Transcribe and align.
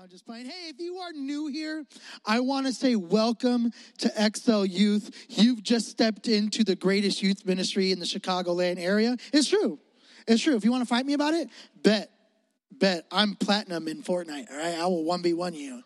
I'm 0.00 0.08
just 0.08 0.24
playing. 0.24 0.46
Hey, 0.46 0.70
if 0.70 0.80
you 0.80 0.96
are 0.96 1.12
new 1.12 1.48
here, 1.48 1.84
I 2.24 2.40
want 2.40 2.66
to 2.66 2.72
say 2.72 2.96
welcome 2.96 3.70
to 3.98 4.10
Excel 4.16 4.64
Youth. 4.64 5.26
You've 5.28 5.62
just 5.62 5.90
stepped 5.90 6.26
into 6.26 6.64
the 6.64 6.74
greatest 6.74 7.22
youth 7.22 7.44
ministry 7.44 7.92
in 7.92 7.98
the 7.98 8.06
Chicagoland 8.06 8.78
area. 8.78 9.18
It's 9.30 9.46
true. 9.46 9.78
It's 10.26 10.42
true. 10.42 10.56
If 10.56 10.64
you 10.64 10.70
want 10.70 10.84
to 10.84 10.88
fight 10.88 11.04
me 11.04 11.12
about 11.12 11.34
it, 11.34 11.50
bet, 11.82 12.10
bet. 12.72 13.04
I'm 13.12 13.34
platinum 13.34 13.88
in 13.88 14.02
Fortnite, 14.02 14.50
all 14.50 14.56
right? 14.56 14.78
I 14.78 14.86
will 14.86 15.04
1v1 15.04 15.54
you. 15.54 15.82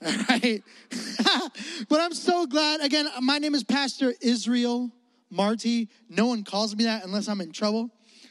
All 0.06 0.12
right. 0.30 0.62
but 1.90 2.00
I'm 2.00 2.14
so 2.14 2.46
glad. 2.46 2.80
Again, 2.80 3.06
my 3.20 3.36
name 3.36 3.54
is 3.54 3.62
Pastor 3.62 4.14
Israel 4.22 4.90
Marty. 5.28 5.90
No 6.08 6.28
one 6.28 6.44
calls 6.44 6.74
me 6.74 6.84
that 6.84 7.04
unless 7.04 7.28
I'm 7.28 7.42
in 7.42 7.52
trouble. 7.52 7.90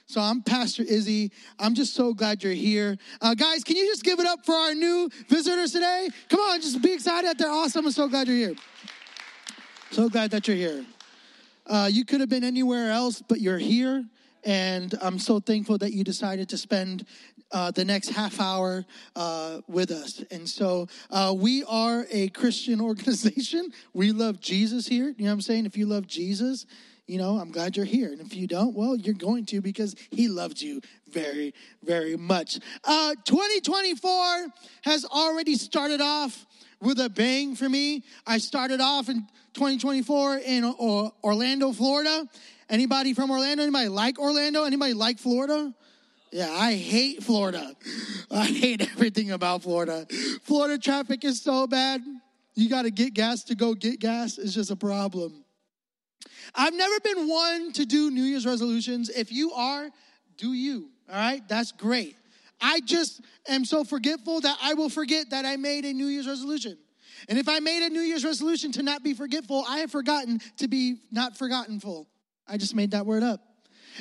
So 0.09 0.21
I'm 0.21 0.41
Pastor 0.41 0.81
Izzy. 0.81 1.31
I'm 1.59 1.75
just 1.75 1.93
so 1.93 2.15
glad 2.15 2.43
you're 2.43 2.51
here. 2.51 2.97
Uh, 3.21 3.35
guys, 3.35 3.63
can 3.63 3.75
you 3.75 3.85
just 3.85 4.03
give 4.03 4.19
it 4.19 4.25
up 4.25 4.43
for 4.43 4.55
our 4.55 4.73
new 4.73 5.07
visitors 5.27 5.71
today? 5.71 6.09
Come 6.29 6.39
on, 6.39 6.59
just 6.61 6.81
be 6.81 6.93
excited. 6.93 7.37
They're 7.37 7.51
awesome. 7.51 7.85
I'm 7.85 7.91
so 7.91 8.07
glad 8.07 8.27
you're 8.27 8.35
here. 8.35 8.55
So 9.91 10.09
glad 10.09 10.31
that 10.31 10.47
you're 10.47 10.57
here. 10.57 10.83
Uh, 11.67 11.89
you 11.91 12.05
could 12.05 12.21
have 12.21 12.29
been 12.29 12.43
anywhere 12.43 12.89
else, 12.89 13.21
but 13.21 13.39
you're 13.39 13.59
here. 13.59 14.03
And 14.43 14.95
I'm 14.99 15.19
so 15.19 15.39
thankful 15.39 15.77
that 15.77 15.93
you 15.93 16.03
decided 16.03 16.49
to 16.49 16.57
spend 16.57 17.05
uh, 17.51 17.69
the 17.69 17.85
next 17.85 18.09
half 18.09 18.41
hour 18.41 18.85
uh, 19.15 19.61
with 19.67 19.91
us. 19.91 20.23
And 20.31 20.49
so 20.49 20.87
uh, 21.11 21.35
we 21.37 21.63
are 21.65 22.07
a 22.09 22.29
Christian 22.29 22.81
organization. 22.89 23.71
We 23.93 24.11
love 24.11 24.41
Jesus 24.41 24.87
here. 24.87 25.13
You 25.17 25.25
know 25.25 25.25
what 25.25 25.33
I'm 25.33 25.41
saying? 25.41 25.67
If 25.67 25.77
you 25.77 25.85
love 25.85 26.07
Jesus, 26.07 26.65
you 27.09 27.17
know, 27.17 27.39
I'm 27.39 27.49
glad 27.51 27.75
you're 27.75 27.87
here. 27.87 28.11
And 28.11 28.21
if 28.21 28.35
you 28.35 28.45
don't, 28.45 28.75
well, 28.75 28.95
you're 28.95 29.15
going 29.15 29.45
to 29.47 29.61
because 29.61 29.95
he 30.11 30.27
loved 30.27 30.61
you 30.61 30.79
very, 31.09 31.55
very 31.83 32.15
much. 32.15 32.59
Uh, 32.83 33.15
2024 33.25 34.47
has 34.83 35.05
already 35.05 35.55
started 35.55 36.01
off 36.01 36.45
with 36.79 36.99
a 36.99 37.09
bang 37.09 37.55
for 37.55 37.67
me. 37.67 38.03
I 38.27 38.37
started 38.37 38.79
off 38.79 39.09
in 39.09 39.25
2024 39.55 40.37
in 40.45 40.63
Orlando, 41.23 41.71
Florida. 41.71 42.29
Anybody 42.69 43.15
from 43.15 43.31
Orlando? 43.31 43.63
Anybody 43.63 43.87
like 43.87 44.19
Orlando? 44.19 44.65
Anybody 44.65 44.93
like 44.93 45.17
Florida? 45.17 45.73
Yeah, 46.31 46.51
I 46.51 46.75
hate 46.75 47.23
Florida. 47.23 47.75
I 48.31 48.45
hate 48.45 48.81
everything 48.81 49.31
about 49.31 49.63
Florida. 49.63 50.05
Florida 50.43 50.77
traffic 50.77 51.25
is 51.25 51.41
so 51.41 51.65
bad. 51.65 52.03
You 52.53 52.69
got 52.69 52.83
to 52.83 52.91
get 52.91 53.15
gas 53.15 53.45
to 53.45 53.55
go 53.55 53.73
get 53.73 53.99
gas. 53.99 54.37
It's 54.37 54.53
just 54.53 54.69
a 54.69 54.75
problem. 54.75 55.43
I've 56.55 56.73
never 56.73 56.99
been 56.99 57.27
one 57.27 57.71
to 57.73 57.85
do 57.85 58.09
New 58.11 58.23
Year's 58.23 58.45
resolutions. 58.45 59.09
If 59.09 59.31
you 59.31 59.51
are, 59.53 59.89
do 60.37 60.53
you. 60.53 60.89
All 61.09 61.15
right? 61.15 61.41
That's 61.47 61.71
great. 61.71 62.15
I 62.61 62.81
just 62.81 63.21
am 63.47 63.65
so 63.65 63.83
forgetful 63.83 64.41
that 64.41 64.57
I 64.61 64.73
will 64.73 64.89
forget 64.89 65.29
that 65.29 65.45
I 65.45 65.55
made 65.55 65.85
a 65.85 65.93
New 65.93 66.07
Year's 66.07 66.27
resolution. 66.27 66.77
And 67.27 67.37
if 67.37 67.47
I 67.47 67.59
made 67.59 67.83
a 67.83 67.89
New 67.89 68.01
Year's 68.01 68.25
resolution 68.25 68.71
to 68.73 68.83
not 68.83 69.03
be 69.03 69.13
forgetful, 69.13 69.65
I 69.67 69.79
have 69.79 69.91
forgotten 69.91 70.39
to 70.57 70.67
be 70.67 70.97
not 71.11 71.37
forgottenful. 71.37 72.05
I 72.47 72.57
just 72.57 72.75
made 72.75 72.91
that 72.91 73.05
word 73.05 73.23
up. 73.23 73.41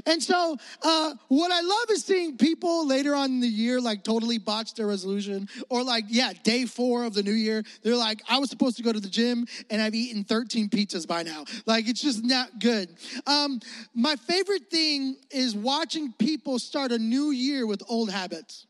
And 0.06 0.22
so, 0.22 0.56
uh, 0.82 1.14
what 1.28 1.50
I 1.50 1.60
love 1.60 1.90
is 1.90 2.04
seeing 2.04 2.36
people 2.36 2.86
later 2.86 3.14
on 3.14 3.30
in 3.30 3.40
the 3.40 3.48
year 3.48 3.80
like 3.80 4.04
totally 4.04 4.38
botch 4.38 4.74
their 4.74 4.86
resolution, 4.86 5.48
or 5.68 5.82
like, 5.82 6.04
yeah, 6.08 6.32
day 6.42 6.64
four 6.64 7.04
of 7.04 7.14
the 7.14 7.22
new 7.22 7.32
year, 7.32 7.62
they're 7.82 7.96
like, 7.96 8.22
I 8.28 8.38
was 8.38 8.50
supposed 8.50 8.76
to 8.78 8.82
go 8.82 8.92
to 8.92 9.00
the 9.00 9.08
gym 9.08 9.46
and 9.70 9.80
I've 9.80 9.94
eaten 9.94 10.24
13 10.24 10.68
pizzas 10.68 11.06
by 11.06 11.22
now. 11.22 11.44
Like, 11.66 11.88
it's 11.88 12.00
just 12.00 12.24
not 12.24 12.58
good. 12.60 12.88
Um, 13.26 13.60
my 13.94 14.16
favorite 14.16 14.70
thing 14.70 15.16
is 15.30 15.54
watching 15.54 16.12
people 16.18 16.58
start 16.58 16.92
a 16.92 16.98
new 16.98 17.30
year 17.30 17.66
with 17.66 17.82
old 17.88 18.10
habits. 18.10 18.66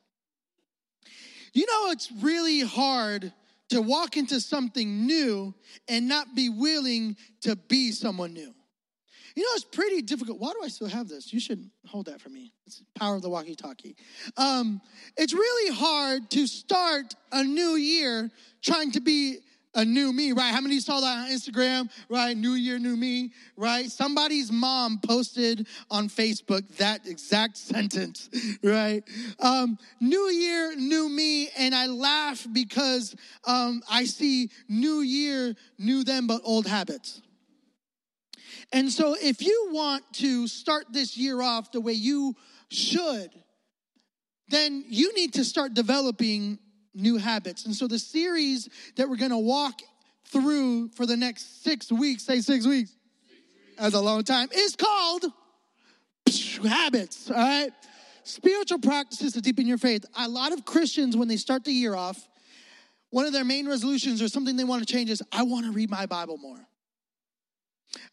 You 1.52 1.66
know, 1.66 1.90
it's 1.90 2.10
really 2.20 2.60
hard 2.60 3.32
to 3.70 3.82
walk 3.82 4.16
into 4.16 4.40
something 4.40 5.06
new 5.06 5.54
and 5.88 6.08
not 6.08 6.34
be 6.34 6.48
willing 6.48 7.16
to 7.42 7.56
be 7.56 7.92
someone 7.92 8.32
new. 8.32 8.54
You 9.38 9.44
know, 9.44 9.50
it's 9.54 9.62
pretty 9.62 10.02
difficult. 10.02 10.40
Why 10.40 10.50
do 10.50 10.64
I 10.64 10.66
still 10.66 10.88
have 10.88 11.06
this? 11.06 11.32
You 11.32 11.38
shouldn't 11.38 11.70
hold 11.86 12.06
that 12.06 12.20
for 12.20 12.28
me. 12.28 12.52
It's 12.66 12.82
power 12.96 13.14
of 13.14 13.22
the 13.22 13.30
walkie 13.30 13.54
talkie. 13.54 13.94
Um, 14.36 14.80
it's 15.16 15.32
really 15.32 15.72
hard 15.72 16.28
to 16.30 16.48
start 16.48 17.14
a 17.30 17.44
new 17.44 17.76
year 17.76 18.32
trying 18.62 18.90
to 18.90 19.00
be 19.00 19.38
a 19.76 19.84
new 19.84 20.12
me, 20.12 20.32
right? 20.32 20.52
How 20.52 20.60
many 20.60 20.74
you 20.74 20.80
saw 20.80 20.98
that 20.98 21.18
on 21.18 21.28
Instagram, 21.28 21.88
right? 22.08 22.36
New 22.36 22.54
year, 22.54 22.80
new 22.80 22.96
me, 22.96 23.30
right? 23.56 23.88
Somebody's 23.88 24.50
mom 24.50 24.98
posted 25.06 25.68
on 25.88 26.08
Facebook 26.08 26.66
that 26.78 27.06
exact 27.06 27.56
sentence, 27.58 28.28
right? 28.64 29.04
Um, 29.38 29.78
new 30.00 30.30
year, 30.30 30.74
new 30.74 31.08
me, 31.08 31.48
and 31.56 31.76
I 31.76 31.86
laugh 31.86 32.44
because 32.52 33.14
um, 33.44 33.84
I 33.88 34.02
see 34.04 34.50
new 34.68 35.02
year, 35.02 35.54
new 35.78 36.02
them, 36.02 36.26
but 36.26 36.40
old 36.42 36.66
habits. 36.66 37.22
And 38.72 38.90
so, 38.90 39.16
if 39.20 39.42
you 39.42 39.68
want 39.70 40.04
to 40.14 40.46
start 40.46 40.86
this 40.90 41.16
year 41.16 41.40
off 41.40 41.72
the 41.72 41.80
way 41.80 41.92
you 41.92 42.34
should, 42.70 43.30
then 44.48 44.84
you 44.88 45.14
need 45.14 45.34
to 45.34 45.44
start 45.44 45.74
developing 45.74 46.58
new 46.94 47.16
habits. 47.16 47.66
And 47.66 47.74
so, 47.74 47.86
the 47.86 47.98
series 47.98 48.68
that 48.96 49.08
we're 49.08 49.16
going 49.16 49.30
to 49.30 49.38
walk 49.38 49.80
through 50.26 50.88
for 50.90 51.06
the 51.06 51.16
next 51.16 51.62
six 51.62 51.90
weeks, 51.90 52.24
say 52.24 52.40
six 52.40 52.66
weeks, 52.66 52.92
as 53.78 53.94
a 53.94 54.00
long 54.00 54.24
time, 54.24 54.48
is 54.52 54.76
called 54.76 55.26
habits, 56.66 57.30
all 57.30 57.36
right? 57.36 57.70
Spiritual 58.24 58.78
practices 58.78 59.32
to 59.32 59.40
deepen 59.40 59.66
your 59.66 59.78
faith. 59.78 60.04
A 60.18 60.28
lot 60.28 60.52
of 60.52 60.64
Christians, 60.64 61.16
when 61.16 61.28
they 61.28 61.36
start 61.36 61.64
the 61.64 61.72
year 61.72 61.94
off, 61.94 62.28
one 63.10 63.24
of 63.24 63.32
their 63.32 63.44
main 63.44 63.66
resolutions 63.66 64.20
or 64.20 64.28
something 64.28 64.56
they 64.56 64.64
want 64.64 64.86
to 64.86 64.92
change 64.92 65.08
is, 65.08 65.22
I 65.32 65.44
want 65.44 65.64
to 65.64 65.72
read 65.72 65.90
my 65.90 66.04
Bible 66.04 66.36
more. 66.36 66.58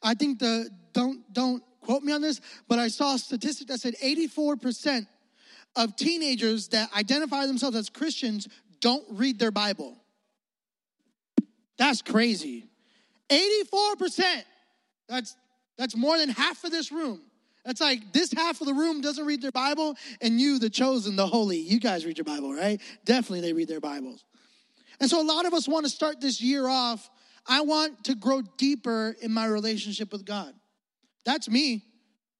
I 0.02 0.13
think 0.13 0.40
the 0.40 0.69
don't 0.94 1.22
don't 1.34 1.63
quote 1.81 2.03
me 2.03 2.12
on 2.13 2.22
this, 2.22 2.41
but 2.68 2.80
I 2.80 2.88
saw 2.88 3.16
a 3.16 3.19
statistic 3.19 3.68
that 3.68 3.80
said 3.80 3.96
84% 4.03 5.06
of 5.75 5.96
teenagers 5.96 6.69
that 6.69 6.91
identify 6.94 7.46
themselves 7.46 7.75
as 7.75 7.90
Christians 7.90 8.47
don't 8.80 9.06
read 9.12 9.38
their 9.38 9.52
Bible. 9.52 9.97
That's 11.78 12.02
crazy. 12.02 12.66
84%. 13.30 14.44
That's 15.08 15.36
that's 15.78 15.96
more 15.96 16.18
than 16.18 16.30
half 16.30 16.63
of 16.63 16.72
this 16.72 16.92
room. 16.92 17.22
That's 17.66 17.81
like 17.81 18.13
this 18.13 18.31
half 18.31 18.62
of 18.62 18.68
the 18.68 18.74
room 18.74 19.02
doesn't 19.02 19.25
read 19.25 19.42
their 19.42 19.52
Bible, 19.52 19.97
and 20.22 20.40
you, 20.40 20.59
the 20.59 20.69
chosen, 20.69 21.16
the 21.16 21.25
holy, 21.25 21.57
you 21.57 21.80
guys 21.80 22.06
read 22.06 22.18
your 22.18 22.25
Bible, 22.25 22.53
right? 22.53 22.80
Definitely 23.03 23.42
they 23.42 23.53
read 23.53 23.68
their 23.68 23.81
Bibles. 23.81 24.24
And 25.00 25.09
so 25.09 25.22
a 25.22 25.25
lot 25.25 25.46
of 25.46 25.53
us 25.53 25.68
want 25.68 25.86
to 25.86 25.90
start 25.90 26.22
this 26.22 26.40
year 26.40 26.68
off 26.68 27.09
I 27.47 27.61
want 27.61 28.06
to 28.06 28.16
grow 28.16 28.41
deeper 28.57 29.16
in 29.22 29.31
my 29.31 29.45
relationship 29.45 30.11
with 30.11 30.25
God. 30.25 30.53
That's 31.25 31.50
me. 31.50 31.83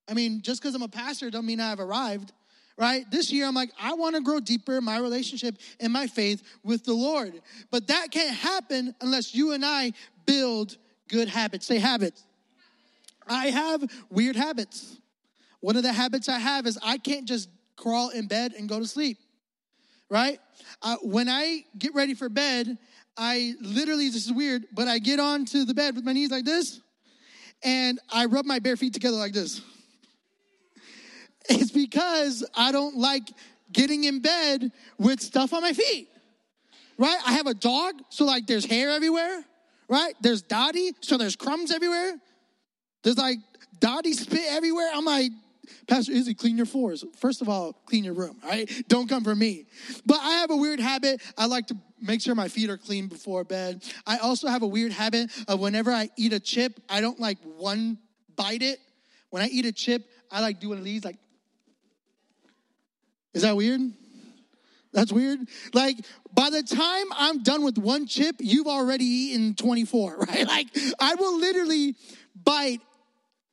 I 0.08 0.14
mean, 0.14 0.42
just 0.42 0.62
because 0.62 0.76
I'm 0.76 0.82
a 0.84 0.88
pastor 0.88 1.30
don't 1.30 1.46
mean 1.46 1.60
I've 1.60 1.80
arrived, 1.80 2.32
right? 2.78 3.10
This 3.10 3.32
year 3.32 3.46
I'm 3.48 3.56
like, 3.56 3.72
I 3.80 3.94
want 3.94 4.16
to 4.16 4.22
grow 4.22 4.40
deeper 4.40 4.78
in 4.78 4.84
my 4.84 5.00
relationship 5.00 5.58
and 5.80 5.92
my 5.92 6.08
faith 6.08 6.44
with 6.64 6.86
the 6.86 6.94
Lord. 6.94 7.42
But 7.72 7.88
that 7.88 8.12
can't 8.12 8.36
happen 8.36 8.94
unless 9.02 9.34
you 9.34 9.54
and 9.54 9.66
I 9.66 9.94
build 10.26 10.78
good 11.08 11.28
habits. 11.28 11.66
Say 11.66 11.80
habits. 11.80 12.24
I 13.28 13.48
have 13.48 13.84
weird 14.10 14.36
habits. 14.36 14.98
One 15.60 15.76
of 15.76 15.84
the 15.84 15.94
habits 15.94 16.30
I 16.30 16.38
have 16.38 16.68
is 16.68 16.78
I 16.84 16.98
can't 16.98 17.28
just 17.28 17.50
crawl 17.76 18.10
in 18.10 18.28
bed 18.28 18.54
and 18.58 18.70
go 18.70 18.80
to 18.80 18.86
sleep, 18.86 19.18
right? 20.10 20.40
Uh, 20.82 20.98
when 21.02 21.28
I 21.28 21.66
get 21.78 21.96
ready 21.96 22.14
for 22.14 22.30
bed, 22.30 22.78
I 23.18 23.54
literally, 23.62 24.10
this 24.10 24.26
is 24.26 24.34
weird, 24.34 24.66
but 24.74 24.88
I 24.88 25.00
get 25.00 25.20
onto 25.20 25.66
the 25.66 25.74
bed 25.74 25.96
with 25.96 26.06
my 26.06 26.14
knees 26.14 26.32
like 26.32 26.46
this, 26.46 26.82
and 27.64 28.00
I 28.12 28.26
rub 28.26 28.46
my 28.46 28.60
bare 28.60 28.76
feet 28.76 28.94
together 28.94 29.18
like 29.18 29.34
this. 29.34 29.62
It's 31.50 31.72
because 31.72 32.44
I 32.56 32.72
don't 32.72 32.98
like 32.98 33.24
getting 33.72 34.04
in 34.04 34.22
bed 34.22 34.72
with 34.98 35.22
stuff 35.22 35.54
on 35.54 35.62
my 35.62 35.74
feet, 35.74 36.10
right? 36.98 37.18
I 37.26 37.34
have 37.34 37.48
a 37.48 37.54
dog, 37.54 37.96
so 38.10 38.26
like 38.26 38.48
there's 38.48 38.66
hair 38.66 38.90
everywhere, 38.92 39.44
right? 39.88 40.14
There's 40.22 40.42
Dottie, 40.42 40.92
so 41.02 41.18
there's 41.18 41.36
crumbs 41.36 41.72
everywhere. 41.72 42.14
There's 43.04 43.18
like 43.18 43.38
Dottie 43.80 44.14
spit 44.14 44.46
everywhere. 44.50 44.90
I'm 44.94 45.06
like, 45.06 45.32
Pastor 45.88 46.12
Izzy, 46.12 46.34
clean 46.34 46.58
your 46.58 46.66
floors. 46.66 47.04
First 47.18 47.42
of 47.42 47.50
all, 47.50 47.74
clean 47.86 48.04
your 48.04 48.14
room, 48.14 48.38
all 48.44 48.50
right? 48.50 48.70
Don't 48.88 49.08
come 49.08 49.24
for 49.24 49.36
me. 49.36 49.66
But 50.06 50.20
I 50.22 50.34
have 50.34 50.52
a 50.52 50.56
weird 50.56 50.80
habit. 50.80 51.22
I 51.38 51.46
like 51.46 51.68
to 51.68 51.78
make 52.02 52.22
sure 52.22 52.36
my 52.36 52.48
feet 52.48 52.70
are 52.70 52.78
clean 52.78 53.08
before 53.08 53.44
bed. 53.44 53.84
I 54.06 54.18
also 54.18 54.48
have 54.48 54.62
a 54.62 54.68
weird 54.68 54.92
habit 54.92 55.32
of 55.48 55.60
whenever 55.60 55.92
I 55.92 56.10
eat 56.18 56.34
a 56.34 56.40
chip, 56.40 56.80
I 56.90 57.02
don't 57.02 57.20
like 57.20 57.38
one 57.44 57.98
bite 58.36 58.62
it. 58.62 58.80
When 59.30 59.42
I 59.42 59.48
eat 59.48 59.66
a 59.66 59.72
chip, 59.72 60.04
I 60.32 60.42
like 60.42 60.60
do 60.60 60.70
one 60.70 60.78
of 60.78 60.84
these, 60.84 61.04
like, 61.04 61.18
is 63.34 63.42
that 63.42 63.56
weird? 63.56 63.82
That's 64.94 65.12
weird. 65.12 65.40
Like, 65.74 65.98
by 66.34 66.50
the 66.50 66.64
time 66.64 67.06
I'm 67.12 67.44
done 67.44 67.64
with 67.64 67.78
one 67.78 68.08
chip, 68.08 68.38
you've 68.40 68.68
already 68.68 69.04
eaten 69.04 69.54
24, 69.54 70.18
right? 70.28 70.48
Like, 70.48 70.68
I 71.00 71.16
will 71.16 71.38
literally 71.38 71.96
bite 72.44 72.80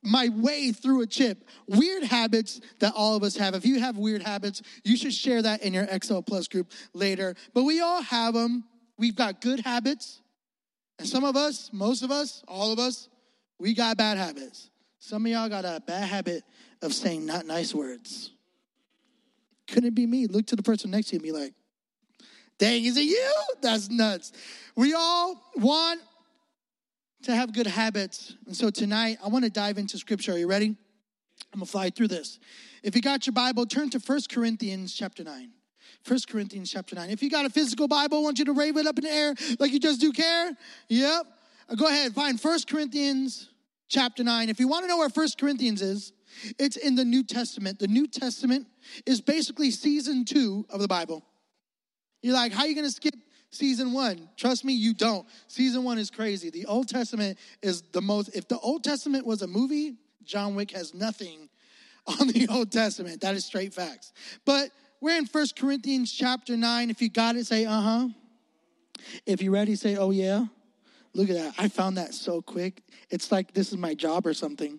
my 0.02 0.28
way 0.28 0.72
through 0.72 1.02
a 1.02 1.06
chip. 1.06 1.44
Weird 1.66 2.02
habits 2.02 2.60
that 2.80 2.92
all 2.96 3.16
of 3.16 3.22
us 3.22 3.36
have. 3.36 3.54
If 3.54 3.64
you 3.64 3.80
have 3.80 3.96
weird 3.96 4.22
habits, 4.22 4.62
you 4.84 4.96
should 4.96 5.14
share 5.14 5.42
that 5.42 5.62
in 5.62 5.72
your 5.72 5.86
XL 5.86 6.20
Plus 6.20 6.48
group 6.48 6.70
later. 6.92 7.34
But 7.54 7.64
we 7.64 7.80
all 7.80 8.02
have 8.02 8.34
them. 8.34 8.64
We've 8.98 9.14
got 9.14 9.40
good 9.40 9.60
habits. 9.60 10.20
And 10.98 11.08
some 11.08 11.24
of 11.24 11.36
us, 11.36 11.70
most 11.72 12.02
of 12.02 12.10
us, 12.10 12.42
all 12.46 12.72
of 12.72 12.78
us, 12.78 13.08
we 13.58 13.74
got 13.74 13.96
bad 13.96 14.18
habits. 14.18 14.70
Some 14.98 15.26
of 15.26 15.32
y'all 15.32 15.48
got 15.48 15.64
a 15.64 15.82
bad 15.86 16.08
habit 16.08 16.42
of 16.80 16.92
saying 16.92 17.26
not 17.26 17.46
nice 17.46 17.74
words. 17.74 18.32
Couldn't 19.68 19.94
be 19.94 20.06
me? 20.06 20.26
Look 20.26 20.46
to 20.48 20.56
the 20.56 20.62
person 20.62 20.90
next 20.90 21.08
to 21.08 21.12
you 21.14 21.18
and 21.18 21.22
be 21.22 21.32
like, 21.32 21.54
dang, 22.58 22.84
is 22.84 22.96
it 22.96 23.02
you? 23.02 23.32
That's 23.60 23.88
nuts. 23.88 24.32
We 24.76 24.94
all 24.94 25.40
want 25.56 26.00
to 27.22 27.34
have 27.34 27.52
good 27.52 27.66
habits. 27.66 28.34
And 28.46 28.56
so 28.56 28.70
tonight, 28.70 29.18
I 29.24 29.28
want 29.28 29.44
to 29.44 29.50
dive 29.50 29.78
into 29.78 29.98
scripture. 29.98 30.32
Are 30.32 30.38
you 30.38 30.48
ready? 30.48 30.76
I'm 31.52 31.58
going 31.60 31.66
to 31.66 31.70
fly 31.70 31.90
through 31.90 32.08
this. 32.08 32.38
If 32.82 32.96
you 32.96 33.02
got 33.02 33.26
your 33.26 33.32
Bible, 33.32 33.66
turn 33.66 33.90
to 33.90 34.00
First 34.00 34.32
Corinthians 34.32 34.94
chapter 34.94 35.22
9. 35.24 35.50
1 36.06 36.18
Corinthians 36.28 36.70
chapter 36.70 36.96
9. 36.96 37.10
If 37.10 37.22
you 37.22 37.30
got 37.30 37.44
a 37.44 37.50
physical 37.50 37.86
Bible, 37.86 38.18
I 38.18 38.20
want 38.22 38.38
you 38.38 38.44
to 38.46 38.52
wave 38.52 38.76
it 38.76 38.86
up 38.86 38.98
in 38.98 39.04
the 39.04 39.12
air 39.12 39.34
like 39.58 39.72
you 39.72 39.78
just 39.78 40.00
do 40.00 40.12
care. 40.12 40.52
Yep. 40.88 41.26
Uh, 41.68 41.74
go 41.74 41.86
ahead, 41.86 42.12
find 42.12 42.40
First 42.40 42.68
Corinthians 42.68 43.50
chapter 43.88 44.24
9. 44.24 44.48
If 44.48 44.58
you 44.58 44.68
want 44.68 44.84
to 44.84 44.88
know 44.88 44.98
where 44.98 45.10
First 45.10 45.38
Corinthians 45.38 45.80
is, 45.80 46.12
it's 46.58 46.76
in 46.76 46.96
the 46.96 47.04
New 47.04 47.22
Testament. 47.22 47.78
The 47.78 47.88
New 47.88 48.08
Testament 48.08 48.66
is 49.06 49.20
basically 49.20 49.70
season 49.70 50.24
two 50.24 50.66
of 50.70 50.80
the 50.80 50.88
Bible. 50.88 51.24
You're 52.22 52.34
like, 52.34 52.52
how 52.52 52.62
are 52.62 52.66
you 52.66 52.74
going 52.74 52.86
to 52.86 52.92
skip 52.92 53.14
season 53.52 53.92
one? 53.92 54.28
Trust 54.36 54.64
me, 54.64 54.72
you 54.72 54.94
don't. 54.94 55.26
Season 55.46 55.84
one 55.84 55.98
is 55.98 56.10
crazy. 56.10 56.50
The 56.50 56.66
Old 56.66 56.88
Testament 56.88 57.38
is 57.62 57.82
the 57.92 58.02
most, 58.02 58.34
if 58.34 58.48
the 58.48 58.58
Old 58.58 58.82
Testament 58.82 59.24
was 59.24 59.42
a 59.42 59.46
movie, 59.46 59.94
John 60.24 60.56
Wick 60.56 60.72
has 60.72 60.94
nothing 60.94 61.48
on 62.20 62.26
the 62.28 62.48
Old 62.48 62.72
Testament. 62.72 63.20
That 63.20 63.34
is 63.36 63.44
straight 63.44 63.72
facts. 63.72 64.12
But 64.44 64.70
we're 65.00 65.16
in 65.16 65.26
First 65.26 65.56
Corinthians 65.56 66.12
chapter 66.12 66.56
9. 66.56 66.90
If 66.90 67.00
you 67.00 67.08
got 67.08 67.36
it, 67.36 67.46
say, 67.46 67.64
uh 67.66 67.80
huh. 67.80 68.08
If 69.26 69.42
you're 69.42 69.52
ready, 69.52 69.74
say, 69.74 69.96
oh 69.96 70.10
yeah. 70.10 70.46
Look 71.14 71.28
at 71.28 71.36
that. 71.36 71.54
I 71.58 71.68
found 71.68 71.98
that 71.98 72.14
so 72.14 72.40
quick. 72.40 72.82
It's 73.10 73.30
like 73.30 73.52
this 73.52 73.70
is 73.70 73.76
my 73.76 73.94
job 73.94 74.26
or 74.26 74.32
something. 74.32 74.78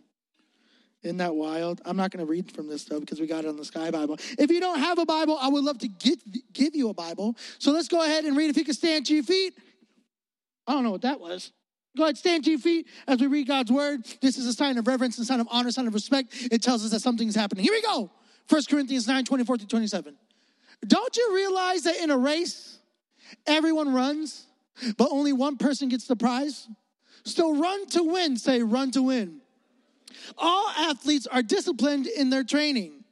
Isn't 1.04 1.18
that 1.18 1.36
wild? 1.36 1.82
I'm 1.86 1.98
not 1.98 2.12
going 2.12 2.26
to 2.26 2.30
read 2.30 2.52
from 2.54 2.68
this 2.68 2.86
though 2.86 3.00
because 3.00 3.20
we 3.20 3.28
got 3.28 3.44
it 3.44 3.50
on 3.50 3.58
the 3.58 3.66
Sky 3.66 3.92
Bible. 3.92 4.18
If 4.38 4.50
you 4.50 4.62
don't 4.62 4.80
have 4.80 5.00
a 5.00 5.06
Bible, 5.06 5.38
I 5.40 5.50
would 5.50 5.64
love 5.64 5.78
to 5.80 5.88
get, 5.88 6.20
give 6.54 6.76
you 6.76 6.90
a 6.90 6.94
Bible. 6.94 7.36
So 7.60 7.72
let's 7.72 7.90
go 7.90 8.04
ahead 8.04 8.24
and 8.24 8.38
read. 8.38 8.50
If 8.50 8.58
you 8.58 8.64
can 8.64 8.74
stand 8.74 9.06
to 9.08 9.14
your 9.14 9.24
feet. 9.24 9.54
I 10.66 10.72
don't 10.72 10.84
know 10.84 10.92
what 10.92 11.02
that 11.02 11.20
was. 11.20 11.52
Go 11.98 12.04
ahead, 12.04 12.18
stand 12.18 12.46
to 12.46 12.52
your 12.52 12.60
feet 12.60 12.88
as 13.06 13.20
we 13.20 13.28
read 13.28 13.48
God's 13.48 13.72
word. 13.72 14.06
This 14.22 14.38
is 14.38 14.48
a 14.48 14.54
sign 14.54 14.78
of 14.78 14.88
reverence, 14.88 15.20
a 15.20 15.26
sign 15.26 15.42
of 15.42 15.48
honor, 15.52 15.68
a 15.68 15.72
sign 15.72 15.88
of 15.88 15.94
respect. 15.94 16.30
It 16.52 16.64
tells 16.64 16.84
us 16.86 16.92
that 16.92 17.02
something's 17.02 17.36
happening. 17.36 17.64
Here 17.66 17.74
we 17.74 17.82
go. 17.82 18.10
1 18.50 18.62
Corinthians 18.70 19.08
9 19.08 19.26
24 19.26 19.58
to 19.58 19.68
27. 19.68 20.16
Don't 20.88 21.18
you 21.18 21.36
realize 21.36 21.84
that 21.84 21.98
in 21.98 22.10
a 22.12 22.18
race, 22.18 22.80
everyone 23.46 23.94
runs, 23.94 24.46
but 24.98 25.10
only 25.12 25.34
one 25.34 25.58
person 25.58 25.90
gets 25.90 26.08
the 26.08 26.16
prize? 26.16 26.68
So 27.26 27.56
run 27.56 27.88
to 27.88 28.04
win. 28.04 28.38
Say, 28.38 28.64
run 28.64 28.92
to 28.92 29.04
win. 29.04 29.42
All 30.38 30.70
athletes 30.70 31.28
are 31.28 31.42
disciplined 31.42 32.08
in 32.08 32.30
their 32.30 32.44
training. 32.44 33.04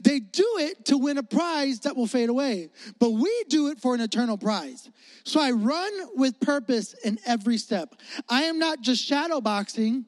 They 0.00 0.18
do 0.18 0.46
it 0.58 0.86
to 0.86 0.98
win 0.98 1.18
a 1.18 1.22
prize 1.22 1.80
that 1.80 1.96
will 1.96 2.06
fade 2.06 2.28
away, 2.28 2.70
but 2.98 3.10
we 3.10 3.44
do 3.48 3.68
it 3.68 3.80
for 3.80 3.94
an 3.94 4.00
eternal 4.00 4.36
prize. 4.36 4.88
So 5.24 5.40
I 5.40 5.52
run 5.52 5.92
with 6.14 6.40
purpose 6.40 6.94
in 7.04 7.18
every 7.24 7.58
step. 7.58 7.94
I 8.28 8.42
am 8.44 8.58
not 8.58 8.80
just 8.80 9.04
shadow 9.04 9.40
boxing. 9.40 10.06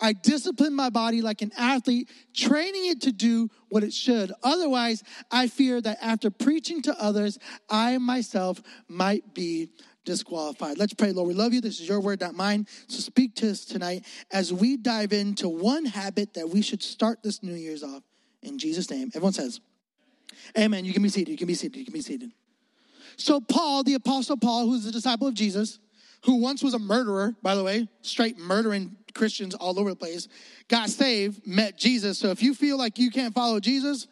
I 0.00 0.12
discipline 0.12 0.74
my 0.74 0.90
body 0.90 1.22
like 1.22 1.40
an 1.40 1.52
athlete, 1.56 2.10
training 2.34 2.86
it 2.86 3.00
to 3.02 3.12
do 3.12 3.48
what 3.68 3.84
it 3.84 3.92
should. 3.92 4.32
Otherwise, 4.42 5.02
I 5.30 5.46
fear 5.46 5.80
that 5.80 5.98
after 6.02 6.30
preaching 6.30 6.82
to 6.82 7.00
others, 7.00 7.38
I 7.70 7.98
myself 7.98 8.60
might 8.88 9.34
be 9.34 9.70
disqualified. 10.04 10.78
Let's 10.78 10.94
pray, 10.94 11.12
Lord. 11.12 11.28
We 11.28 11.34
love 11.34 11.52
you. 11.52 11.60
This 11.60 11.80
is 11.80 11.88
your 11.88 12.00
word, 12.00 12.20
not 12.20 12.34
mine. 12.34 12.66
So 12.88 12.98
speak 13.00 13.34
to 13.36 13.50
us 13.50 13.64
tonight 13.64 14.04
as 14.30 14.52
we 14.52 14.76
dive 14.76 15.12
into 15.12 15.48
one 15.48 15.84
habit 15.84 16.34
that 16.34 16.48
we 16.48 16.62
should 16.62 16.82
start 16.82 17.22
this 17.22 17.42
New 17.42 17.54
Year's 17.54 17.82
off. 17.82 18.02
In 18.42 18.58
Jesus' 18.58 18.90
name. 18.90 19.10
Everyone 19.14 19.32
says, 19.32 19.60
Amen. 20.58 20.84
You 20.84 20.92
can 20.92 21.02
be 21.02 21.08
seated. 21.08 21.32
You 21.32 21.38
can 21.38 21.46
be 21.46 21.54
seated. 21.54 21.78
You 21.78 21.84
can 21.84 21.94
be 21.94 22.02
seated. 22.02 22.30
So, 23.16 23.40
Paul, 23.40 23.84
the 23.84 23.94
Apostle 23.94 24.36
Paul, 24.36 24.66
who's 24.66 24.86
a 24.86 24.92
disciple 24.92 25.26
of 25.26 25.34
Jesus, 25.34 25.78
who 26.24 26.36
once 26.36 26.62
was 26.62 26.74
a 26.74 26.78
murderer, 26.78 27.34
by 27.42 27.54
the 27.54 27.62
way, 27.62 27.88
straight 28.02 28.38
murdering 28.38 28.96
Christians 29.14 29.54
all 29.54 29.78
over 29.78 29.90
the 29.90 29.96
place, 29.96 30.28
got 30.68 30.90
saved, 30.90 31.46
met 31.46 31.78
Jesus. 31.78 32.18
So 32.18 32.28
if 32.30 32.42
you 32.42 32.54
feel 32.54 32.76
like 32.76 32.98
you 32.98 33.10
can't 33.10 33.34
follow 33.34 33.60
Jesus, 33.60 34.08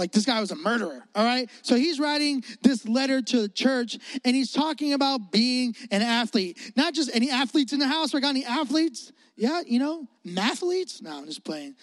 like 0.00 0.12
this 0.12 0.24
guy 0.24 0.40
was 0.40 0.50
a 0.50 0.56
murderer, 0.56 1.04
all 1.14 1.24
right? 1.24 1.48
So 1.62 1.76
he's 1.76 2.00
writing 2.00 2.42
this 2.62 2.88
letter 2.88 3.22
to 3.22 3.42
the 3.42 3.48
church 3.48 3.98
and 4.24 4.34
he's 4.34 4.50
talking 4.50 4.94
about 4.94 5.30
being 5.30 5.76
an 5.90 6.02
athlete. 6.02 6.72
Not 6.74 6.94
just 6.94 7.10
any 7.14 7.30
athletes 7.30 7.72
in 7.72 7.78
the 7.78 7.86
house. 7.86 8.12
We 8.12 8.20
got 8.20 8.30
any 8.30 8.44
athletes? 8.44 9.12
Yeah, 9.36 9.60
you 9.66 9.78
know, 9.78 10.08
mathletes? 10.26 11.00
No, 11.00 11.18
I'm 11.18 11.26
just 11.26 11.44
playing. 11.44 11.76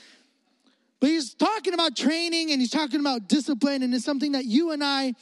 But 1.00 1.12
he's 1.12 1.34
talking 1.34 1.74
about 1.74 1.96
training 1.96 2.52
and 2.52 2.60
he's 2.60 2.72
talking 2.72 3.00
about 3.00 3.30
discipline, 3.30 3.84
and 3.84 3.94
it's 3.94 4.04
something 4.04 4.32
that 4.32 4.46
you 4.46 4.72
and 4.72 4.84
I 4.84 5.14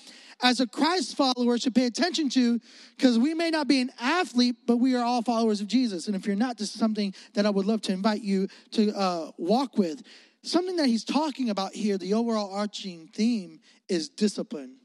as 0.41 0.59
a 0.59 0.67
Christ 0.67 1.15
follower 1.15 1.57
should 1.57 1.75
pay 1.75 1.85
attention 1.85 2.29
to 2.29 2.59
because 2.97 3.17
we 3.17 3.33
may 3.33 3.49
not 3.49 3.67
be 3.67 3.81
an 3.81 3.89
athlete, 3.99 4.55
but 4.65 4.77
we 4.77 4.95
are 4.95 5.03
all 5.03 5.21
followers 5.21 5.61
of 5.61 5.67
Jesus. 5.67 6.07
And 6.07 6.15
if 6.15 6.25
you're 6.25 6.35
not, 6.35 6.57
this 6.57 6.73
is 6.73 6.79
something 6.79 7.13
that 7.33 7.45
I 7.45 7.49
would 7.49 7.65
love 7.65 7.81
to 7.83 7.93
invite 7.93 8.21
you 8.21 8.47
to 8.71 8.91
uh, 8.91 9.31
walk 9.37 9.77
with. 9.77 10.03
Something 10.45 10.75
that 10.75 10.85
he's 10.85 11.03
talking 11.03 11.49
about 11.49 11.73
here, 11.73 11.97
the 11.97 12.13
overall 12.13 12.53
arching 12.53 13.09
theme 13.11 13.59
is 13.89 14.09
discipline 14.09 14.75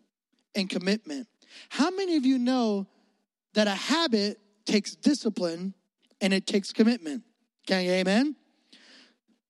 and 0.54 0.70
commitment. 0.70 1.28
How 1.68 1.90
many 1.90 2.16
of 2.16 2.24
you 2.24 2.38
know 2.38 2.86
that 3.52 3.66
a 3.66 3.74
habit 3.74 4.38
takes 4.64 4.94
discipline 4.94 5.74
and 6.22 6.32
it 6.32 6.46
takes 6.46 6.72
commitment? 6.72 7.24
Can 7.66 7.84
you 7.84 7.92
amen? 7.92 8.36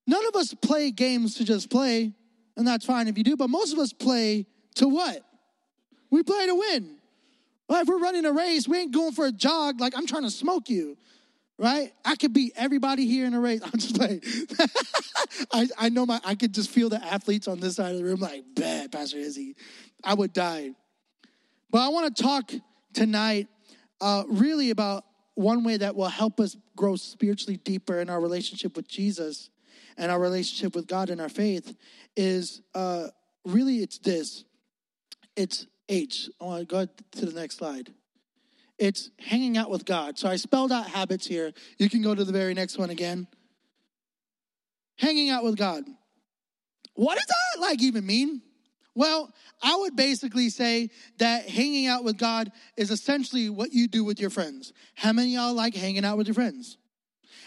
None 0.04 0.26
of 0.26 0.34
us 0.34 0.52
play 0.52 0.90
games 0.90 1.36
to 1.36 1.44
just 1.44 1.70
play, 1.70 2.12
and 2.56 2.66
that's 2.66 2.84
fine 2.84 3.06
if 3.06 3.16
you 3.16 3.22
do, 3.22 3.36
but 3.36 3.48
most 3.48 3.72
of 3.72 3.78
us 3.78 3.92
play 3.92 4.46
to 4.74 4.88
what? 4.88 5.22
We 6.10 6.24
play 6.24 6.46
to 6.46 6.54
win. 6.56 6.96
Well, 7.68 7.82
if 7.82 7.86
we're 7.86 8.00
running 8.00 8.24
a 8.24 8.32
race, 8.32 8.66
we 8.66 8.78
ain't 8.78 8.92
going 8.92 9.12
for 9.12 9.26
a 9.26 9.32
jog 9.32 9.80
like 9.80 9.96
I'm 9.96 10.08
trying 10.08 10.24
to 10.24 10.30
smoke 10.30 10.68
you, 10.68 10.96
right? 11.60 11.92
I 12.06 12.16
could 12.16 12.32
beat 12.32 12.54
everybody 12.56 13.06
here 13.06 13.26
in 13.26 13.34
a 13.34 13.40
race. 13.40 13.60
I'm 13.64 13.78
just 13.78 13.94
playing. 13.94 14.22
I, 15.52 15.68
I 15.78 15.88
know 15.90 16.06
my, 16.06 16.18
I 16.24 16.34
could 16.34 16.54
just 16.54 16.70
feel 16.70 16.88
the 16.88 17.04
athletes 17.04 17.46
on 17.46 17.60
this 17.60 17.76
side 17.76 17.92
of 17.92 17.98
the 17.98 18.04
room 18.04 18.18
like, 18.18 18.42
bad, 18.56 18.90
Pastor 18.90 19.18
Izzy. 19.18 19.54
I 20.02 20.14
would 20.14 20.32
die. 20.32 20.70
But 21.70 21.82
I 21.82 21.88
want 21.88 22.16
to 22.16 22.22
talk 22.22 22.50
tonight 22.94 23.46
uh, 24.00 24.24
really 24.28 24.70
about 24.70 25.04
one 25.34 25.62
way 25.62 25.76
that 25.76 25.94
will 25.94 26.08
help 26.08 26.40
us 26.40 26.56
grow 26.76 26.96
spiritually 26.96 27.58
deeper 27.58 28.00
in 28.00 28.08
our 28.08 28.20
relationship 28.20 28.74
with 28.74 28.88
Jesus 28.88 29.50
and 29.98 30.10
our 30.10 30.18
relationship 30.18 30.74
with 30.74 30.86
God 30.86 31.10
and 31.10 31.20
our 31.20 31.28
faith 31.28 31.76
is 32.16 32.62
uh, 32.74 33.08
really 33.44 33.76
it's 33.76 33.98
this. 33.98 34.44
It's 35.36 35.66
H. 35.90 36.30
I 36.40 36.44
want 36.44 36.60
to 36.60 36.66
go 36.66 36.86
to 36.86 37.26
the 37.26 37.38
next 37.38 37.58
slide. 37.58 37.92
It's 38.80 39.10
hanging 39.18 39.56
out 39.56 39.70
with 39.70 39.84
God. 39.84 40.18
So 40.18 40.28
I 40.28 40.36
spelled 40.36 40.72
out 40.72 40.86
habits 40.88 41.26
here. 41.26 41.52
You 41.78 41.88
can 41.88 42.02
go 42.02 42.14
to 42.14 42.24
the 42.24 42.32
very 42.32 42.54
next 42.54 42.78
one 42.78 42.90
again. 42.90 43.28
Hanging 44.98 45.30
out 45.30 45.44
with 45.44 45.56
God. 45.56 45.84
What 46.94 47.16
does 47.16 47.26
that 47.26 47.60
like 47.60 47.82
even 47.82 48.04
mean? 48.04 48.42
Well, 48.94 49.32
I 49.62 49.76
would 49.76 49.94
basically 49.94 50.48
say 50.48 50.90
that 51.18 51.48
hanging 51.48 51.86
out 51.86 52.02
with 52.02 52.18
God 52.18 52.50
is 52.76 52.90
essentially 52.90 53.48
what 53.48 53.72
you 53.72 53.86
do 53.86 54.02
with 54.02 54.18
your 54.18 54.30
friends. 54.30 54.72
How 54.94 55.12
many 55.12 55.34
y'all 55.34 55.54
like 55.54 55.74
hanging 55.74 56.04
out 56.04 56.18
with 56.18 56.26
your 56.26 56.34
friends? 56.34 56.76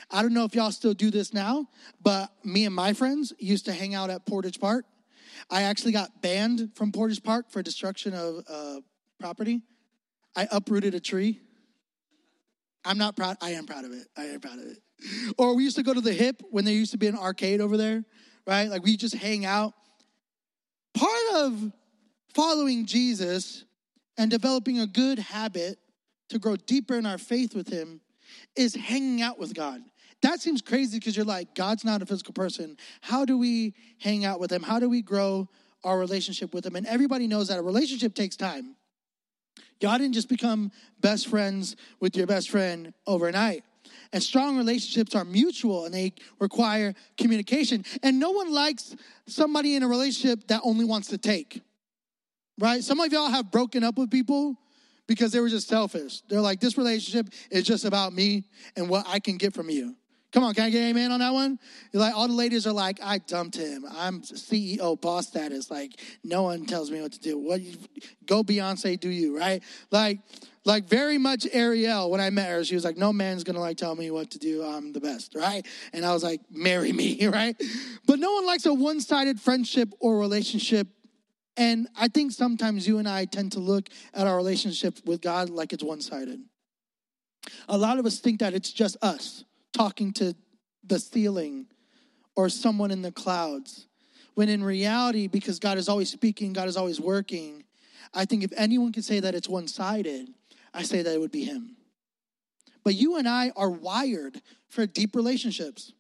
I 0.10 0.22
don't 0.22 0.34
know 0.34 0.46
if 0.46 0.56
y'all 0.56 0.72
still 0.72 0.94
do 0.94 1.12
this 1.12 1.34
now, 1.34 1.68
but 2.02 2.32
me 2.46 2.66
and 2.66 2.74
my 2.74 2.94
friends 2.94 3.34
used 3.40 3.66
to 3.66 3.74
hang 3.74 3.94
out 3.94 4.10
at 4.10 4.26
Portage 4.26 4.60
Park 4.60 4.86
I 5.50 5.64
actually 5.64 5.92
got 5.92 6.22
banned 6.22 6.72
from 6.76 6.92
Portage 6.92 7.24
Park 7.24 7.50
for 7.50 7.62
destruction 7.62 8.14
of 8.14 8.44
uh, 8.50 8.80
property. 9.20 9.62
I 10.36 10.48
uprooted 10.52 10.96
a 10.96 11.00
tree. 11.00 11.40
I'm 12.86 12.98
not 12.98 13.16
proud. 13.16 13.38
I 13.42 13.52
am 13.52 13.66
proud 13.66 13.86
of 13.86 13.92
it. 13.92 14.08
I 14.18 14.24
am 14.26 14.40
proud 14.40 14.60
of 14.60 14.66
it. 14.66 14.78
Or 15.38 15.56
we 15.56 15.64
used 15.64 15.78
to 15.78 15.84
go 15.84 15.94
to 15.94 16.02
the 16.02 16.14
hip 16.14 16.42
when 16.52 16.66
there 16.66 16.74
used 16.74 16.92
to 16.92 16.98
be 16.98 17.08
an 17.08 17.18
arcade 17.18 17.62
over 17.62 17.78
there, 17.78 18.04
right? 18.46 18.70
Like 18.70 18.84
we 18.84 18.98
just 18.98 19.16
hang 19.16 19.46
out. 19.46 19.74
Part 20.94 21.36
of 21.36 21.72
following 22.34 22.86
Jesus 22.86 23.66
and 24.18 24.30
developing 24.30 24.80
a 24.80 24.88
good 24.88 25.20
habit 25.20 25.78
to 26.30 26.40
grow 26.40 26.56
deeper 26.56 26.96
in 26.96 27.06
our 27.06 27.18
faith 27.18 27.56
with 27.56 27.68
Him 27.68 28.02
is 28.56 28.76
hanging 28.76 29.22
out 29.22 29.40
with 29.40 29.54
God. 29.54 29.82
That 30.22 30.40
seems 30.40 30.62
crazy 30.62 31.00
because 31.00 31.18
you're 31.18 31.26
like, 31.26 31.54
God's 31.54 31.84
not 31.84 32.02
a 32.02 32.06
physical 32.06 32.34
person. 32.34 32.78
How 33.02 33.26
do 33.26 33.38
we 33.38 33.76
hang 34.00 34.24
out 34.24 34.40
with 34.40 34.52
him? 34.52 34.64
How 34.64 34.80
do 34.80 34.90
we 34.90 35.02
grow 35.02 35.50
our 35.84 36.00
relationship 36.00 36.54
with 36.54 36.66
him? 36.66 36.78
And 36.78 36.88
everybody 36.88 37.28
knows 37.28 37.50
that 37.50 37.60
a 37.60 37.62
relationship 37.62 38.16
takes 38.16 38.38
time. 38.38 38.78
God 39.82 39.98
didn't 40.00 40.14
just 40.14 40.30
become 40.30 40.72
best 41.00 41.28
friends 41.28 41.76
with 42.00 42.16
your 42.16 42.28
best 42.28 42.50
friend 42.50 42.94
overnight. 43.06 43.64
And 44.12 44.22
strong 44.22 44.58
relationships 44.58 45.16
are 45.16 45.26
mutual 45.26 45.86
and 45.86 45.94
they 45.94 46.14
require 46.40 46.94
communication. 47.18 47.84
And 48.04 48.20
no 48.20 48.32
one 48.32 48.52
likes 48.52 48.96
somebody 49.28 49.76
in 49.76 49.84
a 49.84 49.88
relationship 49.88 50.48
that 50.48 50.62
only 50.64 50.86
wants 50.86 51.08
to 51.10 51.18
take. 51.18 51.62
Right? 52.60 52.84
Some 52.84 53.00
of 53.00 53.12
y'all 53.12 53.30
have 53.30 53.52
broken 53.52 53.84
up 53.84 53.98
with 53.98 54.12
people 54.12 54.56
because 55.08 55.32
they 55.32 55.40
were 55.40 55.50
just 55.50 55.68
selfish. 55.68 56.22
They're 56.30 56.42
like, 56.42 56.60
this 56.60 56.78
relationship 56.78 57.34
is 57.50 57.64
just 57.64 57.86
about 57.86 58.14
me 58.14 58.44
and 58.76 58.88
what 58.88 59.06
I 59.08 59.20
can 59.20 59.38
get 59.38 59.54
from 59.54 59.70
you. 59.70 59.96
Come 60.34 60.44
on, 60.44 60.56
can 60.56 60.66
I 60.66 60.70
get 60.72 60.82
amen 60.82 61.12
on 61.12 61.20
that 61.20 61.32
one? 61.32 61.60
Like, 61.94 62.16
all 62.16 62.28
the 62.28 62.34
ladies 62.34 62.66
are 62.66 62.74
like, 62.74 63.00
I 63.04 63.20
dumped 63.20 63.56
him. 63.56 63.86
I'm 63.96 64.24
CEO 64.24 65.00
boss 65.00 65.28
status. 65.28 65.70
Like, 65.70 65.92
no 66.24 66.42
one 66.42 66.66
tells 66.66 66.90
me 66.90 67.00
what 67.02 67.12
to 67.14 67.20
do. 67.20 67.38
What 67.38 67.62
go 68.26 68.44
Beyonce, 68.44 69.00
do 69.00 69.10
you, 69.10 69.38
right? 69.38 69.62
Like, 69.92 70.22
like 70.66 70.86
very 70.86 71.20
much 71.20 71.46
Ariel, 71.52 72.10
when 72.10 72.20
I 72.20 72.32
met 72.32 72.50
her, 72.50 72.64
she 72.64 72.74
was 72.74 72.84
like, 72.84 72.98
No 72.98 73.14
man's 73.14 73.44
gonna 73.44 73.60
like 73.60 73.78
tell 73.78 73.96
me 73.96 74.10
what 74.10 74.32
to 74.32 74.40
do. 74.40 74.64
I'm 74.64 74.92
the 74.92 75.00
best, 75.00 75.36
right? 75.36 75.64
And 75.92 76.04
I 76.04 76.14
was 76.14 76.24
like, 76.24 76.42
marry 76.50 76.92
me, 76.92 77.28
right? 77.28 77.56
But 78.08 78.18
no 78.18 78.34
one 78.34 78.48
likes 78.48 78.66
a 78.66 78.74
one-sided 78.74 79.40
friendship 79.40 79.90
or 80.00 80.18
relationship. 80.18 80.88
And 81.58 81.88
I 81.96 82.08
think 82.08 82.32
sometimes 82.32 82.88
you 82.88 82.98
and 82.98 83.08
I 83.08 83.26
tend 83.26 83.52
to 83.52 83.60
look 83.60 83.88
at 84.16 84.26
our 84.26 84.36
relationship 84.36 84.98
with 85.06 85.22
God 85.22 85.52
like 85.52 85.74
it's 85.74 85.84
one-sided. 85.84 86.40
A 87.70 87.78
lot 87.78 88.00
of 88.00 88.08
us 88.08 88.20
think 88.20 88.40
that 88.40 88.56
it's 88.56 88.72
just 88.72 88.98
us 89.04 89.44
talking 89.74 90.14
to 90.14 90.36
the 90.86 91.00
ceiling 91.00 91.68
or 92.36 92.50
someone 92.50 92.92
in 92.92 93.02
the 93.02 93.12
clouds. 93.12 93.88
When 94.36 94.50
in 94.50 94.64
reality, 94.64 95.28
because 95.28 95.60
God 95.60 95.78
is 95.78 95.88
always 95.88 96.10
speaking, 96.10 96.54
God 96.54 96.68
is 96.68 96.78
always 96.78 97.00
working, 97.00 97.64
I 98.14 98.26
think 98.26 98.44
if 98.44 98.52
anyone 98.56 98.92
could 98.92 99.06
say 99.06 99.20
that 99.20 99.36
it's 99.36 99.50
one 99.50 99.68
sided, 99.68 100.30
I 100.74 100.84
say 100.84 101.02
that 101.02 101.14
it 101.14 101.20
would 101.20 101.32
be 101.32 101.44
Him. 101.44 101.76
But 102.84 102.96
you 102.96 103.18
and 103.18 103.28
I 103.28 103.52
are 103.56 103.70
wired 103.70 104.42
for 104.70 104.86
deep 104.86 105.16
relationships, 105.16 105.94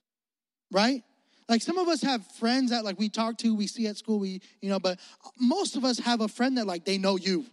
right? 0.72 1.04
Like 1.48 1.62
some 1.62 1.78
of 1.78 1.88
us 1.88 2.02
have 2.02 2.26
friends 2.38 2.72
that 2.72 2.84
like 2.84 2.98
we 2.98 3.10
talk 3.10 3.38
to, 3.40 3.56
we 3.56 3.68
see 3.68 3.88
at 3.88 3.98
school, 3.98 4.20
we, 4.20 4.42
you 4.62 4.70
know, 4.70 4.80
but 4.80 5.00
most 5.40 5.76
of 5.76 5.86
us 5.86 6.00
have 6.00 6.22
a 6.22 6.28
friend 6.28 6.58
that 6.58 6.68
like 6.68 6.86
they 6.86 6.98
know 6.98 7.18
you. 7.18 7.46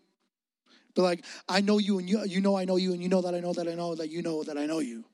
But 0.94 1.02
like, 1.02 1.24
I 1.48 1.60
know 1.60 1.78
you 1.78 1.98
and 1.98 2.08
you, 2.08 2.24
you 2.24 2.40
know 2.40 2.56
I 2.56 2.64
know 2.64 2.76
you 2.76 2.92
and 2.92 3.02
you 3.02 3.08
know 3.08 3.22
that 3.22 3.34
I 3.34 3.40
know 3.40 3.52
that 3.52 3.68
I 3.68 3.74
know 3.74 3.94
that 3.94 4.08
you 4.08 4.22
know 4.22 4.42
that 4.42 4.58
I 4.58 4.66
know 4.66 4.80
you. 4.80 5.04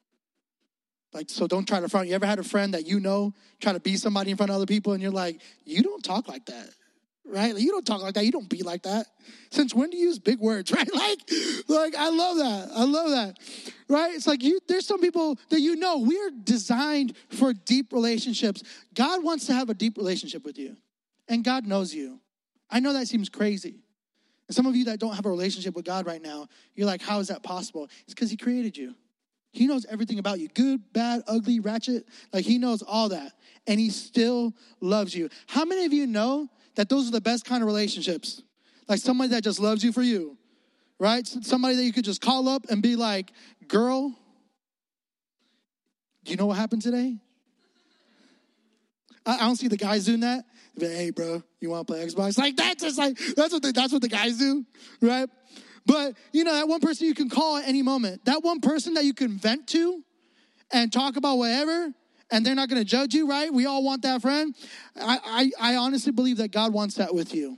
Like, 1.12 1.30
so 1.30 1.46
don't 1.46 1.66
try 1.66 1.80
to 1.80 1.88
front. 1.88 2.08
You 2.08 2.14
ever 2.14 2.26
had 2.26 2.38
a 2.38 2.44
friend 2.44 2.74
that 2.74 2.86
you 2.86 3.00
know 3.00 3.32
try 3.60 3.72
to 3.72 3.80
be 3.80 3.96
somebody 3.96 4.30
in 4.30 4.36
front 4.36 4.50
of 4.50 4.56
other 4.56 4.66
people 4.66 4.92
and 4.92 5.02
you're 5.02 5.10
like, 5.10 5.40
you 5.64 5.82
don't 5.82 6.04
talk 6.04 6.28
like 6.28 6.46
that, 6.46 6.68
right? 7.24 7.54
Like, 7.54 7.62
you 7.62 7.70
don't 7.70 7.86
talk 7.86 8.02
like 8.02 8.14
that. 8.14 8.24
You 8.24 8.32
don't 8.32 8.48
be 8.48 8.62
like 8.62 8.82
that. 8.82 9.06
Since 9.50 9.74
when 9.74 9.90
do 9.90 9.96
you 9.96 10.08
use 10.08 10.18
big 10.18 10.38
words, 10.38 10.70
right? 10.72 10.92
Like, 10.94 11.18
like 11.68 11.94
I 11.94 12.10
love 12.10 12.36
that. 12.36 12.68
I 12.74 12.84
love 12.84 13.10
that, 13.10 13.38
right? 13.88 14.14
It's 14.14 14.26
like 14.26 14.42
you. 14.42 14.60
There's 14.68 14.86
some 14.86 15.00
people 15.00 15.38
that 15.48 15.60
you 15.60 15.76
know 15.76 15.98
we 15.98 16.18
are 16.20 16.30
designed 16.30 17.16
for 17.30 17.52
deep 17.52 17.92
relationships. 17.92 18.62
God 18.94 19.22
wants 19.22 19.46
to 19.46 19.54
have 19.54 19.70
a 19.70 19.74
deep 19.74 19.96
relationship 19.96 20.44
with 20.44 20.58
you, 20.58 20.76
and 21.28 21.44
God 21.44 21.66
knows 21.66 21.94
you. 21.94 22.20
I 22.68 22.80
know 22.80 22.92
that 22.92 23.08
seems 23.08 23.28
crazy. 23.28 23.80
And 24.48 24.54
some 24.54 24.66
of 24.66 24.76
you 24.76 24.84
that 24.86 25.00
don't 25.00 25.14
have 25.14 25.26
a 25.26 25.30
relationship 25.30 25.74
with 25.74 25.84
God 25.84 26.06
right 26.06 26.22
now, 26.22 26.48
you're 26.74 26.86
like, 26.86 27.02
how 27.02 27.18
is 27.18 27.28
that 27.28 27.42
possible? 27.42 27.88
It's 28.04 28.14
because 28.14 28.30
He 28.30 28.36
created 28.36 28.76
you. 28.76 28.94
He 29.56 29.66
knows 29.66 29.86
everything 29.86 30.18
about 30.18 30.38
you 30.38 30.48
good, 30.48 30.80
bad, 30.92 31.22
ugly, 31.26 31.60
ratchet. 31.60 32.06
Like 32.32 32.44
he 32.44 32.58
knows 32.58 32.82
all 32.82 33.08
that. 33.08 33.32
And 33.66 33.80
he 33.80 33.90
still 33.90 34.54
loves 34.80 35.14
you. 35.14 35.30
How 35.46 35.64
many 35.64 35.86
of 35.86 35.92
you 35.92 36.06
know 36.06 36.48
that 36.74 36.88
those 36.88 37.08
are 37.08 37.10
the 37.10 37.22
best 37.22 37.46
kind 37.46 37.62
of 37.62 37.66
relationships? 37.66 38.42
Like 38.86 39.00
somebody 39.00 39.30
that 39.30 39.42
just 39.42 39.58
loves 39.58 39.82
you 39.82 39.92
for 39.92 40.02
you, 40.02 40.36
right? 40.98 41.26
Somebody 41.26 41.76
that 41.76 41.84
you 41.84 41.92
could 41.92 42.04
just 42.04 42.20
call 42.20 42.48
up 42.48 42.66
and 42.68 42.82
be 42.82 42.96
like, 42.96 43.32
girl, 43.66 44.14
do 46.24 46.30
you 46.30 46.36
know 46.36 46.46
what 46.46 46.58
happened 46.58 46.82
today? 46.82 47.16
I, 49.24 49.38
don't 49.38 49.56
see 49.56 49.68
the 49.68 49.76
guys 49.76 50.04
doing 50.04 50.20
that. 50.20 50.44
Like, 50.76 50.90
hey, 50.90 51.10
bro, 51.10 51.42
you 51.60 51.70
want 51.70 51.86
to 51.86 51.92
play 51.94 52.06
Xbox? 52.06 52.38
Like 52.38 52.56
that's 52.56 52.82
just 52.82 52.98
like 52.98 53.18
that's 53.34 53.52
what 53.52 53.62
the, 53.62 53.72
that's 53.72 53.92
what 53.92 54.02
the 54.02 54.08
guys 54.08 54.36
do, 54.36 54.64
right? 55.00 55.28
But, 55.86 56.14
you 56.32 56.44
know, 56.44 56.52
that 56.52 56.68
one 56.68 56.80
person 56.80 57.06
you 57.06 57.14
can 57.14 57.30
call 57.30 57.56
at 57.56 57.68
any 57.68 57.82
moment, 57.82 58.24
that 58.24 58.42
one 58.42 58.60
person 58.60 58.94
that 58.94 59.04
you 59.04 59.14
can 59.14 59.38
vent 59.38 59.68
to 59.68 60.02
and 60.72 60.92
talk 60.92 61.16
about 61.16 61.38
whatever, 61.38 61.92
and 62.30 62.44
they're 62.44 62.56
not 62.56 62.68
to 62.68 62.84
judge 62.84 63.14
you, 63.14 63.28
right? 63.28 63.52
We 63.52 63.66
all 63.66 63.84
want 63.84 64.02
that 64.02 64.20
friend. 64.20 64.54
I, 65.00 65.50
I, 65.60 65.72
I 65.72 65.76
honestly 65.76 66.12
believe 66.12 66.38
that 66.38 66.50
God 66.50 66.72
wants 66.72 66.96
that 66.96 67.14
with 67.14 67.34
you. 67.34 67.56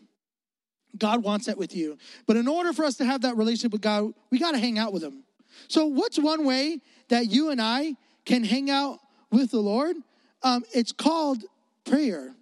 God 0.96 1.22
wants 1.22 1.46
that 1.46 1.56
with 1.56 1.74
you. 1.74 1.96
But 2.26 2.36
in 2.36 2.48
order 2.48 2.72
for 2.72 2.84
us 2.84 2.96
to 2.96 3.04
have 3.04 3.22
that 3.22 3.36
relationship 3.36 3.72
with 3.72 3.80
God, 3.80 4.12
we 4.30 4.38
got 4.38 4.52
to 4.52 4.58
hang 4.58 4.78
out 4.78 4.92
with 4.92 5.02
Him. 5.02 5.24
So, 5.68 5.86
what's 5.86 6.18
one 6.18 6.44
way 6.44 6.80
that 7.08 7.30
you 7.30 7.50
and 7.50 7.60
I 7.60 7.94
can 8.24 8.44
hang 8.44 8.70
out 8.70 8.98
with 9.30 9.50
the 9.50 9.60
Lord? 9.60 9.96
Um, 10.42 10.64
it's 10.74 10.92
called 10.92 11.44
prayer. 11.84 12.34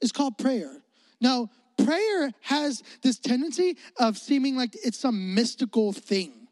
It's 0.00 0.12
called 0.12 0.38
prayer. 0.38 0.82
Now, 1.20 1.50
prayer 1.76 2.32
has 2.40 2.82
this 3.02 3.18
tendency 3.18 3.76
of 3.98 4.18
seeming 4.18 4.56
like 4.56 4.76
it's 4.84 4.98
some 4.98 5.34
mystical 5.34 5.92
thing. 5.92 6.48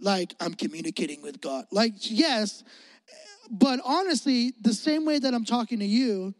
Like 0.00 0.34
I'm 0.40 0.54
communicating 0.54 1.22
with 1.22 1.40
God. 1.40 1.64
Like, 1.70 1.94
yes, 2.00 2.64
but 3.50 3.80
honestly, 3.84 4.52
the 4.60 4.74
same 4.74 5.04
way 5.04 5.18
that 5.18 5.32
I'm 5.32 5.44
talking 5.44 5.78
to 5.78 5.86
you 5.86 6.34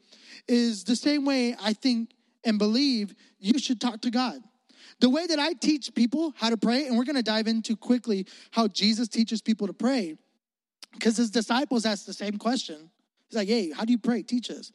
is 0.48 0.84
the 0.84 0.96
same 0.96 1.24
way 1.24 1.56
I 1.60 1.72
think 1.72 2.10
and 2.44 2.58
believe 2.58 3.14
you 3.38 3.58
should 3.58 3.80
talk 3.80 4.02
to 4.02 4.10
God. 4.10 4.40
The 5.00 5.10
way 5.10 5.26
that 5.26 5.38
I 5.38 5.52
teach 5.52 5.94
people 5.94 6.32
how 6.36 6.50
to 6.50 6.56
pray, 6.56 6.86
and 6.86 6.96
we're 6.96 7.04
gonna 7.04 7.22
dive 7.22 7.46
into 7.46 7.76
quickly 7.76 8.26
how 8.50 8.68
Jesus 8.68 9.08
teaches 9.08 9.42
people 9.42 9.66
to 9.66 9.72
pray, 9.72 10.16
because 10.92 11.16
his 11.16 11.30
disciples 11.30 11.84
asked 11.84 12.06
the 12.06 12.14
same 12.14 12.38
question. 12.38 12.90
He's 13.28 13.36
like, 13.36 13.48
hey, 13.48 13.70
how 13.72 13.84
do 13.84 13.92
you 13.92 13.98
pray? 13.98 14.22
Teach 14.22 14.50
us. 14.50 14.72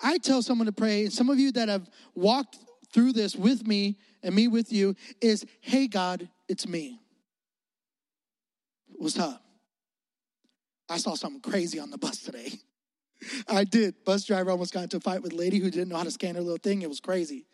I 0.00 0.18
tell 0.18 0.42
someone 0.42 0.66
to 0.66 0.72
pray, 0.72 1.08
some 1.08 1.30
of 1.30 1.38
you 1.38 1.52
that 1.52 1.68
have 1.68 1.88
walked 2.14 2.58
through 2.94 3.12
this 3.12 3.36
with 3.36 3.66
me 3.66 3.98
and 4.22 4.34
me 4.34 4.48
with 4.48 4.72
you 4.72 4.94
is 5.20 5.44
hey, 5.60 5.88
God, 5.88 6.28
it's 6.48 6.66
me. 6.66 7.00
What's 8.96 9.18
up? 9.18 9.42
I 10.88 10.98
saw 10.98 11.14
something 11.14 11.40
crazy 11.40 11.80
on 11.80 11.90
the 11.90 11.98
bus 11.98 12.18
today. 12.18 12.52
I 13.48 13.64
did. 13.64 14.04
Bus 14.04 14.24
driver 14.24 14.50
almost 14.50 14.72
got 14.72 14.84
into 14.84 14.98
a 14.98 15.00
fight 15.00 15.22
with 15.22 15.32
a 15.32 15.36
lady 15.36 15.58
who 15.58 15.70
didn't 15.70 15.88
know 15.88 15.96
how 15.96 16.04
to 16.04 16.10
scan 16.10 16.36
her 16.36 16.40
little 16.40 16.56
thing. 16.56 16.82
It 16.82 16.88
was 16.88 17.00
crazy. 17.00 17.46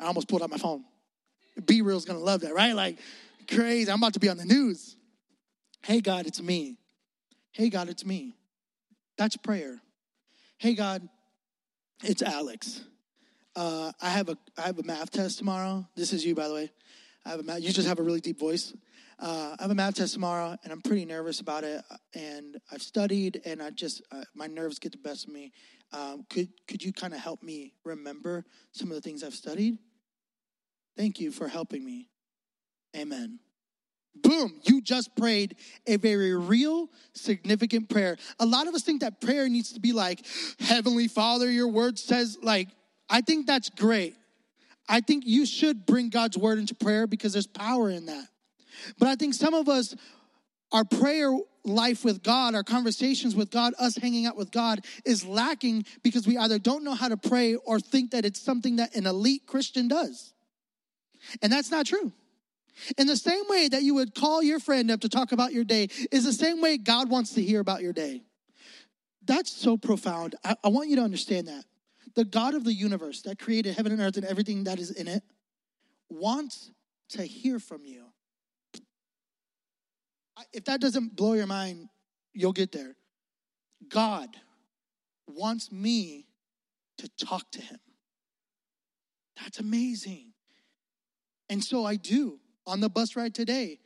I 0.00 0.06
almost 0.06 0.28
pulled 0.28 0.42
out 0.42 0.50
my 0.50 0.58
phone. 0.58 0.84
BeReal's 1.60 2.04
gonna 2.04 2.18
love 2.20 2.40
that, 2.40 2.54
right? 2.54 2.74
Like 2.74 2.98
crazy. 3.50 3.90
I'm 3.90 3.98
about 3.98 4.14
to 4.14 4.20
be 4.20 4.28
on 4.28 4.36
the 4.36 4.44
news. 4.44 4.96
Hey 5.82 6.00
God, 6.00 6.26
it's 6.26 6.40
me. 6.40 6.78
Hey 7.52 7.68
God, 7.68 7.88
it's 7.88 8.04
me. 8.04 8.36
That's 9.18 9.36
prayer. 9.36 9.80
Hey 10.58 10.74
God, 10.74 11.08
it's 12.02 12.22
Alex. 12.22 12.80
Uh, 13.58 13.90
I 14.00 14.10
have 14.10 14.28
a 14.28 14.38
I 14.56 14.62
have 14.62 14.78
a 14.78 14.84
math 14.84 15.10
test 15.10 15.38
tomorrow. 15.38 15.84
This 15.96 16.12
is 16.12 16.24
you, 16.24 16.32
by 16.36 16.46
the 16.46 16.54
way. 16.54 16.70
I 17.26 17.30
have 17.30 17.40
a 17.40 17.42
math. 17.42 17.60
You 17.60 17.72
just 17.72 17.88
have 17.88 17.98
a 17.98 18.04
really 18.04 18.20
deep 18.20 18.38
voice. 18.38 18.72
Uh, 19.18 19.56
I 19.58 19.62
have 19.62 19.72
a 19.72 19.74
math 19.74 19.96
test 19.96 20.14
tomorrow, 20.14 20.56
and 20.62 20.72
I'm 20.72 20.80
pretty 20.80 21.04
nervous 21.04 21.40
about 21.40 21.64
it. 21.64 21.82
And 22.14 22.60
I've 22.70 22.82
studied, 22.82 23.42
and 23.44 23.60
I 23.60 23.70
just 23.70 24.00
uh, 24.12 24.22
my 24.32 24.46
nerves 24.46 24.78
get 24.78 24.92
the 24.92 24.98
best 24.98 25.26
of 25.26 25.32
me. 25.32 25.50
Um, 25.92 26.24
could 26.30 26.50
could 26.68 26.84
you 26.84 26.92
kind 26.92 27.12
of 27.12 27.18
help 27.18 27.42
me 27.42 27.72
remember 27.84 28.44
some 28.70 28.90
of 28.90 28.94
the 28.94 29.00
things 29.00 29.24
I've 29.24 29.34
studied? 29.34 29.78
Thank 30.96 31.18
you 31.18 31.32
for 31.32 31.48
helping 31.48 31.84
me. 31.84 32.10
Amen. 32.96 33.40
Boom, 34.22 34.60
you 34.64 34.80
just 34.80 35.16
prayed 35.16 35.56
a 35.86 35.96
very 35.96 36.34
real, 36.34 36.90
significant 37.12 37.88
prayer. 37.88 38.16
A 38.38 38.46
lot 38.46 38.68
of 38.68 38.74
us 38.74 38.82
think 38.82 39.00
that 39.00 39.20
prayer 39.20 39.48
needs 39.48 39.72
to 39.72 39.80
be 39.80 39.92
like, 39.92 40.24
Heavenly 40.60 41.08
Father, 41.08 41.50
your 41.50 41.68
word 41.68 41.98
says, 41.98 42.38
like, 42.42 42.68
I 43.08 43.20
think 43.20 43.46
that's 43.46 43.70
great. 43.70 44.16
I 44.88 45.00
think 45.00 45.24
you 45.26 45.44
should 45.44 45.86
bring 45.86 46.08
God's 46.08 46.38
word 46.38 46.58
into 46.58 46.74
prayer 46.74 47.06
because 47.06 47.32
there's 47.32 47.46
power 47.46 47.90
in 47.90 48.06
that. 48.06 48.26
But 48.98 49.08
I 49.08 49.16
think 49.16 49.34
some 49.34 49.54
of 49.54 49.68
us, 49.68 49.94
our 50.72 50.84
prayer 50.84 51.36
life 51.64 52.04
with 52.04 52.22
God, 52.22 52.54
our 52.54 52.62
conversations 52.62 53.36
with 53.36 53.50
God, 53.50 53.74
us 53.78 53.96
hanging 53.96 54.26
out 54.26 54.36
with 54.36 54.50
God 54.50 54.84
is 55.04 55.24
lacking 55.26 55.84
because 56.02 56.26
we 56.26 56.38
either 56.38 56.58
don't 56.58 56.84
know 56.84 56.94
how 56.94 57.08
to 57.08 57.16
pray 57.16 57.54
or 57.56 57.78
think 57.80 58.12
that 58.12 58.24
it's 58.24 58.40
something 58.40 58.76
that 58.76 58.94
an 58.94 59.06
elite 59.06 59.46
Christian 59.46 59.88
does. 59.88 60.32
And 61.42 61.52
that's 61.52 61.70
not 61.70 61.86
true. 61.86 62.12
In 62.96 63.06
the 63.06 63.16
same 63.16 63.42
way 63.48 63.68
that 63.68 63.82
you 63.82 63.94
would 63.94 64.14
call 64.14 64.42
your 64.42 64.60
friend 64.60 64.90
up 64.90 65.00
to 65.00 65.08
talk 65.08 65.32
about 65.32 65.52
your 65.52 65.64
day, 65.64 65.88
is 66.12 66.24
the 66.24 66.32
same 66.32 66.60
way 66.60 66.78
God 66.78 67.10
wants 67.10 67.34
to 67.34 67.42
hear 67.42 67.60
about 67.60 67.82
your 67.82 67.92
day. 67.92 68.22
That's 69.26 69.50
so 69.50 69.76
profound. 69.76 70.36
I, 70.44 70.54
I 70.64 70.68
want 70.68 70.88
you 70.88 70.96
to 70.96 71.02
understand 71.02 71.48
that 71.48 71.64
the 72.18 72.24
God 72.24 72.54
of 72.54 72.64
the 72.64 72.74
universe 72.74 73.22
that 73.22 73.38
created 73.38 73.76
heaven 73.76 73.92
and 73.92 74.00
earth 74.00 74.16
and 74.16 74.26
everything 74.26 74.64
that 74.64 74.80
is 74.80 74.90
in 74.90 75.06
it, 75.06 75.22
wants 76.10 76.72
to 77.10 77.22
hear 77.22 77.60
from 77.60 77.84
you. 77.84 78.06
If 80.52 80.64
that 80.64 80.80
doesn't 80.80 81.14
blow 81.14 81.34
your 81.34 81.46
mind, 81.46 81.88
you'll 82.34 82.52
get 82.52 82.72
there. 82.72 82.96
God 83.88 84.30
wants 85.28 85.70
me 85.70 86.26
to 86.96 87.08
talk 87.24 87.52
to 87.52 87.60
him. 87.60 87.78
That's 89.40 89.60
amazing. 89.60 90.32
And 91.48 91.62
so 91.62 91.84
I 91.84 91.94
do. 91.94 92.40
On 92.66 92.80
the 92.80 92.90
bus 92.90 93.14
ride 93.14 93.32
today, 93.32 93.78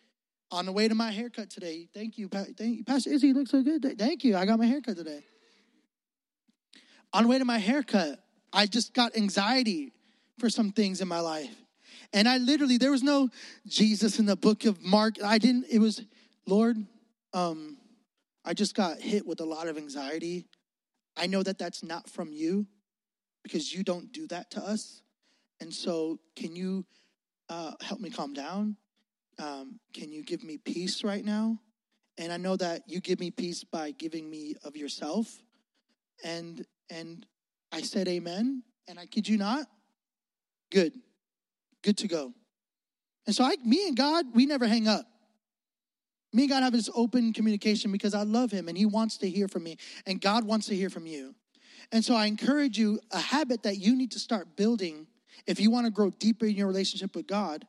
On 0.53 0.67
the 0.67 0.73
way 0.73 0.87
to 0.87 0.95
my 0.95 1.11
haircut 1.11 1.49
today, 1.49 1.89
thank 1.95 2.19
you, 2.19 2.29
thank 2.29 2.59
you, 2.59 2.85
Pastor 2.85 3.11
Izzy. 3.11 3.29
You 3.29 3.35
look 3.35 3.49
so 3.49 3.63
good. 3.63 3.99
Thank 3.99 4.23
you. 4.23 4.37
I 4.37 4.45
got 4.45 4.59
my 4.59 4.67
haircut 4.67 4.99
today. 4.99 5.25
On 7.13 7.25
the 7.25 7.29
way 7.29 7.39
to 7.39 7.45
my 7.45 7.59
haircut, 7.59 8.19
I 8.53 8.67
just 8.67 8.95
got 8.95 9.17
anxiety 9.17 9.93
for 10.39 10.49
some 10.49 10.73
things 10.73 11.01
in 11.01 11.09
my 11.09 11.21
life. 11.21 11.55
And 12.13 12.29
I 12.29 12.39
literally, 12.39 12.79
there 12.79 12.91
was 12.91 13.03
no 13.03 13.29
Jesus 13.67 14.19
in 14.19 14.27
the 14.27 14.37
book 14.37 14.65
of 14.65 14.83
Mark. 14.83 15.23
I 15.23 15.39
didn't, 15.39 15.67
it 15.71 15.79
was, 15.79 16.03
Lord, 16.47 16.77
um, 17.33 17.79
I 18.45 18.55
just 18.55 18.75
got 18.75 18.99
hit 18.99 19.27
with 19.27 19.41
a 19.41 19.45
lot 19.45 19.69
of 19.69 19.77
anxiety. 19.77 20.47
I 21.17 21.27
know 21.27 21.43
that 21.43 21.59
that's 21.59 21.83
not 21.83 22.09
from 22.09 22.33
you 22.33 22.67
because 23.43 23.73
you 23.73 23.83
don't 23.83 24.13
do 24.13 24.27
that 24.29 24.51
to 24.53 24.61
us. 24.63 25.03
And 25.61 25.73
so, 25.73 26.19
can 26.35 26.57
you 26.57 26.85
uh, 27.49 27.73
help 27.81 28.01
me 28.01 28.11
calm 28.11 28.33
down? 28.35 28.77
Um, 29.39 29.79
can 29.93 30.13
you 30.13 30.23
give 30.23 30.43
me 30.43 30.59
peace 30.59 31.05
right 31.05 31.25
now? 31.25 31.59
And 32.19 32.33
I 32.33 32.37
know 32.37 32.57
that 32.57 32.83
you 32.87 33.01
give 33.01 33.21
me 33.21 33.31
peace 33.31 33.65
by 33.65 33.93
giving 33.93 34.29
me 34.29 34.55
of 34.65 34.77
yourself. 34.77 35.43
And 36.25 36.67
and 36.91 37.27
I 37.71 37.83
said 37.83 38.09
amen. 38.09 38.63
And 38.89 38.99
I 38.99 39.07
kid 39.07 39.29
you 39.29 39.39
not, 39.39 39.67
good, 40.71 40.93
good 41.83 41.97
to 41.99 42.09
go. 42.09 42.35
And 43.27 43.35
so 43.35 43.45
I, 43.45 43.55
me 43.65 43.87
and 43.87 43.97
God, 43.97 44.27
we 44.35 44.45
never 44.45 44.67
hang 44.67 44.89
up. 44.89 45.07
Me 46.33 46.45
and 46.45 46.51
God 46.51 46.63
have 46.63 46.73
this 46.73 46.91
open 46.95 47.33
communication 47.33 47.93
because 47.93 48.15
I 48.15 48.23
love 48.23 48.51
Him 48.51 48.69
and 48.69 48.77
He 48.77 48.87
wants 48.87 49.19
to 49.19 49.31
hear 49.31 49.49
from 49.49 49.63
me, 49.63 49.77
and 50.07 50.21
God 50.21 50.45
wants 50.45 50.67
to 50.67 50.75
hear 50.75 50.91
from 50.91 51.07
you. 51.07 51.35
And 51.93 52.05
so 52.05 52.15
I 52.15 52.27
encourage 52.27 52.79
you 52.79 53.01
a 53.11 53.21
habit 53.21 53.63
that 53.65 53.77
you 53.77 53.95
need 53.95 54.13
to 54.13 54.19
start 54.19 54.57
building 54.57 55.07
if 55.47 55.61
you 55.61 55.71
want 55.71 55.87
to 55.87 55.93
grow 55.93 56.11
deeper 56.11 56.47
in 56.47 56.55
your 56.55 56.67
relationship 56.67 57.15
with 57.15 57.27
God 57.27 57.67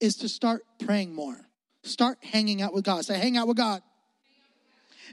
is 0.00 0.16
to 0.16 0.28
start 0.28 0.62
praying 0.84 1.14
more. 1.14 1.38
Start 1.82 2.18
hanging 2.22 2.62
out 2.62 2.74
with 2.74 2.84
God. 2.84 3.04
Say, 3.04 3.18
hang 3.18 3.36
out 3.36 3.46
with 3.46 3.56
God. 3.56 3.82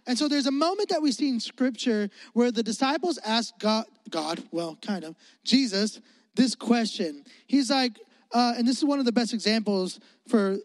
And 0.08 0.18
so 0.18 0.28
there's 0.28 0.48
a 0.48 0.52
moment 0.52 0.90
that 0.90 1.02
we 1.02 1.12
see 1.12 1.30
in 1.30 1.40
scripture 1.40 2.10
where 2.34 2.52
the 2.52 2.64
disciples 2.64 3.20
ask 3.24 3.58
God, 3.60 3.86
God, 4.10 4.44
well, 4.52 4.78
kind 4.82 5.04
of, 5.04 5.16
Jesus, 5.44 6.00
this 6.36 6.56
question. 6.56 7.24
He's 7.48 7.70
like, 7.70 8.00
uh, 8.34 8.54
and 8.58 8.68
this 8.68 8.78
is 8.78 8.86
one 8.86 9.00
of 9.00 9.06
the 9.06 9.12
best 9.12 9.34
examples 9.34 10.00
for 10.28 10.58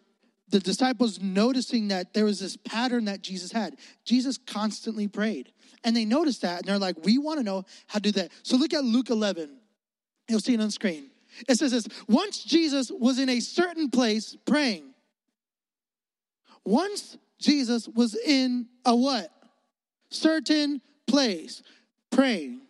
the 0.49 0.61
disciples 0.61 1.21
noticing 1.21 1.89
that 1.89 2.15
there 2.15 2.25
was 2.25 2.41
this 2.41 2.57
pattern 2.57 3.07
that 3.07 3.21
Jesus 3.21 3.53
had. 3.53 3.77
Jesus 4.05 4.39
constantly 4.39 5.09
prayed. 5.09 5.53
And 5.85 5.97
they 5.97 6.05
noticed 6.05 6.43
that 6.43 6.61
and 6.61 6.69
they're 6.69 6.79
like, 6.79 6.97
we 7.05 7.19
want 7.19 7.39
to 7.39 7.45
know 7.45 7.65
how 7.87 7.99
to 7.99 8.13
do 8.13 8.21
that. 8.21 8.31
So 8.43 8.57
look 8.57 8.73
at 8.73 8.85
Luke 8.85 9.11
11. 9.11 9.59
You'll 10.29 10.41
see 10.41 10.55
it 10.55 10.61
on 10.61 10.71
screen. 10.71 11.11
It 11.49 11.59
says 11.59 11.73
this 11.73 11.87
Once 12.09 12.43
Jesus 12.43 12.91
was 12.91 13.19
in 13.19 13.29
a 13.29 13.41
certain 13.41 13.91
place 13.91 14.37
praying. 14.47 14.95
Once 16.65 17.17
Jesus 17.41 17.89
was 17.89 18.15
in 18.15 18.67
a 18.85 18.95
what? 18.95 19.31
Certain 20.11 20.81
place 21.07 21.63
praying. 22.11 22.63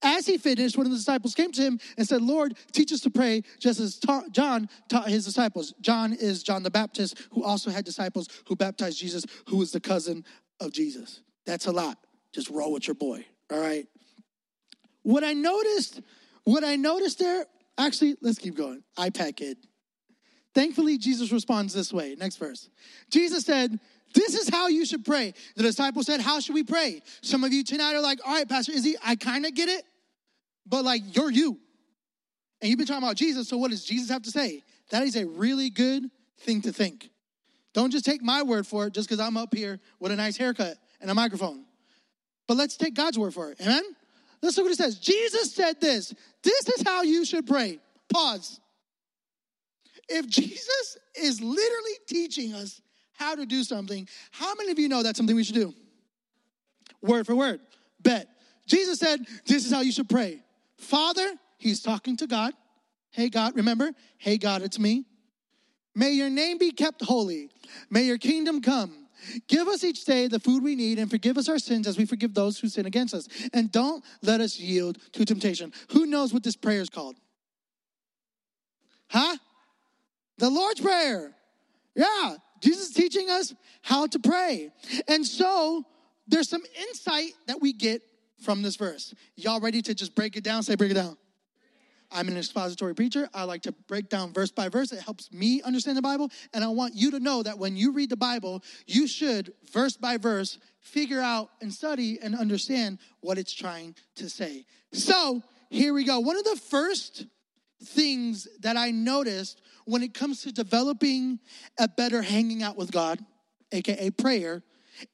As 0.00 0.26
he 0.26 0.38
finished, 0.38 0.76
one 0.76 0.86
of 0.86 0.92
the 0.92 0.98
disciples 0.98 1.34
came 1.34 1.50
to 1.52 1.62
him 1.62 1.80
and 1.96 2.06
said, 2.06 2.22
Lord, 2.22 2.56
teach 2.70 2.92
us 2.92 3.00
to 3.00 3.10
pray, 3.10 3.42
just 3.58 3.80
as 3.80 3.98
ta- 3.98 4.24
John 4.30 4.68
taught 4.88 5.08
his 5.08 5.24
disciples. 5.24 5.74
John 5.80 6.12
is 6.12 6.44
John 6.44 6.62
the 6.62 6.70
Baptist, 6.70 7.20
who 7.32 7.42
also 7.42 7.70
had 7.70 7.84
disciples 7.84 8.28
who 8.46 8.54
baptized 8.54 8.98
Jesus, 8.98 9.24
who 9.48 9.56
was 9.56 9.72
the 9.72 9.80
cousin 9.80 10.24
of 10.60 10.70
Jesus. 10.72 11.22
That's 11.46 11.66
a 11.66 11.72
lot. 11.72 11.98
Just 12.32 12.48
roll 12.48 12.72
with 12.72 12.86
your 12.86 12.94
boy, 12.94 13.24
all 13.50 13.58
right? 13.58 13.86
What 15.02 15.24
I 15.24 15.32
noticed, 15.32 16.00
what 16.44 16.62
I 16.62 16.76
noticed 16.76 17.18
there, 17.18 17.46
actually, 17.76 18.16
let's 18.20 18.38
keep 18.38 18.54
going. 18.54 18.84
iPad 18.96 19.34
kid. 19.36 19.58
Thankfully, 20.58 20.98
Jesus 20.98 21.30
responds 21.30 21.72
this 21.72 21.92
way. 21.92 22.16
Next 22.18 22.34
verse. 22.34 22.68
Jesus 23.10 23.44
said, 23.44 23.78
this 24.12 24.34
is 24.34 24.48
how 24.48 24.66
you 24.66 24.84
should 24.84 25.04
pray. 25.04 25.32
The 25.54 25.62
disciples 25.62 26.06
said, 26.06 26.20
How 26.20 26.40
should 26.40 26.56
we 26.56 26.64
pray? 26.64 27.00
Some 27.20 27.44
of 27.44 27.52
you 27.52 27.62
tonight 27.62 27.94
are 27.94 28.00
like, 28.00 28.18
All 28.26 28.34
right, 28.34 28.48
Pastor 28.48 28.72
Izzy, 28.72 28.96
I 29.04 29.14
kind 29.14 29.46
of 29.46 29.54
get 29.54 29.68
it, 29.68 29.84
but 30.66 30.84
like, 30.84 31.14
you're 31.14 31.30
you. 31.30 31.60
And 32.60 32.68
you've 32.68 32.76
been 32.76 32.88
talking 32.88 33.04
about 33.04 33.14
Jesus, 33.14 33.46
so 33.46 33.56
what 33.56 33.70
does 33.70 33.84
Jesus 33.84 34.10
have 34.10 34.22
to 34.22 34.32
say? 34.32 34.64
That 34.90 35.04
is 35.04 35.14
a 35.14 35.26
really 35.26 35.70
good 35.70 36.10
thing 36.40 36.62
to 36.62 36.72
think. 36.72 37.08
Don't 37.72 37.92
just 37.92 38.04
take 38.04 38.20
my 38.20 38.42
word 38.42 38.66
for 38.66 38.88
it 38.88 38.94
just 38.94 39.08
because 39.08 39.20
I'm 39.20 39.36
up 39.36 39.54
here 39.54 39.78
with 40.00 40.10
a 40.10 40.16
nice 40.16 40.36
haircut 40.36 40.76
and 41.00 41.08
a 41.08 41.14
microphone. 41.14 41.66
But 42.48 42.56
let's 42.56 42.76
take 42.76 42.94
God's 42.94 43.16
word 43.16 43.32
for 43.32 43.52
it. 43.52 43.60
Amen? 43.60 43.84
Let's 44.42 44.56
look 44.56 44.64
what 44.64 44.72
it 44.72 44.78
says. 44.78 44.98
Jesus 44.98 45.54
said 45.54 45.80
this. 45.80 46.12
This 46.42 46.68
is 46.70 46.82
how 46.84 47.02
you 47.02 47.24
should 47.24 47.46
pray. 47.46 47.78
Pause. 48.12 48.58
If 50.08 50.26
Jesus 50.26 50.98
is 51.14 51.40
literally 51.40 51.96
teaching 52.06 52.54
us 52.54 52.80
how 53.12 53.34
to 53.34 53.44
do 53.44 53.62
something, 53.64 54.08
how 54.30 54.54
many 54.54 54.70
of 54.70 54.78
you 54.78 54.88
know 54.88 55.02
that's 55.02 55.16
something 55.18 55.36
we 55.36 55.44
should 55.44 55.54
do? 55.54 55.74
Word 57.02 57.26
for 57.26 57.34
word. 57.34 57.60
Bet. 58.00 58.28
Jesus 58.66 58.98
said, 58.98 59.20
This 59.46 59.66
is 59.66 59.72
how 59.72 59.80
you 59.80 59.92
should 59.92 60.08
pray. 60.08 60.42
Father, 60.76 61.34
he's 61.58 61.82
talking 61.82 62.16
to 62.18 62.26
God. 62.26 62.54
Hey, 63.10 63.28
God, 63.28 63.56
remember? 63.56 63.92
Hey, 64.18 64.38
God, 64.38 64.62
it's 64.62 64.78
me. 64.78 65.04
May 65.94 66.12
your 66.12 66.30
name 66.30 66.58
be 66.58 66.70
kept 66.70 67.02
holy. 67.02 67.50
May 67.90 68.02
your 68.02 68.18
kingdom 68.18 68.62
come. 68.62 69.08
Give 69.48 69.66
us 69.66 69.82
each 69.82 70.04
day 70.04 70.28
the 70.28 70.38
food 70.38 70.62
we 70.62 70.76
need 70.76 70.98
and 70.98 71.10
forgive 71.10 71.36
us 71.36 71.48
our 71.48 71.58
sins 71.58 71.86
as 71.86 71.98
we 71.98 72.06
forgive 72.06 72.34
those 72.34 72.58
who 72.58 72.68
sin 72.68 72.86
against 72.86 73.14
us. 73.14 73.28
And 73.52 73.72
don't 73.72 74.04
let 74.22 74.40
us 74.40 74.58
yield 74.58 74.98
to 75.12 75.24
temptation. 75.24 75.72
Who 75.92 76.06
knows 76.06 76.32
what 76.32 76.44
this 76.44 76.56
prayer 76.56 76.80
is 76.80 76.88
called? 76.88 77.16
Huh? 79.10 79.36
The 80.38 80.50
Lord's 80.50 80.80
Prayer. 80.80 81.34
Yeah. 81.94 82.36
Jesus 82.60 82.88
is 82.88 82.94
teaching 82.94 83.30
us 83.30 83.54
how 83.82 84.06
to 84.06 84.18
pray. 84.18 84.72
And 85.06 85.24
so 85.24 85.84
there's 86.26 86.48
some 86.48 86.62
insight 86.80 87.32
that 87.46 87.60
we 87.60 87.72
get 87.72 88.02
from 88.42 88.62
this 88.62 88.76
verse. 88.76 89.14
Y'all 89.36 89.60
ready 89.60 89.82
to 89.82 89.94
just 89.94 90.14
break 90.14 90.36
it 90.36 90.44
down? 90.44 90.62
Say, 90.62 90.74
break 90.74 90.90
it 90.90 90.94
down. 90.94 91.16
I'm 92.10 92.28
an 92.28 92.38
expository 92.38 92.94
preacher. 92.94 93.28
I 93.34 93.44
like 93.44 93.62
to 93.62 93.72
break 93.86 94.08
down 94.08 94.32
verse 94.32 94.50
by 94.50 94.70
verse. 94.70 94.92
It 94.92 95.00
helps 95.00 95.30
me 95.30 95.60
understand 95.62 95.96
the 95.96 96.02
Bible. 96.02 96.30
And 96.54 96.64
I 96.64 96.68
want 96.68 96.94
you 96.94 97.10
to 97.10 97.20
know 97.20 97.42
that 97.42 97.58
when 97.58 97.76
you 97.76 97.92
read 97.92 98.08
the 98.08 98.16
Bible, 98.16 98.62
you 98.86 99.06
should, 99.06 99.52
verse 99.72 99.96
by 99.96 100.16
verse, 100.16 100.58
figure 100.80 101.20
out 101.20 101.50
and 101.60 101.72
study 101.72 102.18
and 102.22 102.34
understand 102.34 102.98
what 103.20 103.36
it's 103.36 103.52
trying 103.52 103.94
to 104.16 104.30
say. 104.30 104.64
So 104.92 105.42
here 105.68 105.92
we 105.92 106.04
go. 106.04 106.18
One 106.20 106.38
of 106.38 106.44
the 106.44 106.56
first 106.56 107.26
things 107.82 108.48
that 108.60 108.76
I 108.76 108.90
noticed 108.90 109.60
when 109.84 110.02
it 110.02 110.14
comes 110.14 110.42
to 110.42 110.52
developing 110.52 111.38
a 111.78 111.88
better 111.88 112.22
hanging 112.22 112.62
out 112.62 112.76
with 112.76 112.90
God, 112.90 113.20
aka 113.72 114.10
prayer, 114.10 114.62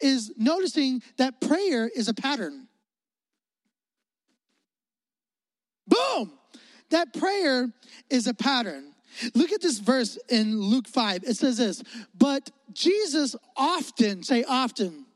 is 0.00 0.32
noticing 0.36 1.02
that 1.18 1.40
prayer 1.40 1.88
is 1.94 2.08
a 2.08 2.14
pattern. 2.14 2.68
Boom! 5.86 6.32
That 6.90 7.12
prayer 7.12 7.72
is 8.10 8.26
a 8.26 8.34
pattern. 8.34 8.94
Look 9.34 9.52
at 9.52 9.60
this 9.60 9.78
verse 9.78 10.18
in 10.28 10.60
Luke 10.60 10.88
5. 10.88 11.24
It 11.24 11.36
says 11.36 11.58
this, 11.58 11.82
but 12.16 12.50
Jesus 12.72 13.36
often, 13.56 14.22
say 14.22 14.44
often, 14.44 15.06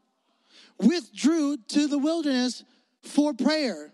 withdrew 0.79 1.57
to 1.69 1.87
the 1.89 1.99
wilderness 1.99 2.65
for 3.03 3.35
prayer. 3.35 3.93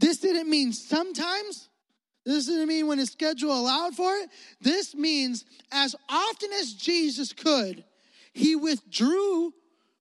This 0.00 0.18
didn't 0.18 0.48
mean 0.48 0.72
sometimes, 0.72 1.68
this 2.24 2.46
doesn't 2.46 2.68
mean 2.68 2.86
when 2.86 2.98
his 2.98 3.10
schedule 3.10 3.52
allowed 3.52 3.94
for 3.94 4.14
it. 4.16 4.30
This 4.60 4.94
means 4.94 5.44
as 5.70 5.94
often 6.08 6.50
as 6.54 6.72
Jesus 6.72 7.32
could, 7.32 7.84
he 8.32 8.56
withdrew 8.56 9.52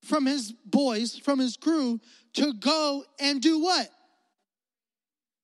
from 0.02 0.26
his 0.26 0.54
boys, 0.66 1.18
from 1.18 1.40
his 1.40 1.58
crew, 1.58 2.00
to 2.34 2.54
go 2.54 3.04
and 3.20 3.42
do 3.42 3.60
what? 3.62 3.90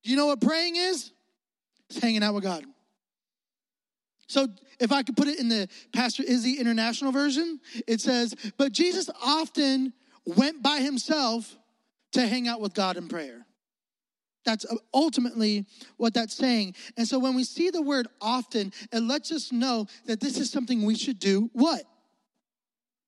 Do 0.04 0.12
you 0.12 0.18
know 0.18 0.28
what 0.28 0.42
praying 0.42 0.76
is? 0.76 1.12
It's 1.90 2.00
hanging 2.00 2.24
out 2.24 2.34
with 2.34 2.44
God. 2.44 2.64
So 4.28 4.48
if 4.80 4.92
I 4.92 5.04
could 5.04 5.18
put 5.18 5.28
it 5.28 5.40
in 5.40 5.50
the 5.50 5.68
Pastor 5.94 6.24
Izzy 6.24 6.60
International 6.60 7.12
version, 7.12 7.60
it 7.88 8.00
says, 8.00 8.36
But 8.58 8.72
Jesus 8.72 9.10
often 9.24 9.92
went 10.26 10.62
by 10.62 10.80
himself 10.80 11.58
to 12.12 12.26
hang 12.28 12.48
out 12.48 12.62
with 12.62 12.74
God 12.74 12.96
in 12.96 13.08
prayer. 13.08 13.46
That's 14.50 14.66
ultimately 14.96 15.68
what 15.98 16.16
that's 16.16 16.34
saying. 16.34 16.74
And 16.98 17.08
so 17.08 17.20
when 17.20 17.36
we 17.36 17.44
see 17.44 17.70
the 17.70 17.84
word 17.84 18.08
often, 18.20 18.74
it 18.92 19.02
lets 19.02 19.32
us 19.32 19.52
know 19.52 19.86
that 20.08 20.20
this 20.20 20.40
is 20.40 20.50
something 20.50 20.86
we 20.86 20.96
should 20.96 21.20
do 21.20 21.52
what? 21.54 21.84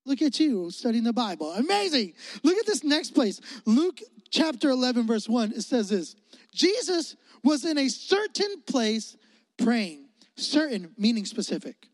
Look 0.06 0.22
at 0.22 0.40
you 0.40 0.70
studying 0.70 1.04
the 1.04 1.14
Bible. 1.14 1.52
Amazing. 1.54 2.14
Look 2.44 2.58
at 2.58 2.68
this 2.68 2.84
next 2.84 3.16
place. 3.16 3.42
Luke 3.66 4.02
chapter 4.30 4.70
11, 4.70 5.08
verse 5.08 5.28
1. 5.28 5.54
It 5.54 5.62
says 5.62 5.90
this 5.90 6.16
Jesus 6.54 7.16
was 7.44 7.66
in 7.66 7.80
a 7.80 7.88
certain 7.88 8.62
place 8.68 9.18
praying. 9.58 10.10
Certain 10.38 10.94
meaning 10.96 11.26
specific. 11.26 11.88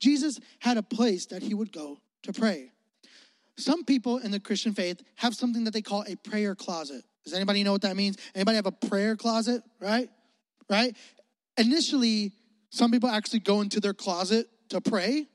Jesus 0.00 0.38
had 0.58 0.76
a 0.76 0.82
place 0.82 1.26
that 1.26 1.42
he 1.42 1.54
would 1.54 1.72
go 1.72 1.98
to 2.24 2.32
pray. 2.34 2.72
Some 3.56 3.84
people 3.84 4.18
in 4.18 4.30
the 4.30 4.40
Christian 4.40 4.74
faith 4.74 5.02
have 5.16 5.34
something 5.34 5.64
that 5.64 5.72
they 5.72 5.82
call 5.82 6.04
a 6.06 6.16
prayer 6.16 6.54
closet. 6.54 7.04
Does 7.24 7.34
anybody 7.34 7.62
know 7.62 7.72
what 7.72 7.82
that 7.82 7.96
means? 7.96 8.16
Anybody 8.34 8.56
have 8.56 8.66
a 8.66 8.72
prayer 8.72 9.16
closet, 9.16 9.62
right? 9.80 10.08
Right? 10.68 10.96
Initially, 11.58 12.32
some 12.70 12.90
people 12.90 13.08
actually 13.08 13.40
go 13.40 13.60
into 13.60 13.80
their 13.80 13.94
closet 13.94 14.46
to 14.70 14.80
pray. 14.80 15.26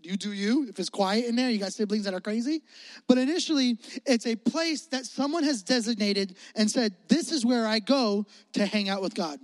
you 0.00 0.16
do 0.16 0.32
you. 0.32 0.66
If 0.68 0.78
it's 0.78 0.88
quiet 0.88 1.26
in 1.26 1.36
there, 1.36 1.50
you 1.50 1.58
got 1.58 1.72
siblings 1.72 2.04
that 2.04 2.14
are 2.14 2.20
crazy. 2.20 2.62
But 3.08 3.18
initially, 3.18 3.78
it's 4.06 4.26
a 4.26 4.36
place 4.36 4.86
that 4.86 5.04
someone 5.04 5.44
has 5.44 5.62
designated 5.62 6.36
and 6.54 6.70
said, 6.70 6.94
This 7.08 7.32
is 7.32 7.44
where 7.44 7.66
I 7.66 7.78
go 7.78 8.26
to 8.54 8.66
hang 8.66 8.88
out 8.88 9.02
with 9.02 9.14
God. 9.14 9.38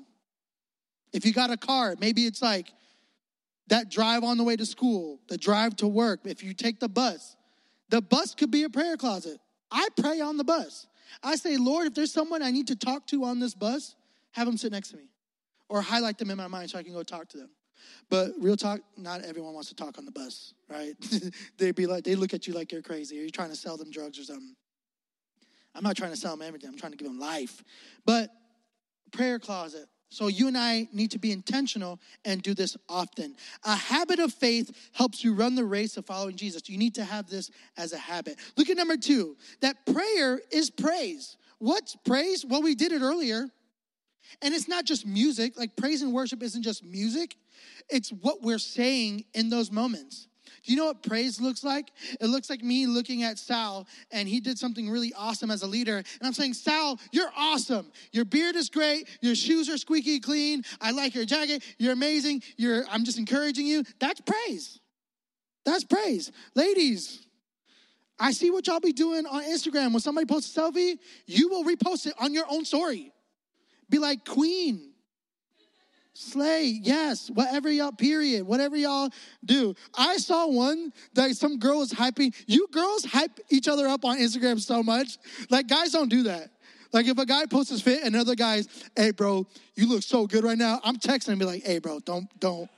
If 1.12 1.24
you 1.24 1.32
got 1.32 1.50
a 1.50 1.56
car, 1.56 1.96
maybe 2.00 2.26
it's 2.26 2.42
like 2.42 2.72
that 3.68 3.90
drive 3.90 4.24
on 4.24 4.36
the 4.36 4.44
way 4.44 4.56
to 4.56 4.66
school, 4.66 5.20
the 5.28 5.38
drive 5.38 5.76
to 5.76 5.86
work. 5.86 6.20
If 6.24 6.42
you 6.42 6.54
take 6.54 6.80
the 6.80 6.88
bus, 6.88 7.36
the 7.88 8.00
bus 8.00 8.34
could 8.34 8.50
be 8.50 8.64
a 8.64 8.70
prayer 8.70 8.96
closet. 8.96 9.38
I 9.70 9.88
pray 9.96 10.20
on 10.20 10.36
the 10.36 10.44
bus. 10.44 10.86
I 11.22 11.36
say, 11.36 11.56
Lord, 11.56 11.88
if 11.88 11.94
there's 11.94 12.12
someone 12.12 12.42
I 12.42 12.50
need 12.50 12.68
to 12.68 12.76
talk 12.76 13.06
to 13.08 13.24
on 13.24 13.40
this 13.40 13.54
bus, 13.54 13.94
have 14.32 14.46
them 14.46 14.56
sit 14.56 14.72
next 14.72 14.90
to 14.90 14.96
me 14.96 15.08
or 15.68 15.80
highlight 15.80 16.18
them 16.18 16.30
in 16.30 16.36
my 16.36 16.48
mind 16.48 16.70
so 16.70 16.78
I 16.78 16.82
can 16.82 16.92
go 16.92 17.02
talk 17.02 17.28
to 17.30 17.38
them. 17.38 17.50
But 18.10 18.32
real 18.38 18.56
talk, 18.56 18.80
not 18.96 19.22
everyone 19.22 19.54
wants 19.54 19.68
to 19.68 19.74
talk 19.74 19.98
on 19.98 20.04
the 20.04 20.10
bus, 20.10 20.54
right? 20.68 20.94
they 21.58 21.72
be 21.72 21.86
like, 21.86 22.04
they 22.04 22.14
look 22.14 22.34
at 22.34 22.46
you 22.46 22.54
like 22.54 22.72
you're 22.72 22.82
crazy. 22.82 23.18
Are 23.18 23.22
you're 23.22 23.30
trying 23.30 23.50
to 23.50 23.56
sell 23.56 23.76
them 23.76 23.90
drugs 23.90 24.18
or 24.18 24.24
something? 24.24 24.56
I'm 25.74 25.84
not 25.84 25.96
trying 25.96 26.10
to 26.10 26.16
sell 26.16 26.36
them 26.36 26.46
everything. 26.46 26.70
I'm 26.70 26.78
trying 26.78 26.92
to 26.92 26.98
give 26.98 27.06
them 27.06 27.20
life. 27.20 27.62
But 28.04 28.30
prayer 29.12 29.38
closet. 29.38 29.88
So 30.10 30.28
you 30.28 30.48
and 30.48 30.56
I 30.56 30.88
need 30.92 31.10
to 31.10 31.18
be 31.18 31.32
intentional 31.32 32.00
and 32.24 32.42
do 32.42 32.54
this 32.54 32.76
often. 32.88 33.36
A 33.64 33.76
habit 33.76 34.18
of 34.18 34.32
faith 34.32 34.70
helps 34.92 35.22
you 35.22 35.34
run 35.34 35.54
the 35.54 35.64
race 35.64 35.96
of 35.96 36.06
following 36.06 36.36
Jesus. 36.36 36.68
You 36.68 36.78
need 36.78 36.94
to 36.94 37.04
have 37.04 37.28
this 37.28 37.50
as 37.76 37.92
a 37.92 37.98
habit. 37.98 38.38
Look 38.56 38.70
at 38.70 38.76
number 38.76 38.96
two. 38.96 39.36
That 39.60 39.84
prayer 39.86 40.40
is 40.50 40.70
praise. 40.70 41.36
What's 41.58 41.96
praise? 41.96 42.44
Well, 42.44 42.62
we 42.62 42.74
did 42.74 42.92
it 42.92 43.02
earlier. 43.02 43.48
And 44.42 44.54
it's 44.54 44.68
not 44.68 44.84
just 44.84 45.06
music. 45.06 45.58
Like 45.58 45.76
praise 45.76 46.02
and 46.02 46.12
worship 46.12 46.42
isn't 46.42 46.62
just 46.62 46.84
music. 46.84 47.36
It's 47.88 48.10
what 48.10 48.42
we're 48.42 48.58
saying 48.58 49.24
in 49.34 49.50
those 49.50 49.70
moments. 49.70 50.27
Do 50.64 50.72
you 50.72 50.76
know 50.76 50.86
what 50.86 51.02
praise 51.02 51.40
looks 51.40 51.64
like? 51.64 51.90
It 52.20 52.26
looks 52.26 52.50
like 52.50 52.62
me 52.62 52.86
looking 52.86 53.22
at 53.22 53.38
Sal, 53.38 53.86
and 54.10 54.28
he 54.28 54.40
did 54.40 54.58
something 54.58 54.88
really 54.88 55.12
awesome 55.16 55.50
as 55.50 55.62
a 55.62 55.66
leader. 55.66 55.96
And 55.96 56.06
I'm 56.22 56.32
saying, 56.32 56.54
Sal, 56.54 56.98
you're 57.12 57.30
awesome. 57.36 57.90
Your 58.12 58.24
beard 58.24 58.56
is 58.56 58.68
great. 58.68 59.08
Your 59.20 59.34
shoes 59.34 59.68
are 59.68 59.78
squeaky 59.78 60.20
clean. 60.20 60.62
I 60.80 60.90
like 60.90 61.14
your 61.14 61.24
jacket. 61.24 61.62
You're 61.78 61.92
amazing. 61.92 62.42
You're, 62.56 62.84
I'm 62.90 63.04
just 63.04 63.18
encouraging 63.18 63.66
you. 63.66 63.84
That's 64.00 64.20
praise. 64.20 64.80
That's 65.64 65.84
praise. 65.84 66.32
Ladies, 66.54 67.26
I 68.18 68.32
see 68.32 68.50
what 68.50 68.66
y'all 68.66 68.80
be 68.80 68.92
doing 68.92 69.26
on 69.26 69.44
Instagram. 69.44 69.92
When 69.92 70.00
somebody 70.00 70.26
posts 70.26 70.56
a 70.56 70.60
selfie, 70.60 70.98
you 71.26 71.48
will 71.48 71.64
repost 71.64 72.06
it 72.06 72.14
on 72.18 72.34
your 72.34 72.46
own 72.48 72.64
story. 72.64 73.12
Be 73.90 73.98
like, 73.98 74.24
Queen, 74.24 74.92
slay, 76.18 76.80
yes, 76.82 77.30
whatever 77.30 77.70
y'all, 77.70 77.92
period, 77.92 78.46
whatever 78.46 78.76
y'all 78.76 79.10
do. 79.44 79.74
I 79.96 80.16
saw 80.16 80.48
one 80.48 80.92
that 81.14 81.36
some 81.36 81.58
girl 81.58 81.78
was 81.78 81.92
hyping. 81.92 82.34
You 82.46 82.66
girls 82.72 83.04
hype 83.04 83.38
each 83.50 83.68
other 83.68 83.86
up 83.86 84.04
on 84.04 84.18
Instagram 84.18 84.60
so 84.60 84.82
much. 84.82 85.18
Like, 85.48 85.68
guys 85.68 85.92
don't 85.92 86.08
do 86.08 86.24
that. 86.24 86.50
Like, 86.92 87.06
if 87.06 87.18
a 87.18 87.26
guy 87.26 87.46
posts 87.46 87.70
his 87.70 87.82
fit 87.82 88.02
and 88.02 88.14
another 88.14 88.34
guy's, 88.34 88.66
hey, 88.96 89.12
bro, 89.12 89.46
you 89.76 89.88
look 89.88 90.02
so 90.02 90.26
good 90.26 90.42
right 90.42 90.58
now, 90.58 90.80
I'm 90.82 90.96
texting 90.96 91.28
and 91.28 91.38
be 91.38 91.44
like, 91.44 91.64
hey, 91.64 91.78
bro, 91.78 92.00
don't, 92.00 92.28
don't. 92.40 92.68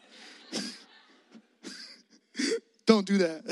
Don't 2.86 3.06
do 3.06 3.18
that. 3.18 3.44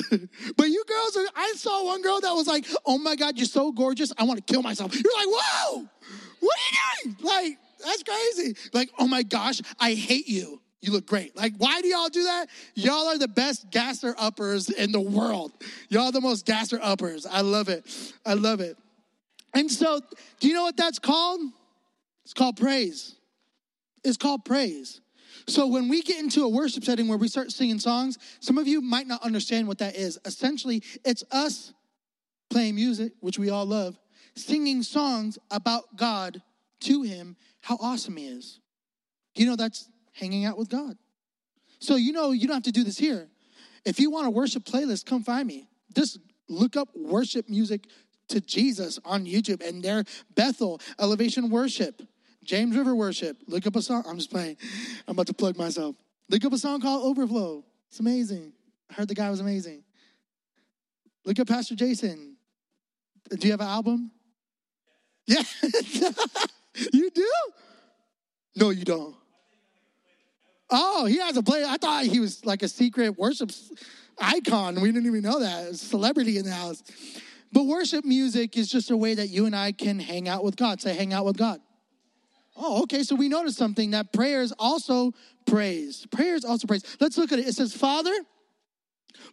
but 0.57 0.65
you 0.65 0.85
girls, 0.89 1.17
are, 1.17 1.27
I 1.37 1.53
saw 1.55 1.85
one 1.85 2.03
girl 2.03 2.21
that 2.21 2.33
was 2.33 2.49
like, 2.49 2.67
oh 2.85 2.99
my 2.99 3.15
God, 3.15 3.37
you're 3.37 3.47
so 3.47 3.71
gorgeous. 3.71 4.13
I 4.19 4.25
want 4.25 4.45
to 4.45 4.53
kill 4.53 4.63
myself. 4.63 4.93
You're 4.93 5.13
like, 5.17 5.29
whoa, 5.29 5.89
what 6.41 6.57
are 6.57 7.09
you 7.09 7.15
doing? 7.15 7.17
Like, 7.23 7.59
that's 7.85 8.03
crazy. 8.03 8.57
Like, 8.73 8.91
oh 8.99 9.07
my 9.07 9.23
gosh, 9.23 9.61
I 9.79 9.95
hate 9.95 10.29
you. 10.29 10.61
You 10.81 10.93
look 10.93 11.07
great. 11.07 11.37
Like, 11.37 11.55
why 11.59 11.81
do 11.81 11.89
y'all 11.89 12.09
do 12.09 12.25
that? 12.25 12.47
Y'all 12.75 13.09
are 13.09 13.19
the 13.19 13.29
best 13.29 13.71
gasser 13.71 14.15
uppers 14.17 14.71
in 14.71 14.93
the 14.93 15.01
world. 15.01 15.53
Y'all 15.89 16.13
the 16.13 16.21
most 16.21 16.47
gasser 16.47 16.79
uppers. 16.81 17.27
I 17.27 17.41
love 17.41 17.69
it. 17.69 17.85
I 18.25 18.35
love 18.35 18.61
it. 18.61 18.77
And 19.55 19.71
so, 19.71 20.01
do 20.39 20.49
you 20.49 20.55
know 20.55 20.63
what 20.63 20.77
that's 20.77 20.99
called? 20.99 21.41
It's 22.25 22.35
called 22.35 22.57
praise. 22.57 23.17
It's 24.05 24.17
called 24.17 24.45
praise. 24.45 25.01
So 25.49 25.67
when 25.67 25.89
we 25.89 26.03
get 26.03 26.21
into 26.21 26.45
a 26.45 26.49
worship 26.49 26.85
setting 26.85 27.09
where 27.09 27.19
we 27.19 27.27
start 27.27 27.51
singing 27.51 27.79
songs, 27.79 28.19
some 28.39 28.59
of 28.59 28.69
you 28.69 28.81
might 28.81 29.07
not 29.07 29.23
understand 29.23 29.67
what 29.67 29.79
that 29.79 29.97
is. 29.97 30.19
Essentially, 30.25 30.83
it's 31.05 31.25
us 31.33 31.73
playing 32.51 32.75
music, 32.75 33.13
which 33.21 33.39
we 33.39 33.51
all 33.51 33.65
love, 33.65 33.99
singing 34.37 34.83
songs 34.83 35.39
about 35.51 35.97
God 35.97 36.43
to 36.81 37.03
Him, 37.03 37.37
how 37.61 37.77
awesome 37.81 38.17
He 38.17 38.27
is. 38.27 38.61
You 39.35 39.47
know, 39.47 39.57
that's 39.57 39.89
hanging 40.13 40.45
out 40.45 40.59
with 40.59 40.69
God. 40.69 40.97
So, 41.79 41.97
you 41.97 42.13
know, 42.13 42.33
you 42.33 42.47
don't 42.47 42.57
have 42.57 42.63
to 42.65 42.73
do 42.73 42.85
this 42.85 42.99
here. 42.99 43.29
If 43.85 44.01
you 44.01 44.11
want 44.11 44.27
a 44.27 44.31
worship 44.31 44.65
playlist, 44.65 45.07
come 45.07 45.23
find 45.23 45.47
me. 45.47 45.69
Just 45.95 46.19
look 46.49 46.77
up 46.77 46.89
worship 46.97 47.49
music 47.49 47.87
to 48.29 48.41
Jesus 48.41 48.99
on 49.05 49.25
YouTube 49.25 49.67
and 49.67 49.83
there, 49.83 50.05
Bethel, 50.35 50.81
Elevation 50.99 51.51
Worship. 51.51 52.03
James 52.45 52.77
River 52.77 52.95
Worship. 52.95 53.37
Look 53.47 53.67
up 53.67 53.77
a 53.77 53.83
song. 53.83 54.05
I'm 54.09 54.17
just 54.17 54.31
playing. 54.31 54.57
I'm 55.07 55.13
about 55.13 55.27
to 55.27 55.35
plug 55.35 55.59
myself. 55.59 55.97
Look 56.31 56.45
up 56.45 56.53
a 56.53 56.59
song 56.59 56.81
called 56.81 57.05
Overflow. 57.05 57.63
It's 57.89 58.01
amazing. 58.01 58.53
I 58.91 58.95
heard 58.95 59.09
the 59.09 59.15
guy 59.15 59.29
was 59.29 59.41
amazing. 59.41 59.85
Look 61.25 61.39
up 61.39 61.47
Pastor 61.47 61.75
Jason. 61.75 62.37
Do 63.29 63.47
you 63.47 63.53
have 63.53 63.61
an 63.61 63.67
album? 63.67 64.11
Yeah. 65.27 65.43
you 66.93 67.11
do? 67.11 67.31
No, 68.57 68.71
you 68.71 68.85
don't. 68.85 69.15
Oh, 70.71 71.07
he 71.07 71.19
has 71.19 71.37
a 71.37 71.43
play. 71.43 71.65
I 71.65 71.77
thought 71.77 72.05
he 72.05 72.21
was 72.21 72.45
like 72.45 72.63
a 72.63 72.69
secret 72.69 73.19
worship 73.19 73.51
icon. 74.19 74.81
We 74.81 74.93
didn't 74.93 75.07
even 75.07 75.23
know 75.23 75.41
that. 75.41 75.77
celebrity 75.77 76.39
in 76.39 76.45
the 76.45 76.53
house. 76.53 76.83
But 77.53 77.65
worship 77.65 78.05
music 78.05 78.57
is 78.59 78.71
just 78.71 78.91
a 78.91 78.97
way 78.97 79.15
that 79.15 79.29
you 79.29 79.47
and 79.47 79.57
I 79.57 79.73
can 79.73 79.99
hang 79.99 80.29
out 80.29 80.45
with 80.45 80.57
God. 80.57 80.83
Say, 80.83 80.95
hang 80.95 81.15
out 81.15 81.25
with 81.25 81.39
God. 81.39 81.61
Oh, 82.57 82.83
okay. 82.83 83.03
So 83.03 83.15
we 83.15 83.29
noticed 83.29 83.57
something 83.57 83.93
that 83.93 84.13
prayer 84.13 84.43
is 84.43 84.53
also 84.59 85.13
praise. 85.47 86.07
Prayer 86.11 86.35
is 86.35 86.45
also 86.45 86.67
praise. 86.67 86.85
Let's 87.01 87.17
look 87.17 87.33
at 87.33 87.39
it. 87.39 87.47
It 87.47 87.55
says, 87.55 87.75
Father, 87.75 88.15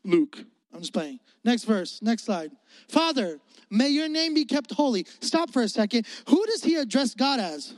Luke. 0.03 0.37
I'm 0.75 0.81
just 0.81 0.93
playing. 0.93 1.19
Next 1.45 1.63
verse, 1.63 2.01
next 2.01 2.25
slide. 2.25 2.51
Father, 2.89 3.39
may 3.75 3.89
your 3.89 4.07
name 4.09 4.33
be 4.33 4.45
kept 4.45 4.71
holy. 4.71 5.05
Stop 5.19 5.51
for 5.51 5.61
a 5.61 5.69
second. 5.69 6.05
Who 6.29 6.45
does 6.45 6.63
he 6.63 6.75
address 6.75 7.13
God 7.13 7.39
as? 7.39 7.73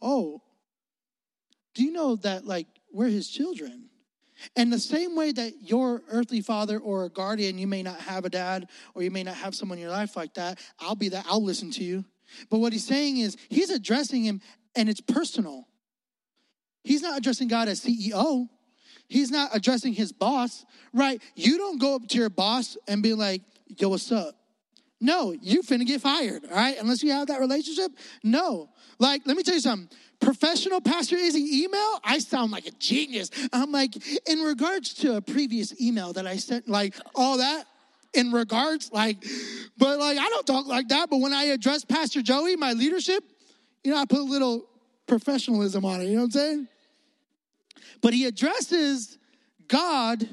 Oh, 0.00 0.42
do 1.74 1.82
you 1.82 1.92
know 1.92 2.16
that, 2.16 2.46
like, 2.46 2.66
we're 2.92 3.08
his 3.08 3.28
children? 3.28 3.88
And 4.56 4.72
the 4.72 4.78
same 4.78 5.16
way 5.16 5.32
that 5.32 5.54
your 5.62 6.02
earthly 6.08 6.40
father 6.40 6.78
or 6.78 7.04
a 7.04 7.08
guardian, 7.08 7.58
you 7.58 7.66
may 7.66 7.82
not 7.82 8.00
have 8.00 8.24
a 8.24 8.30
dad 8.30 8.68
or 8.94 9.02
you 9.02 9.10
may 9.10 9.22
not 9.22 9.34
have 9.34 9.54
someone 9.54 9.78
in 9.78 9.82
your 9.82 9.90
life 9.90 10.16
like 10.16 10.34
that. 10.34 10.58
I'll 10.78 10.96
be 10.96 11.08
that. 11.10 11.24
I'll 11.28 11.42
listen 11.42 11.70
to 11.72 11.84
you. 11.84 12.04
But 12.50 12.58
what 12.58 12.72
he's 12.72 12.86
saying 12.86 13.18
is 13.18 13.36
he's 13.48 13.70
addressing 13.70 14.24
him 14.24 14.40
and 14.74 14.88
it's 14.88 15.00
personal. 15.00 15.68
He's 16.82 17.02
not 17.02 17.16
addressing 17.16 17.48
God 17.48 17.68
as 17.68 17.80
CEO. 17.80 18.48
He's 19.08 19.30
not 19.30 19.50
addressing 19.54 19.92
his 19.92 20.12
boss, 20.12 20.64
right? 20.92 21.22
You 21.34 21.56
don't 21.56 21.80
go 21.80 21.94
up 21.94 22.08
to 22.08 22.18
your 22.18 22.30
boss 22.30 22.76
and 22.88 23.02
be 23.02 23.14
like, 23.14 23.42
yo, 23.66 23.88
what's 23.88 24.10
up? 24.12 24.34
No, 25.00 25.32
you 25.32 25.62
finna 25.62 25.86
get 25.86 26.00
fired, 26.00 26.44
all 26.44 26.56
right? 26.56 26.76
Unless 26.78 27.02
you 27.02 27.12
have 27.12 27.28
that 27.28 27.40
relationship. 27.40 27.92
No. 28.22 28.70
Like, 28.98 29.22
let 29.26 29.36
me 29.36 29.42
tell 29.42 29.54
you 29.54 29.60
something. 29.60 29.94
Professional 30.20 30.80
Pastor 30.80 31.16
is 31.16 31.34
Izzy 31.34 31.64
email, 31.64 32.00
I 32.02 32.18
sound 32.18 32.52
like 32.52 32.66
a 32.66 32.70
genius. 32.72 33.30
I'm 33.52 33.72
like, 33.72 33.94
in 34.28 34.38
regards 34.38 34.94
to 34.94 35.16
a 35.16 35.20
previous 35.20 35.78
email 35.80 36.12
that 36.14 36.26
I 36.26 36.36
sent, 36.36 36.68
like 36.68 36.94
all 37.14 37.38
that, 37.38 37.66
in 38.14 38.32
regards, 38.32 38.90
like, 38.92 39.22
but 39.76 39.98
like 39.98 40.16
I 40.16 40.28
don't 40.28 40.46
talk 40.46 40.66
like 40.66 40.88
that. 40.88 41.10
But 41.10 41.18
when 41.18 41.34
I 41.34 41.44
address 41.44 41.84
Pastor 41.84 42.22
Joey, 42.22 42.56
my 42.56 42.72
leadership, 42.72 43.24
you 43.82 43.92
know, 43.92 43.98
I 43.98 44.06
put 44.06 44.20
a 44.20 44.24
little 44.24 44.66
professionalism 45.06 45.84
on 45.84 46.00
it. 46.00 46.04
You 46.04 46.12
know 46.12 46.20
what 46.20 46.24
I'm 46.26 46.30
saying? 46.30 46.68
But 48.00 48.14
he 48.14 48.24
addresses 48.24 49.18
God 49.68 50.28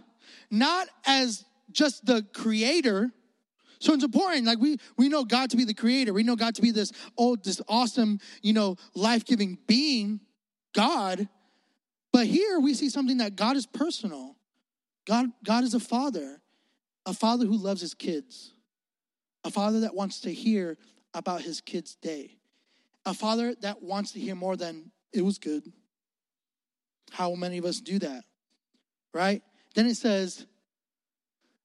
not 0.49 0.87
as 1.05 1.43
just 1.71 2.05
the 2.05 2.25
creator. 2.33 3.11
So 3.81 3.93
it's 3.93 4.03
important. 4.03 4.45
Like 4.45 4.59
we 4.59 4.77
we 4.97 5.09
know 5.09 5.25
God 5.25 5.49
to 5.49 5.57
be 5.57 5.65
the 5.65 5.73
creator. 5.73 6.13
We 6.13 6.23
know 6.23 6.35
God 6.35 6.55
to 6.55 6.61
be 6.61 6.71
this 6.71 6.91
oh 7.17 7.35
this 7.35 7.61
awesome 7.67 8.19
you 8.41 8.53
know 8.53 8.77
life 8.95 9.25
giving 9.25 9.57
being, 9.67 10.21
God. 10.73 11.27
But 12.13 12.27
here 12.27 12.59
we 12.59 12.73
see 12.73 12.89
something 12.89 13.17
that 13.17 13.35
God 13.35 13.57
is 13.57 13.65
personal. 13.65 14.35
God 15.05 15.27
God 15.43 15.63
is 15.63 15.73
a 15.73 15.79
father 15.79 16.41
a 17.05 17.13
father 17.13 17.45
who 17.45 17.57
loves 17.57 17.81
his 17.81 17.93
kids, 17.93 18.53
a 19.43 19.49
father 19.49 19.81
that 19.81 19.95
wants 19.95 20.21
to 20.21 20.33
hear 20.33 20.77
about 21.13 21.41
his 21.41 21.61
kid's 21.61 21.95
day, 21.95 22.37
a 23.05 23.13
father 23.13 23.55
that 23.61 23.81
wants 23.81 24.11
to 24.11 24.19
hear 24.19 24.35
more 24.35 24.55
than 24.55 24.91
it 25.13 25.23
was 25.23 25.39
good. 25.39 25.63
How 27.11 27.33
many 27.33 27.57
of 27.57 27.65
us 27.65 27.81
do 27.81 27.99
that? 27.99 28.23
Right? 29.13 29.41
Then 29.75 29.87
it 29.87 29.95
says, 29.95 30.45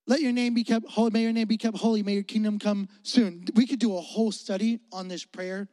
let 0.07 0.21
your 0.21 0.33
name 0.33 0.55
be 0.55 0.65
kept 0.65 0.87
holy. 0.89 1.11
May 1.11 1.23
your 1.23 1.33
name 1.33 1.49
be 1.49 1.57
kept 1.57 1.77
holy. 1.77 2.03
May 2.03 2.15
your 2.15 2.23
kingdom 2.23 2.59
come 2.59 2.89
soon. 3.03 3.45
We 3.55 3.67
could 3.67 3.81
do 3.81 3.97
a 3.97 4.01
whole 4.01 4.31
study 4.33 4.81
on 4.93 5.09
this 5.09 5.25
prayer, 5.25 5.69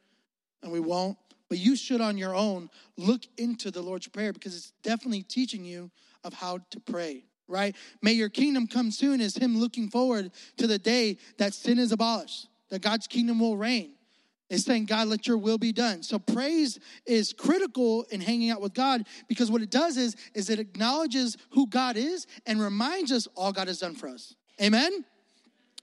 and 0.62 0.72
we 0.72 0.80
won't. 0.80 1.18
But 1.50 1.60
you 1.60 1.76
should, 1.76 2.02
on 2.02 2.18
your 2.18 2.36
own, 2.36 2.70
look 2.98 3.22
into 3.38 3.70
the 3.70 3.82
Lord's 3.82 4.08
Prayer 4.08 4.34
because 4.34 4.56
it's 4.56 4.74
definitely 4.82 5.22
teaching 5.22 5.64
you 5.64 5.92
of 6.24 6.34
how 6.34 6.60
to 6.72 6.80
pray. 6.80 7.26
right? 7.48 7.76
May 8.02 8.14
your 8.14 8.30
kingdom 8.30 8.68
come 8.68 8.90
soon 8.90 9.22
is 9.22 9.36
him 9.36 9.60
looking 9.60 9.90
forward 9.90 10.32
to 10.58 10.66
the 10.66 10.80
day 10.80 11.18
that 11.38 11.54
sin 11.54 11.78
is 11.78 11.92
abolished, 11.92 12.48
that 12.70 12.82
God's 12.82 13.06
kingdom 13.08 13.40
will 13.40 13.58
reign. 13.58 13.92
It's 14.54 14.66
saying, 14.66 14.86
God, 14.86 15.08
let 15.08 15.26
your 15.26 15.38
will 15.38 15.58
be 15.58 15.72
done. 15.72 16.04
So 16.04 16.20
praise 16.20 16.80
is 17.08 17.34
critical 17.34 18.04
in 18.12 18.22
hanging 18.22 18.52
out 18.52 18.62
with 18.62 18.76
God 18.76 19.08
because 19.28 19.50
what 19.50 19.64
it 19.64 19.72
does 19.72 19.98
is, 19.98 20.16
is 20.36 20.52
it 20.52 20.60
acknowledges 20.60 21.38
who 21.52 21.66
God 21.66 21.98
is 21.98 22.28
and 22.46 22.62
reminds 22.62 23.12
us 23.12 23.28
all 23.36 23.52
God 23.52 23.68
has 23.68 23.80
done 23.80 23.96
for 23.96 24.08
us. 24.08 24.36
Amen? 24.62 25.06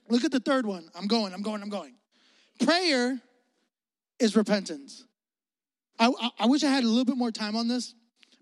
Look 0.08 0.24
at 0.24 0.30
the 0.30 0.38
third 0.38 0.66
one. 0.66 0.88
I'm 0.94 1.08
going, 1.08 1.34
I'm 1.34 1.42
going, 1.42 1.62
I'm 1.62 1.68
going. 1.68 1.94
Prayer 2.64 3.20
is 4.20 4.36
repentance. 4.36 5.04
I, 5.98 6.06
I, 6.06 6.30
I 6.40 6.46
wish 6.46 6.62
I 6.62 6.70
had 6.70 6.84
a 6.84 6.88
little 6.88 7.04
bit 7.04 7.16
more 7.16 7.32
time 7.32 7.56
on 7.56 7.66
this 7.66 7.94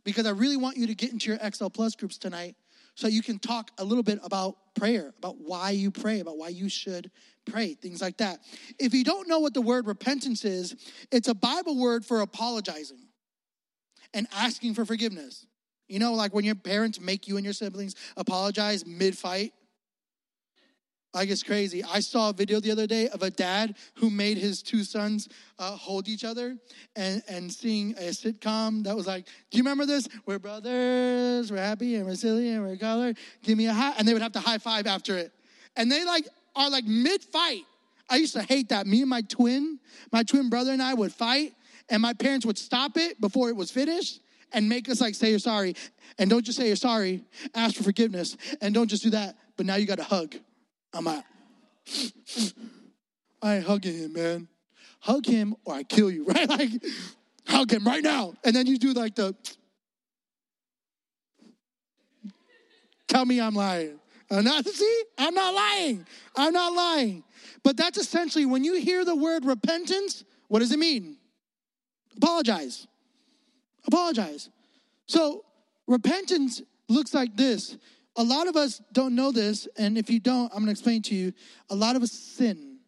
because 0.04 0.26
I 0.26 0.30
really 0.30 0.58
want 0.58 0.76
you 0.76 0.86
to 0.88 0.94
get 0.94 1.10
into 1.10 1.30
your 1.30 1.38
XL 1.50 1.68
Plus 1.68 1.94
groups 1.94 2.18
tonight 2.18 2.54
so 2.98 3.06
you 3.06 3.22
can 3.22 3.38
talk 3.38 3.70
a 3.78 3.84
little 3.84 4.02
bit 4.02 4.18
about 4.24 4.56
prayer, 4.74 5.14
about 5.18 5.36
why 5.38 5.70
you 5.70 5.88
pray, 5.88 6.18
about 6.18 6.36
why 6.36 6.48
you 6.48 6.68
should 6.68 7.12
pray, 7.46 7.74
things 7.74 8.02
like 8.02 8.16
that. 8.16 8.40
If 8.80 8.92
you 8.92 9.04
don't 9.04 9.28
know 9.28 9.38
what 9.38 9.54
the 9.54 9.60
word 9.60 9.86
repentance 9.86 10.44
is, 10.44 10.74
it's 11.12 11.28
a 11.28 11.34
Bible 11.34 11.78
word 11.78 12.04
for 12.04 12.22
apologizing 12.22 12.98
and 14.12 14.26
asking 14.34 14.74
for 14.74 14.84
forgiveness. 14.84 15.46
You 15.86 16.00
know, 16.00 16.14
like 16.14 16.34
when 16.34 16.44
your 16.44 16.56
parents 16.56 17.00
make 17.00 17.28
you 17.28 17.36
and 17.36 17.44
your 17.44 17.54
siblings 17.54 17.94
apologize 18.16 18.84
mid 18.84 19.16
fight, 19.16 19.52
like 21.14 21.30
it's 21.30 21.42
crazy. 21.42 21.82
I 21.82 22.00
saw 22.00 22.30
a 22.30 22.32
video 22.32 22.60
the 22.60 22.70
other 22.70 22.86
day 22.86 23.08
of 23.08 23.22
a 23.22 23.30
dad 23.30 23.76
who 23.94 24.10
made 24.10 24.36
his 24.36 24.62
two 24.62 24.84
sons 24.84 25.28
uh, 25.58 25.70
hold 25.70 26.06
each 26.06 26.24
other 26.24 26.56
and, 26.96 27.22
and 27.28 27.50
sing 27.50 27.94
a 27.98 28.10
sitcom 28.10 28.84
that 28.84 28.94
was 28.94 29.06
like, 29.06 29.26
Do 29.50 29.58
you 29.58 29.64
remember 29.64 29.86
this? 29.86 30.06
We're 30.26 30.38
brothers, 30.38 31.50
we're 31.50 31.58
happy 31.58 31.94
and 31.94 32.06
we're 32.06 32.14
silly 32.14 32.50
and 32.50 32.62
we're 32.62 32.76
colored. 32.76 33.16
Give 33.42 33.56
me 33.56 33.66
a 33.66 33.72
high. 33.72 33.94
And 33.98 34.06
they 34.06 34.12
would 34.12 34.22
have 34.22 34.32
to 34.32 34.40
high 34.40 34.58
five 34.58 34.86
after 34.86 35.16
it. 35.16 35.32
And 35.76 35.90
they 35.90 36.04
like 36.04 36.28
are 36.54 36.68
like 36.68 36.84
mid 36.84 37.22
fight. 37.22 37.62
I 38.10 38.16
used 38.16 38.34
to 38.34 38.42
hate 38.42 38.68
that. 38.68 38.86
Me 38.86 39.00
and 39.00 39.10
my 39.10 39.22
twin, 39.22 39.78
my 40.12 40.22
twin 40.22 40.50
brother 40.50 40.72
and 40.72 40.82
I 40.82 40.94
would 40.94 41.12
fight, 41.12 41.54
and 41.88 42.02
my 42.02 42.12
parents 42.12 42.44
would 42.44 42.58
stop 42.58 42.96
it 42.96 43.20
before 43.20 43.48
it 43.48 43.56
was 43.56 43.70
finished 43.70 44.20
and 44.52 44.68
make 44.68 44.88
us 44.88 45.00
like 45.00 45.14
say 45.14 45.30
you're 45.30 45.38
sorry. 45.38 45.74
And 46.18 46.28
don't 46.28 46.44
just 46.44 46.58
say 46.58 46.66
you're 46.66 46.76
sorry, 46.76 47.24
ask 47.54 47.76
for 47.76 47.82
forgiveness. 47.82 48.36
And 48.60 48.74
don't 48.74 48.88
just 48.88 49.02
do 49.02 49.10
that, 49.10 49.36
but 49.56 49.66
now 49.66 49.76
you 49.76 49.86
got 49.86 49.98
to 49.98 50.04
hug. 50.04 50.36
I'm 50.98 51.06
out. 51.06 51.24
I 53.42 53.56
ain't 53.56 53.66
hugging 53.66 53.96
him, 53.96 54.12
man. 54.14 54.48
Hug 54.98 55.24
him 55.24 55.54
or 55.64 55.74
I 55.74 55.84
kill 55.84 56.10
you, 56.10 56.24
right? 56.28 56.48
Like, 56.48 56.70
hug 57.46 57.72
him 57.72 57.84
right 57.84 58.02
now. 58.02 58.34
And 58.42 58.54
then 58.54 58.66
you 58.66 58.78
do 58.78 58.92
like 58.92 59.14
the, 59.14 59.32
tell 63.06 63.24
me 63.24 63.40
I'm 63.40 63.54
lying. 63.54 64.00
Uh, 64.28 64.38
I'm 64.38 64.44
not, 64.44 64.66
see, 64.66 65.02
I'm 65.16 65.34
not 65.34 65.54
lying. 65.54 66.04
I'm 66.34 66.52
not 66.52 66.72
lying. 66.72 67.22
But 67.62 67.76
that's 67.76 67.96
essentially 67.96 68.44
when 68.44 68.64
you 68.64 68.74
hear 68.80 69.04
the 69.04 69.14
word 69.14 69.44
repentance, 69.44 70.24
what 70.48 70.58
does 70.58 70.72
it 70.72 70.80
mean? 70.80 71.16
Apologize. 72.16 72.88
Apologize. 73.86 74.50
So 75.06 75.44
repentance 75.86 76.60
looks 76.88 77.14
like 77.14 77.36
this 77.36 77.76
a 78.18 78.24
lot 78.24 78.48
of 78.48 78.56
us 78.56 78.82
don't 78.92 79.14
know 79.14 79.30
this, 79.30 79.68
and 79.78 79.96
if 79.96 80.10
you 80.10 80.18
don't, 80.18 80.52
I'm 80.52 80.58
gonna 80.58 80.72
explain 80.72 81.02
to 81.02 81.14
you. 81.14 81.32
A 81.70 81.74
lot 81.76 81.94
of 81.94 82.02
us 82.02 82.10
sin. 82.10 82.80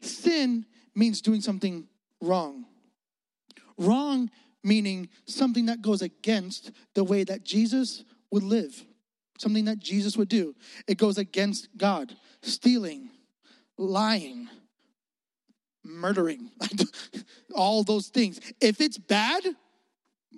Sin 0.00 0.64
means 0.94 1.20
doing 1.20 1.40
something 1.40 1.88
wrong. 2.22 2.64
Wrong 3.76 4.30
meaning 4.62 5.08
something 5.26 5.66
that 5.66 5.82
goes 5.82 6.00
against 6.00 6.70
the 6.94 7.04
way 7.04 7.24
that 7.24 7.44
Jesus 7.44 8.04
would 8.30 8.44
live, 8.44 8.84
something 9.38 9.64
that 9.64 9.80
Jesus 9.80 10.16
would 10.16 10.28
do. 10.28 10.54
It 10.86 10.96
goes 10.96 11.18
against 11.18 11.68
God. 11.76 12.16
Stealing, 12.42 13.10
lying, 13.76 14.48
murdering, 15.84 16.50
all 17.54 17.82
those 17.82 18.08
things. 18.08 18.40
If 18.60 18.80
it's 18.80 18.98
bad, 18.98 19.42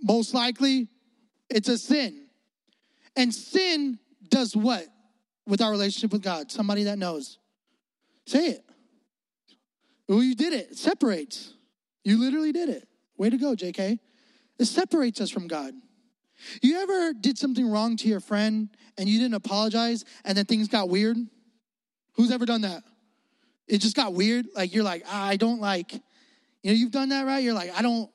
most 0.03 0.33
likely 0.33 0.89
it's 1.51 1.69
a 1.69 1.77
sin. 1.77 2.28
And 3.19 3.35
sin 3.35 3.99
does 4.29 4.57
what 4.57 4.87
with 5.45 5.61
our 5.61 5.73
relationship 5.73 6.13
with 6.13 6.23
God? 6.23 6.53
Somebody 6.53 6.85
that 6.85 6.99
knows. 6.99 7.39
Say 8.27 8.47
it. 8.47 8.65
Well, 10.09 10.23
you 10.23 10.37
did 10.37 10.53
it. 10.53 10.71
It 10.71 10.79
separates. 10.79 11.53
You 12.05 12.19
literally 12.21 12.53
did 12.53 12.69
it. 12.69 12.87
Way 13.17 13.31
to 13.31 13.37
go, 13.37 13.57
JK. 13.57 13.99
It 14.61 14.65
separates 14.65 15.21
us 15.21 15.31
from 15.31 15.49
God. 15.49 15.75
You 16.63 16.81
ever 16.81 17.13
did 17.13 17.37
something 17.37 17.69
wrong 17.69 17.97
to 17.97 18.09
your 18.09 18.21
friend 18.21 18.69
and 18.97 19.09
you 19.09 19.19
didn't 19.19 19.35
apologize 19.35 20.05
and 20.25 20.39
then 20.39 20.45
things 20.45 20.69
got 20.69 20.89
weird? 20.89 21.17
Who's 22.13 22.31
ever 22.31 22.47
done 22.47 22.61
that? 22.61 22.85
It 23.67 23.79
just 23.79 23.97
got 23.97 24.15
weird. 24.15 24.47
Like 24.55 24.73
you're 24.73 24.85
like, 24.85 25.05
I 25.11 25.37
don't 25.37 25.61
like, 25.61 25.93
you 25.93 26.01
know, 26.71 26.73
you've 26.73 26.93
done 26.93 27.09
that, 27.09 27.27
right? 27.27 27.43
You're 27.43 27.55
like, 27.55 27.77
I 27.77 27.83
don't, 27.83 28.09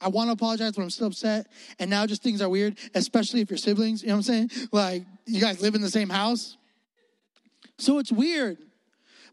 I 0.00 0.08
want 0.08 0.28
to 0.28 0.32
apologize, 0.32 0.72
but 0.72 0.82
I'm 0.82 0.90
still 0.90 1.08
upset. 1.08 1.48
And 1.78 1.90
now 1.90 2.06
just 2.06 2.22
things 2.22 2.40
are 2.40 2.48
weird, 2.48 2.78
especially 2.94 3.40
if 3.40 3.50
you're 3.50 3.58
siblings. 3.58 4.02
You 4.02 4.08
know 4.08 4.14
what 4.14 4.28
I'm 4.28 4.48
saying? 4.48 4.68
Like, 4.70 5.04
you 5.26 5.40
guys 5.40 5.60
live 5.60 5.74
in 5.74 5.80
the 5.80 5.90
same 5.90 6.08
house. 6.08 6.56
So 7.78 7.98
it's 7.98 8.12
weird. 8.12 8.58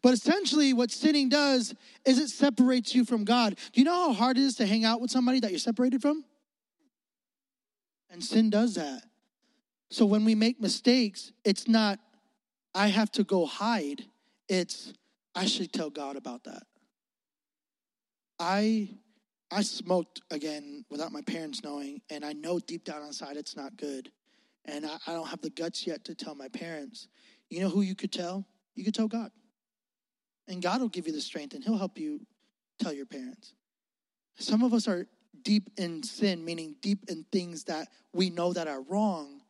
But 0.01 0.13
essentially, 0.13 0.73
what 0.73 0.91
sinning 0.91 1.29
does 1.29 1.73
is 2.05 2.19
it 2.19 2.29
separates 2.29 2.93
you 2.93 3.05
from 3.05 3.25
God. 3.25 3.55
Do 3.73 3.81
you 3.81 3.85
know 3.85 4.07
how 4.07 4.13
hard 4.13 4.37
it 4.37 4.43
is 4.43 4.55
to 4.55 4.65
hang 4.65 4.85
out 4.85 5.01
with 5.01 5.11
somebody 5.11 5.39
that 5.39 5.51
you're 5.51 5.59
separated 5.59 6.01
from? 6.01 6.23
And 8.11 8.23
sin 8.23 8.49
does 8.49 8.75
that. 8.75 9.01
So 9.89 10.05
when 10.05 10.25
we 10.25 10.35
make 10.35 10.59
mistakes, 10.59 11.31
it's 11.43 11.67
not, 11.67 11.99
I 12.73 12.87
have 12.87 13.11
to 13.13 13.23
go 13.23 13.45
hide. 13.45 14.03
It's, 14.47 14.93
I 15.33 15.45
should 15.45 15.73
tell 15.73 15.89
God 15.89 16.15
about 16.15 16.43
that. 16.43 16.63
I 18.39 18.89
I 19.51 19.61
smoked 19.61 20.21
again 20.31 20.85
without 20.89 21.11
my 21.11 21.21
parents 21.21 21.63
knowing, 21.63 22.01
and 22.09 22.25
I 22.25 22.33
know 22.33 22.59
deep 22.59 22.83
down 22.83 23.03
inside 23.03 23.37
it's 23.37 23.55
not 23.55 23.77
good. 23.77 24.11
And 24.65 24.85
I, 24.85 24.97
I, 25.05 25.13
don't 25.13 25.27
have 25.27 25.41
the 25.41 25.51
guts 25.51 25.85
yet 25.85 26.03
to 26.05 26.15
tell 26.15 26.33
my 26.33 26.47
parents. 26.47 27.07
You 27.49 27.61
know 27.61 27.69
who 27.69 27.81
you 27.81 27.95
could 27.95 28.11
tell? 28.11 28.45
You 28.73 28.83
could 28.83 28.95
tell 28.95 29.07
God. 29.07 29.31
And 30.47 30.61
God 30.61 30.81
will 30.81 30.89
give 30.89 31.05
you 31.05 31.13
the 31.13 31.21
strength 31.21 31.53
and 31.53 31.63
He'll 31.63 31.77
help 31.77 31.99
you 31.99 32.25
tell 32.79 32.91
your 32.91 33.05
parents. 33.05 33.53
Some 34.37 34.63
of 34.63 34.73
us 34.73 34.87
are 34.87 35.07
deep 35.43 35.69
in 35.77 36.03
sin, 36.03 36.43
meaning 36.43 36.75
deep 36.81 37.05
in 37.09 37.25
things 37.31 37.65
that 37.65 37.87
we 38.13 38.29
know 38.29 38.53
that 38.53 38.67
are 38.67 38.81
wrong, 38.81 39.41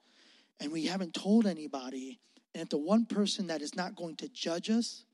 and 0.60 0.71
we 0.71 0.86
haven't 0.86 1.13
told 1.13 1.47
anybody. 1.47 2.19
And 2.53 2.63
if 2.63 2.69
the 2.69 2.77
one 2.77 3.05
person 3.05 3.47
that 3.47 3.62
is 3.62 3.75
not 3.75 3.95
going 3.95 4.17
to 4.17 4.29
judge 4.29 4.69
us, 4.69 5.05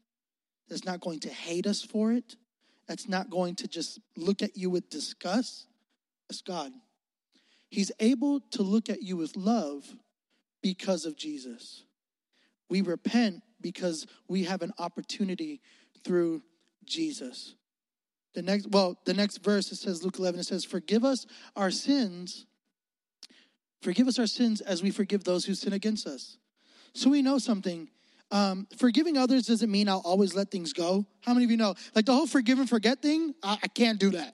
that's 0.67 0.85
not 0.85 0.99
going 0.99 1.19
to 1.21 1.29
hate 1.29 1.67
us 1.67 1.81
for 1.81 2.11
it, 2.11 2.35
that's 2.91 3.07
not 3.07 3.29
going 3.29 3.55
to 3.55 3.69
just 3.69 4.01
look 4.17 4.41
at 4.41 4.57
you 4.57 4.69
with 4.69 4.89
disgust, 4.89 5.65
that's 6.27 6.41
God. 6.41 6.73
He's 7.69 7.89
able 8.01 8.41
to 8.51 8.63
look 8.63 8.89
at 8.89 9.01
you 9.01 9.15
with 9.15 9.37
love 9.37 9.85
because 10.61 11.05
of 11.05 11.15
Jesus. 11.15 11.85
We 12.69 12.81
repent 12.81 13.43
because 13.61 14.07
we 14.27 14.43
have 14.43 14.61
an 14.61 14.73
opportunity 14.77 15.61
through 16.03 16.41
Jesus. 16.83 17.55
The 18.33 18.41
next, 18.41 18.69
well, 18.69 18.97
the 19.05 19.13
next 19.13 19.37
verse 19.37 19.71
it 19.71 19.77
says, 19.77 20.03
Luke 20.03 20.19
11, 20.19 20.41
it 20.41 20.43
says, 20.43 20.65
Forgive 20.65 21.05
us 21.05 21.25
our 21.55 21.71
sins. 21.71 22.45
Forgive 23.81 24.09
us 24.09 24.19
our 24.19 24.27
sins 24.27 24.59
as 24.59 24.83
we 24.83 24.91
forgive 24.91 25.23
those 25.23 25.45
who 25.45 25.53
sin 25.53 25.71
against 25.71 26.05
us. 26.05 26.37
So 26.93 27.09
we 27.09 27.21
know 27.21 27.37
something 27.37 27.87
um, 28.31 28.67
forgiving 28.77 29.17
others 29.17 29.45
doesn't 29.45 29.69
mean 29.69 29.89
I'll 29.89 30.01
always 30.05 30.33
let 30.33 30.49
things 30.51 30.73
go. 30.73 31.05
How 31.21 31.33
many 31.33 31.45
of 31.45 31.51
you 31.51 31.57
know? 31.57 31.75
Like 31.93 32.05
the 32.05 32.13
whole 32.13 32.27
forgive 32.27 32.59
and 32.59 32.69
forget 32.69 33.01
thing, 33.01 33.35
I, 33.43 33.57
I 33.63 33.67
can't 33.67 33.99
do 33.99 34.11
that. 34.11 34.33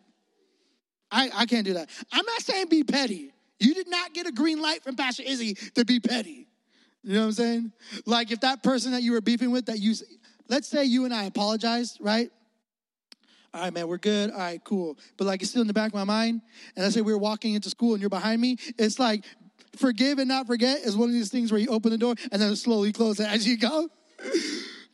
I, 1.11 1.29
I 1.33 1.45
can't 1.45 1.65
do 1.65 1.73
that. 1.73 1.89
I'm 2.11 2.25
not 2.25 2.41
saying 2.41 2.67
be 2.69 2.83
petty. 2.83 3.31
You 3.59 3.73
did 3.73 3.89
not 3.89 4.13
get 4.13 4.27
a 4.27 4.31
green 4.31 4.61
light 4.61 4.83
from 4.83 4.95
Pastor 4.95 5.23
Izzy 5.25 5.55
to 5.75 5.85
be 5.85 5.99
petty. 5.99 6.47
You 7.03 7.13
know 7.13 7.21
what 7.21 7.25
I'm 7.27 7.31
saying? 7.31 7.71
Like 8.05 8.31
if 8.31 8.41
that 8.41 8.61
person 8.61 8.91
that 8.91 9.01
you 9.01 9.13
were 9.13 9.21
beefing 9.21 9.51
with, 9.51 9.67
that 9.67 9.79
you, 9.79 9.95
let's 10.49 10.67
say 10.67 10.83
you 10.83 11.05
and 11.05 11.13
I 11.13 11.23
apologized, 11.23 11.97
right? 12.01 12.29
All 13.53 13.61
right, 13.61 13.73
man, 13.73 13.87
we're 13.87 13.97
good. 13.97 14.31
All 14.31 14.37
right, 14.37 14.63
cool. 14.63 14.97
But 15.17 15.25
like 15.25 15.41
it's 15.41 15.49
still 15.49 15.61
in 15.61 15.67
the 15.67 15.73
back 15.73 15.87
of 15.87 15.93
my 15.93 16.03
mind. 16.03 16.41
And 16.75 16.83
let's 16.83 16.93
say 16.93 17.01
we 17.01 17.13
are 17.13 17.17
walking 17.17 17.53
into 17.53 17.69
school 17.69 17.93
and 17.93 18.01
you're 18.01 18.09
behind 18.09 18.41
me. 18.41 18.57
It's 18.77 18.99
like 18.99 19.23
forgive 19.79 20.19
and 20.19 20.27
not 20.27 20.47
forget 20.47 20.79
is 20.79 20.95
one 20.95 21.09
of 21.09 21.13
these 21.13 21.29
things 21.29 21.51
where 21.51 21.59
you 21.59 21.69
open 21.69 21.91
the 21.91 21.97
door 21.97 22.15
and 22.31 22.41
then 22.41 22.55
slowly 22.55 22.91
close 22.91 23.19
it 23.19 23.27
as 23.27 23.47
you 23.47 23.57
go. 23.57 23.89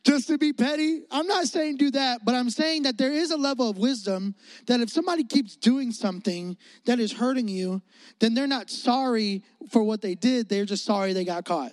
Just 0.04 0.28
to 0.28 0.36
be 0.36 0.52
petty. 0.52 1.00
I'm 1.10 1.26
not 1.26 1.46
saying 1.46 1.78
do 1.78 1.90
that, 1.92 2.26
but 2.26 2.34
I'm 2.34 2.50
saying 2.50 2.82
that 2.82 2.98
there 2.98 3.10
is 3.12 3.30
a 3.30 3.38
level 3.38 3.70
of 3.70 3.78
wisdom 3.78 4.34
that 4.66 4.80
if 4.80 4.90
somebody 4.90 5.24
keeps 5.24 5.56
doing 5.56 5.92
something 5.92 6.58
that 6.84 7.00
is 7.00 7.10
hurting 7.12 7.48
you, 7.48 7.80
then 8.20 8.34
they're 8.34 8.46
not 8.46 8.68
sorry 8.68 9.42
for 9.70 9.82
what 9.82 10.02
they 10.02 10.14
did. 10.14 10.50
They're 10.50 10.66
just 10.66 10.84
sorry 10.84 11.14
they 11.14 11.24
got 11.24 11.46
caught. 11.46 11.72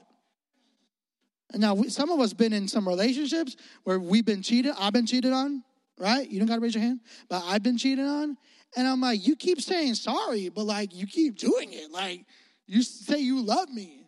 And 1.51 1.61
now, 1.61 1.75
some 1.89 2.09
of 2.09 2.21
us 2.21 2.31
been 2.31 2.53
in 2.53 2.69
some 2.69 2.87
relationships 2.87 3.57
where 3.83 3.99
we've 3.99 4.25
been 4.25 4.41
cheated. 4.41 4.73
I've 4.79 4.93
been 4.93 5.05
cheated 5.05 5.33
on, 5.33 5.63
right? 5.99 6.29
You 6.29 6.39
don't 6.39 6.47
got 6.47 6.55
to 6.55 6.61
raise 6.61 6.75
your 6.75 6.83
hand, 6.83 7.01
but 7.27 7.43
I've 7.45 7.63
been 7.63 7.77
cheated 7.77 8.05
on. 8.05 8.37
And 8.77 8.87
I'm 8.87 9.01
like, 9.01 9.27
you 9.27 9.35
keep 9.35 9.59
saying 9.59 9.95
sorry, 9.95 10.47
but 10.47 10.63
like 10.63 10.95
you 10.95 11.05
keep 11.05 11.37
doing 11.37 11.73
it. 11.73 11.91
Like, 11.91 12.25
you 12.71 12.83
say 12.83 13.19
you 13.19 13.41
love 13.41 13.69
me. 13.69 14.07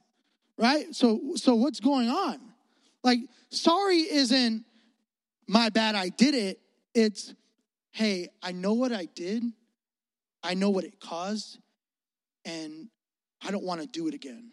right? 0.58 0.96
So, 0.96 1.34
so 1.36 1.54
what's 1.56 1.82
going 1.82 2.08
on? 2.08 2.40
Like, 3.04 3.20
sorry 3.50 3.98
isn't 3.98 4.64
my 5.48 5.68
bad, 5.68 5.96
I 5.96 6.08
did 6.08 6.34
it. 6.34 6.62
It's, 6.96 7.34
hey, 7.92 8.30
I 8.42 8.54
know 8.54 8.72
what 8.72 8.94
I 8.94 9.10
did, 9.16 9.44
I 10.42 10.54
know 10.54 10.70
what 10.70 10.86
it 10.86 11.02
caused, 11.02 11.60
and 12.46 12.88
I 13.46 13.52
don't 13.52 13.66
want 13.66 13.82
to 13.82 13.88
do 13.88 14.08
it 14.08 14.14
again. 14.14 14.52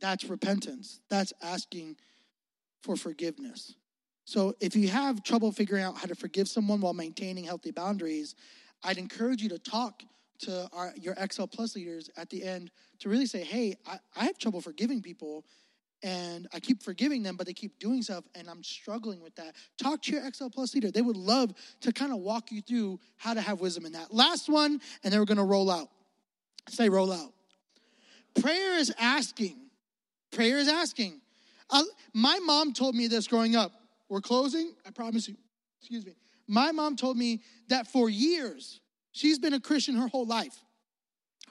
That's 0.00 0.24
repentance. 0.24 1.00
That's 1.10 1.32
asking 1.42 1.96
for 2.82 2.94
forgiveness. 2.94 3.74
So 4.24 4.54
if 4.60 4.76
you 4.76 4.86
have 4.88 5.24
trouble 5.24 5.50
figuring 5.50 5.82
out 5.82 5.96
how 5.96 6.06
to 6.06 6.14
forgive 6.14 6.46
someone 6.48 6.80
while 6.80 6.94
maintaining 6.94 7.42
healthy 7.42 7.72
boundaries, 7.72 8.36
I'd 8.84 8.98
encourage 8.98 9.42
you 9.42 9.48
to 9.48 9.58
talk 9.58 10.04
to 10.42 10.68
our, 10.72 10.92
your 11.00 11.16
XL 11.30 11.44
Plus 11.44 11.74
leaders 11.76 12.10
at 12.16 12.30
the 12.30 12.44
end 12.44 12.70
to 13.00 13.08
really 13.08 13.26
say, 13.26 13.42
hey, 13.42 13.76
I, 13.86 13.98
I 14.16 14.24
have 14.24 14.38
trouble 14.38 14.60
forgiving 14.60 15.02
people 15.02 15.44
and 16.02 16.48
I 16.52 16.60
keep 16.60 16.82
forgiving 16.82 17.22
them, 17.22 17.36
but 17.36 17.46
they 17.46 17.52
keep 17.52 17.78
doing 17.78 18.02
stuff, 18.02 18.24
and 18.34 18.50
I'm 18.50 18.64
struggling 18.64 19.22
with 19.22 19.36
that. 19.36 19.54
Talk 19.80 20.02
to 20.02 20.12
your 20.12 20.28
XL 20.32 20.48
Plus 20.48 20.74
leader. 20.74 20.90
They 20.90 21.00
would 21.00 21.16
love 21.16 21.54
to 21.82 21.92
kind 21.92 22.12
of 22.12 22.18
walk 22.18 22.50
you 22.50 22.60
through 22.60 22.98
how 23.16 23.34
to 23.34 23.40
have 23.40 23.60
wisdom 23.60 23.86
in 23.86 23.92
that. 23.92 24.12
Last 24.12 24.48
one, 24.48 24.80
and 25.04 25.12
then 25.12 25.20
we're 25.20 25.26
going 25.26 25.38
to 25.38 25.44
roll 25.44 25.70
out. 25.70 25.88
Say, 26.68 26.88
roll 26.88 27.12
out. 27.12 27.32
Prayer 28.40 28.78
is 28.78 28.92
asking. 28.98 29.58
Prayer 30.32 30.58
is 30.58 30.68
asking. 30.68 31.20
Uh, 31.70 31.84
my 32.12 32.38
mom 32.44 32.72
told 32.72 32.94
me 32.94 33.06
this 33.06 33.28
growing 33.28 33.54
up. 33.54 33.72
We're 34.08 34.20
closing, 34.20 34.74
I 34.86 34.90
promise 34.90 35.28
you. 35.28 35.36
Excuse 35.80 36.04
me. 36.04 36.16
My 36.48 36.72
mom 36.72 36.96
told 36.96 37.16
me 37.16 37.42
that 37.68 37.86
for 37.86 38.10
years, 38.10 38.80
she's 39.12 39.38
been 39.38 39.54
a 39.54 39.60
Christian 39.60 39.94
her 39.96 40.08
whole 40.08 40.26
life. 40.26 40.56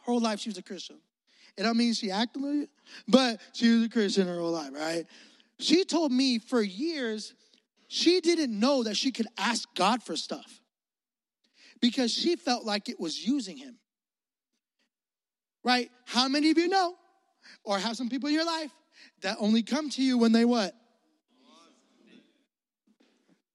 Her 0.06 0.12
whole 0.12 0.22
life, 0.22 0.40
she 0.40 0.50
was 0.50 0.58
a 0.58 0.64
Christian. 0.64 0.98
It 1.58 1.64
don't 1.64 1.78
mean 1.78 1.94
she 1.94 2.10
it, 2.10 2.70
but 3.08 3.40
she 3.54 3.70
was 3.70 3.84
a 3.86 3.90
Christian 3.90 4.28
her 4.28 4.40
whole 4.40 4.52
life, 4.52 4.72
right? 4.74 5.06
She 5.60 5.84
told 5.84 6.12
me 6.12 6.40
for 6.40 6.62
years 6.62 7.34
she 7.88 8.22
didn't 8.22 8.58
know 8.58 8.84
that 8.84 8.96
she 8.96 9.12
could 9.12 9.28
ask 9.38 9.68
God 9.76 10.02
for 10.02 10.16
stuff 10.16 10.62
because 11.82 12.12
she 12.12 12.36
felt 12.36 12.66
like 12.66 12.88
it 12.90 13.00
was 13.00 13.26
using 13.26 13.58
him. 13.58 13.78
Right? 15.64 15.92
How 16.06 16.28
many 16.28 16.52
of 16.52 16.58
you 16.58 16.68
know 16.68 16.96
or 17.64 17.78
have 17.78 17.96
some 17.98 18.10
people 18.10 18.30
in 18.30 18.36
your 18.36 18.46
life 18.46 18.72
that 19.22 19.38
only 19.40 19.62
come 19.62 19.90
to 19.92 20.02
you 20.02 20.18
when 20.18 20.32
they 20.32 20.46
what? 20.46 20.74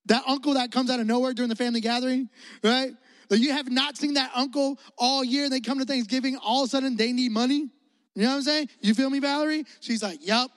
That 0.05 0.23
uncle 0.27 0.55
that 0.55 0.71
comes 0.71 0.90
out 0.90 1.01
of 1.01 1.07
nowhere 1.07 1.33
during 1.33 1.49
the 1.49 1.57
family 1.57 1.81
gathering, 1.81 2.29
right? 2.62 2.92
That 3.29 3.39
you 3.39 3.53
have 3.53 3.71
not 3.71 3.97
seen 3.97 4.15
that 4.15 4.31
uncle 4.35 4.79
all 4.97 5.25
year. 5.25 5.49
They 5.49 5.61
come 5.61 5.79
to 5.79 5.85
Thanksgiving, 5.85 6.37
all 6.37 6.62
of 6.62 6.69
a 6.69 6.71
sudden 6.71 6.97
they 6.97 7.12
need 7.12 7.33
money. 7.33 7.71
You 8.15 8.23
know 8.23 8.29
what 8.29 8.37
I'm 8.37 8.43
saying? 8.43 8.69
You 8.81 8.95
feel 8.95 9.11
me, 9.11 9.19
Valerie? 9.19 9.65
She's 9.81 10.03
like, 10.03 10.27
Yep. 10.27 10.51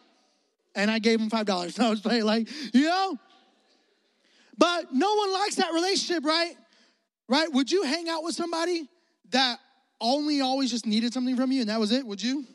And 0.76 0.90
I 0.90 1.00
gave 1.00 1.20
him 1.20 1.30
five 1.30 1.46
dollars. 1.46 1.80
I 1.80 1.90
was 1.90 2.00
playing 2.00 2.26
like, 2.26 2.48
you 2.74 2.86
know? 2.86 3.18
But 4.58 4.94
no 4.94 5.16
one 5.16 5.34
likes 5.34 5.56
that 5.56 5.74
relationship, 5.74 6.26
right? 6.26 6.54
Right? 7.28 7.52
Would 7.52 7.72
you 7.72 7.84
hang 7.84 8.10
out 8.10 8.24
with 8.24 8.36
somebody 8.36 8.90
that 9.30 9.60
only 10.02 10.42
always 10.42 10.72
just 10.72 10.86
needed 10.86 11.14
something 11.14 11.36
from 11.36 11.52
you 11.52 11.62
and 11.62 11.70
that 11.70 11.80
was 11.80 11.92
it? 11.92 12.06
Would 12.06 12.22
you? 12.22 12.46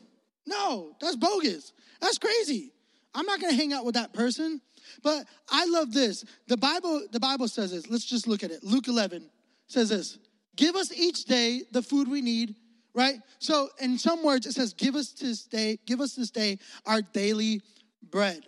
No, 0.47 0.95
that's 1.01 1.15
bogus. 1.15 1.73
That's 2.01 2.17
crazy. 2.17 2.71
I'm 3.13 3.25
not 3.25 3.39
gonna 3.39 3.53
hang 3.53 3.73
out 3.73 3.85
with 3.85 3.95
that 3.95 4.13
person. 4.13 4.61
But 5.03 5.25
I 5.49 5.65
love 5.65 5.93
this. 5.93 6.23
The 6.47 6.57
Bible, 6.57 7.07
the 7.11 7.19
Bible 7.19 7.47
says 7.47 7.71
this. 7.71 7.89
Let's 7.89 8.05
just 8.05 8.27
look 8.27 8.43
at 8.43 8.51
it. 8.51 8.63
Luke 8.63 8.87
11 8.87 9.29
says 9.67 9.89
this. 9.89 10.17
Give 10.55 10.75
us 10.75 10.93
each 10.93 11.25
day 11.25 11.63
the 11.71 11.81
food 11.81 12.07
we 12.07 12.21
need 12.21 12.55
right? 12.95 13.19
So 13.39 13.69
in 13.79 13.99
some 13.99 14.23
words, 14.23 14.47
it 14.47 14.53
says, 14.53 14.73
give 14.73 14.95
us 14.95 15.11
this 15.11 15.43
day, 15.43 15.77
give 15.85 16.01
us 16.01 16.15
this 16.15 16.31
day 16.31 16.57
our 16.85 17.01
daily 17.01 17.61
bread. 18.09 18.41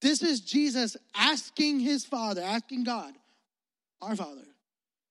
This 0.00 0.22
is 0.22 0.40
Jesus 0.40 0.96
asking 1.14 1.80
his 1.80 2.06
Father, 2.06 2.40
asking 2.40 2.84
God, 2.84 3.12
our 4.00 4.16
Father, 4.16 4.46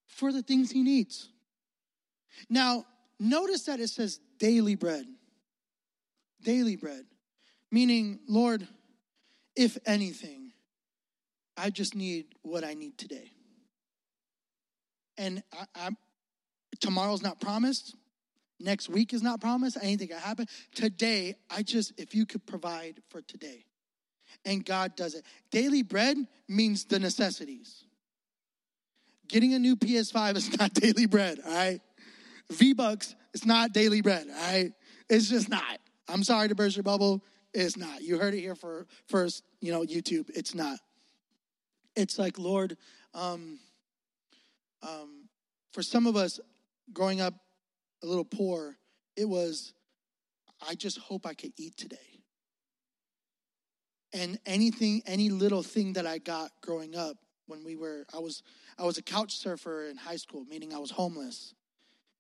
for 0.08 0.34
the 0.34 0.42
things 0.42 0.72
he 0.72 0.82
needs. 0.82 1.30
Now, 2.50 2.86
notice 3.20 3.66
that 3.66 3.80
it 3.80 3.90
says 3.90 4.20
daily 4.40 4.76
bread. 4.76 5.06
Daily 6.42 6.76
bread. 6.76 7.06
Meaning, 7.72 8.20
Lord, 8.28 8.68
if 9.56 9.78
anything, 9.86 10.52
I 11.56 11.70
just 11.70 11.94
need 11.94 12.26
what 12.42 12.64
I 12.64 12.74
need 12.74 12.98
today. 12.98 13.30
And 15.20 15.44
I, 15.54 15.66
I, 15.76 15.90
tomorrow's 16.80 17.22
not 17.22 17.40
promised. 17.40 17.96
Next 18.60 18.90
week 18.90 19.14
is 19.14 19.22
not 19.22 19.40
promised. 19.42 19.78
Anything 19.82 20.08
can 20.08 20.18
happen. 20.18 20.48
Today, 20.74 21.36
I 21.50 21.62
just, 21.62 21.94
if 22.00 22.16
you 22.16 22.26
could 22.26 22.46
provide 22.48 23.02
for 23.10 23.22
today. 23.22 23.66
And 24.46 24.66
God 24.66 24.96
does 24.96 25.16
it. 25.16 25.26
Daily 25.52 25.84
bread 25.84 26.18
means 26.48 26.86
the 26.86 27.00
necessities. 27.00 27.84
Getting 29.28 29.54
a 29.54 29.60
new 29.60 29.76
PS5 29.76 30.38
is 30.38 30.58
not 30.60 30.74
daily 30.74 31.06
bread, 31.06 31.40
all 31.46 31.54
right? 31.54 31.82
V 32.52 32.74
Bucks, 32.74 33.16
it's 33.34 33.46
not 33.46 33.74
daily 33.74 34.02
bread, 34.02 34.26
all 34.28 34.52
right? 34.52 34.72
It's 35.10 35.30
just 35.30 35.50
not. 35.50 35.80
I'm 36.08 36.24
sorry 36.24 36.48
to 36.48 36.56
burst 36.56 36.78
your 36.78 36.84
bubble. 36.84 37.24
It's 37.54 37.78
not. 37.78 38.02
You 38.02 38.18
heard 38.18 38.34
it 38.34 38.40
here 38.40 38.56
for 38.56 38.88
first, 39.08 39.44
you 39.60 39.72
know, 39.72 39.82
YouTube. 39.82 40.30
It's 40.34 40.56
not. 40.56 40.80
It's 41.96 42.18
like, 42.18 42.40
Lord, 42.40 42.78
um, 43.14 43.60
um, 44.82 45.28
for 45.74 45.84
some 45.84 46.08
of 46.08 46.16
us 46.16 46.40
growing 46.94 47.22
up 47.22 47.34
a 48.04 48.06
little 48.06 48.26
poor, 48.26 48.78
it 49.16 49.28
was, 49.28 49.74
I 50.68 50.76
just 50.76 50.98
hope 50.98 51.26
I 51.26 51.34
could 51.34 51.54
eat 51.58 51.78
today. 51.78 51.98
And 54.14 54.40
anything, 54.46 55.04
any 55.06 55.30
little 55.30 55.62
thing 55.62 55.94
that 55.94 56.08
I 56.08 56.18
got 56.18 56.52
growing 56.62 56.96
up 56.96 57.18
when 57.46 57.64
we 57.64 57.76
were, 57.76 58.06
I 58.14 58.20
was, 58.20 58.42
I 58.78 58.84
was 58.84 58.98
a 58.98 59.04
couch 59.04 59.36
surfer 59.38 59.88
in 59.88 59.98
high 59.98 60.16
school, 60.16 60.46
meaning 60.50 60.74
I 60.74 60.80
was 60.80 60.92
homeless. 60.92 61.54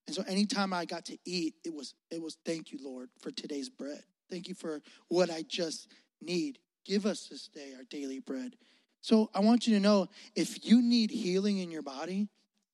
And 0.06 0.16
so 0.16 0.24
anytime 0.28 0.74
I 0.74 0.86
got 0.86 1.06
to 1.06 1.18
eat, 1.26 1.56
it 1.64 1.74
was, 1.74 1.94
it 2.12 2.22
was 2.22 2.38
thank 2.46 2.72
you, 2.72 2.80
Lord, 2.82 3.10
for 3.20 3.32
today's 3.32 3.70
bread. 3.70 4.04
Thank 4.30 4.48
you 4.48 4.56
for 4.56 4.82
what 5.08 5.30
I 5.30 5.44
just 5.48 5.88
need. 6.22 6.60
Give 6.86 7.06
us 7.06 7.28
this 7.28 7.48
day 7.48 7.74
our 7.76 7.84
daily 7.84 8.20
bread. 8.20 8.56
So 9.02 9.30
I 9.34 9.40
want 9.40 9.68
you 9.68 9.76
to 9.76 9.80
know 9.80 10.08
if 10.36 10.66
you 10.66 10.82
need 10.82 11.12
healing 11.12 11.60
in 11.60 11.72
your 11.72 11.82
body, 11.82 12.28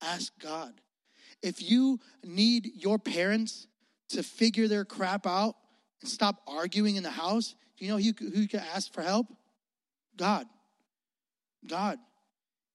ask 0.06 0.32
God. 0.39 0.74
If 1.41 1.62
you 1.62 2.00
need 2.24 2.72
your 2.76 2.98
parents 2.98 3.68
to 4.10 4.24
figure 4.24 4.68
their 4.68 4.86
crap 4.86 5.28
out 5.28 5.56
and 6.02 6.10
stop 6.10 6.41
arguing 6.48 6.96
in 6.96 7.04
the 7.04 7.12
house, 7.12 7.56
do 7.78 7.86
you 7.86 7.91
know 7.91 7.98
who, 7.98 8.13
you 8.39 8.48
can 8.48 8.62
ask 8.74 8.91
for 8.94 9.02
help? 9.02 9.28
God. 10.15 10.46
God. 11.65 12.00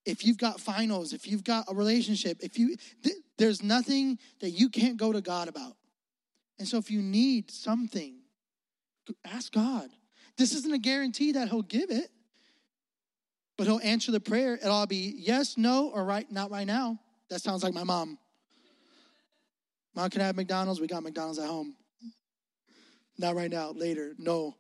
If 0.05 0.25
you've 0.25 0.39
got 0.39 0.61
finals, 0.61 1.13
if 1.13 1.27
you've 1.27 1.45
got 1.45 1.67
a 1.69 1.75
relationship, 1.75 2.39
if 2.41 2.59
you 2.59 2.77
th- 3.03 3.17
there's 3.39 3.63
nothing 3.63 4.19
that 4.41 4.51
you 4.51 4.69
can't 4.69 4.97
go 4.97 5.13
to 5.13 5.21
God 5.21 5.49
about. 5.49 5.77
And 6.59 6.67
so 6.67 6.79
if 6.79 6.91
you 6.91 7.01
need 7.01 7.51
something, 7.51 8.17
ask 9.25 9.53
God. 9.53 9.91
This 10.37 10.55
isn't 10.55 10.73
a 10.73 10.79
guarantee 10.79 11.33
that 11.33 11.49
he'll 11.49 11.63
give 11.63 11.91
it, 11.91 12.11
but 13.57 13.67
he'll 13.67 13.81
answer 13.83 14.13
the 14.13 14.21
prayer. 14.21 14.55
It'll 14.55 14.87
be 14.87 15.15
yes, 15.17 15.57
no, 15.57 15.91
or 15.91 16.05
right, 16.05 16.31
not 16.31 16.51
right 16.51 16.67
now. 16.67 16.99
That 17.31 17.41
sounds 17.41 17.63
like 17.63 17.73
my 17.73 17.85
mom. 17.85 18.19
Mom, 19.95 20.11
can 20.11 20.21
I 20.21 20.27
have 20.27 20.37
McDonald's? 20.37 20.81
We 20.81 20.87
got 20.87 21.03
McDonald's 21.03 21.39
at 21.39 21.49
home. 21.49 21.75
Not 23.19 23.37
right 23.37 23.51
now, 23.51 23.73
later. 23.73 24.15
No. 24.19 24.57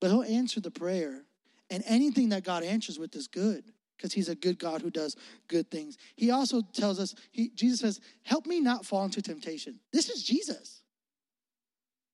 But 0.00 0.10
he'll 0.10 0.22
answer 0.22 0.60
the 0.60 0.70
prayer. 0.70 1.22
And 1.70 1.82
anything 1.86 2.30
that 2.30 2.44
God 2.44 2.62
answers 2.62 2.98
with 2.98 3.14
is 3.16 3.28
good 3.28 3.64
because 3.96 4.12
he's 4.12 4.28
a 4.28 4.34
good 4.34 4.58
God 4.58 4.82
who 4.82 4.90
does 4.90 5.16
good 5.48 5.70
things. 5.70 5.96
He 6.14 6.30
also 6.30 6.60
tells 6.60 7.00
us, 7.00 7.14
he, 7.30 7.50
Jesus 7.50 7.80
says, 7.80 8.00
Help 8.22 8.46
me 8.46 8.60
not 8.60 8.84
fall 8.84 9.04
into 9.04 9.22
temptation. 9.22 9.80
This 9.92 10.08
is 10.08 10.22
Jesus. 10.22 10.82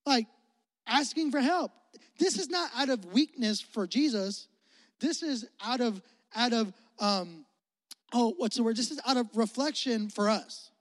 Like 0.05 0.27
asking 0.87 1.31
for 1.31 1.39
help. 1.39 1.71
This 2.19 2.37
is 2.37 2.49
not 2.49 2.71
out 2.75 2.89
of 2.89 3.05
weakness 3.13 3.61
for 3.61 3.85
Jesus. 3.87 4.47
This 4.99 5.23
is 5.23 5.45
out 5.63 5.81
of, 5.81 6.01
out 6.35 6.53
of, 6.53 6.73
um, 6.99 7.45
oh, 8.13 8.33
what's 8.37 8.55
the 8.55 8.63
word? 8.63 8.77
This 8.77 8.91
is 8.91 8.99
out 9.05 9.17
of 9.17 9.27
reflection 9.35 10.09
for 10.09 10.29
us. 10.29 10.71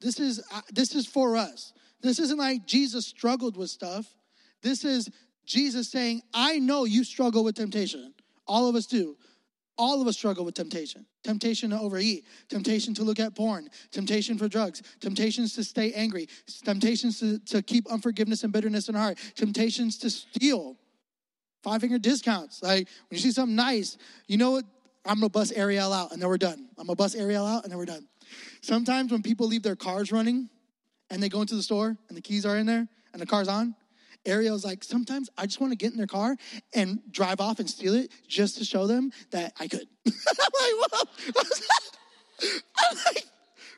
This 0.00 0.20
is 0.20 0.42
uh, 0.52 0.60
this 0.70 0.94
is 0.94 1.06
for 1.06 1.36
us. 1.36 1.72
This 2.02 2.18
isn't 2.18 2.38
like 2.38 2.66
Jesus 2.66 3.06
struggled 3.06 3.56
with 3.56 3.70
stuff. 3.70 4.06
This 4.62 4.84
is 4.84 5.10
Jesus 5.44 5.90
saying, 5.90 6.22
"I 6.32 6.58
know 6.58 6.84
you 6.84 7.04
struggle 7.04 7.44
with 7.44 7.56
temptation. 7.56 8.14
All 8.46 8.68
of 8.68 8.74
us 8.74 8.86
do. 8.86 9.16
All 9.76 10.02
of 10.02 10.06
us 10.06 10.16
struggle 10.16 10.44
with 10.44 10.54
temptation. 10.54 11.06
Temptation 11.24 11.70
to 11.70 11.80
overeat, 11.80 12.26
temptation 12.48 12.92
to 12.94 13.02
look 13.02 13.18
at 13.18 13.34
porn, 13.34 13.68
temptation 13.90 14.36
for 14.36 14.48
drugs, 14.48 14.82
temptations 15.00 15.54
to 15.54 15.64
stay 15.64 15.92
angry, 15.92 16.28
temptations 16.64 17.20
to, 17.20 17.38
to 17.46 17.62
keep 17.62 17.86
unforgiveness 17.90 18.42
and 18.44 18.52
bitterness 18.52 18.88
in 18.88 18.96
our 18.96 19.02
heart, 19.02 19.18
temptations 19.34 19.96
to 19.98 20.10
steal, 20.10 20.76
five 21.62 21.80
finger 21.80 21.98
discounts. 21.98 22.62
Like 22.62 22.88
when 23.08 23.16
you 23.16 23.18
see 23.18 23.32
something 23.32 23.56
nice, 23.56 23.96
you 24.26 24.36
know 24.36 24.50
what? 24.50 24.64
I'm 25.04 25.16
gonna 25.16 25.30
bust 25.30 25.52
Ariel 25.56 25.92
out 25.92 26.12
and 26.12 26.20
then 26.20 26.28
we're 26.28 26.38
done. 26.38 26.68
I'm 26.78 26.86
gonna 26.86 26.96
bust 26.96 27.16
Ariel 27.16 27.46
out 27.46 27.64
and 27.64 27.72
then 27.72 27.78
we're 27.78 27.86
done. 27.86 28.06
Sometimes 28.60 29.12
when 29.12 29.22
people 29.22 29.46
leave 29.46 29.62
their 29.62 29.76
cars 29.76 30.12
running 30.12 30.48
and 31.08 31.22
they 31.22 31.28
go 31.28 31.40
into 31.40 31.54
the 31.56 31.62
store 31.62 31.96
and 32.08 32.16
the 32.16 32.22
keys 32.22 32.44
are 32.44 32.56
in 32.56 32.66
there 32.66 32.86
and 33.12 33.20
the 33.20 33.26
car's 33.26 33.48
on, 33.48 33.74
Ariel's 34.26 34.64
like, 34.64 34.84
sometimes 34.84 35.30
I 35.38 35.46
just 35.46 35.60
want 35.60 35.72
to 35.72 35.76
get 35.76 35.92
in 35.92 35.96
their 35.96 36.06
car 36.06 36.36
and 36.74 37.00
drive 37.10 37.40
off 37.40 37.58
and 37.58 37.68
steal 37.68 37.94
it 37.94 38.10
just 38.28 38.58
to 38.58 38.64
show 38.64 38.86
them 38.86 39.12
that 39.30 39.54
I 39.58 39.66
could. 39.66 39.86
I'm 40.06 40.12
like, 40.60 40.90
what? 40.92 41.08
I'm 42.76 42.96
like, 43.06 43.24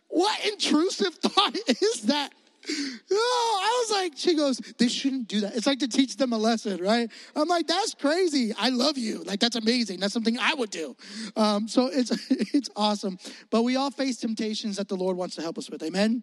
what 0.09 0.47
intrusive 0.47 1.15
thought 1.23 1.57
is 1.69 2.03
that? 2.03 2.33
Oh, 3.15 3.61
I 3.63 3.85
was 3.85 4.03
like, 4.03 4.13
she 4.17 4.35
goes, 4.35 4.57
they 4.79 4.89
shouldn't 4.89 5.29
do 5.29 5.41
that. 5.41 5.55
It's 5.55 5.67
like 5.67 5.81
to 5.81 5.89
teach 5.89 6.17
them 6.17 6.33
a 6.33 6.39
lesson, 6.39 6.83
right? 6.83 7.11
I'm 7.37 7.47
like, 7.47 7.67
that's 7.67 7.95
crazy. 7.95 8.55
I 8.59 8.71
love 8.71 8.97
you. 8.97 9.23
Like, 9.25 9.39
that's 9.39 9.57
amazing. 9.57 10.01
That's 10.01 10.15
something 10.15 10.39
I 10.39 10.55
would 10.55 10.71
do. 10.71 10.97
Um, 11.37 11.69
so 11.69 11.89
it's 11.93 12.11
it's 12.31 12.71
awesome. 12.75 13.19
But 13.51 13.63
we 13.63 13.77
all 13.77 13.91
face 13.91 14.17
temptations 14.17 14.77
that 14.77 14.89
the 14.89 14.97
Lord 14.97 15.17
wants 15.17 15.35
to 15.37 15.43
help 15.43 15.59
us 15.59 15.69
with. 15.69 15.83
Amen. 15.83 16.23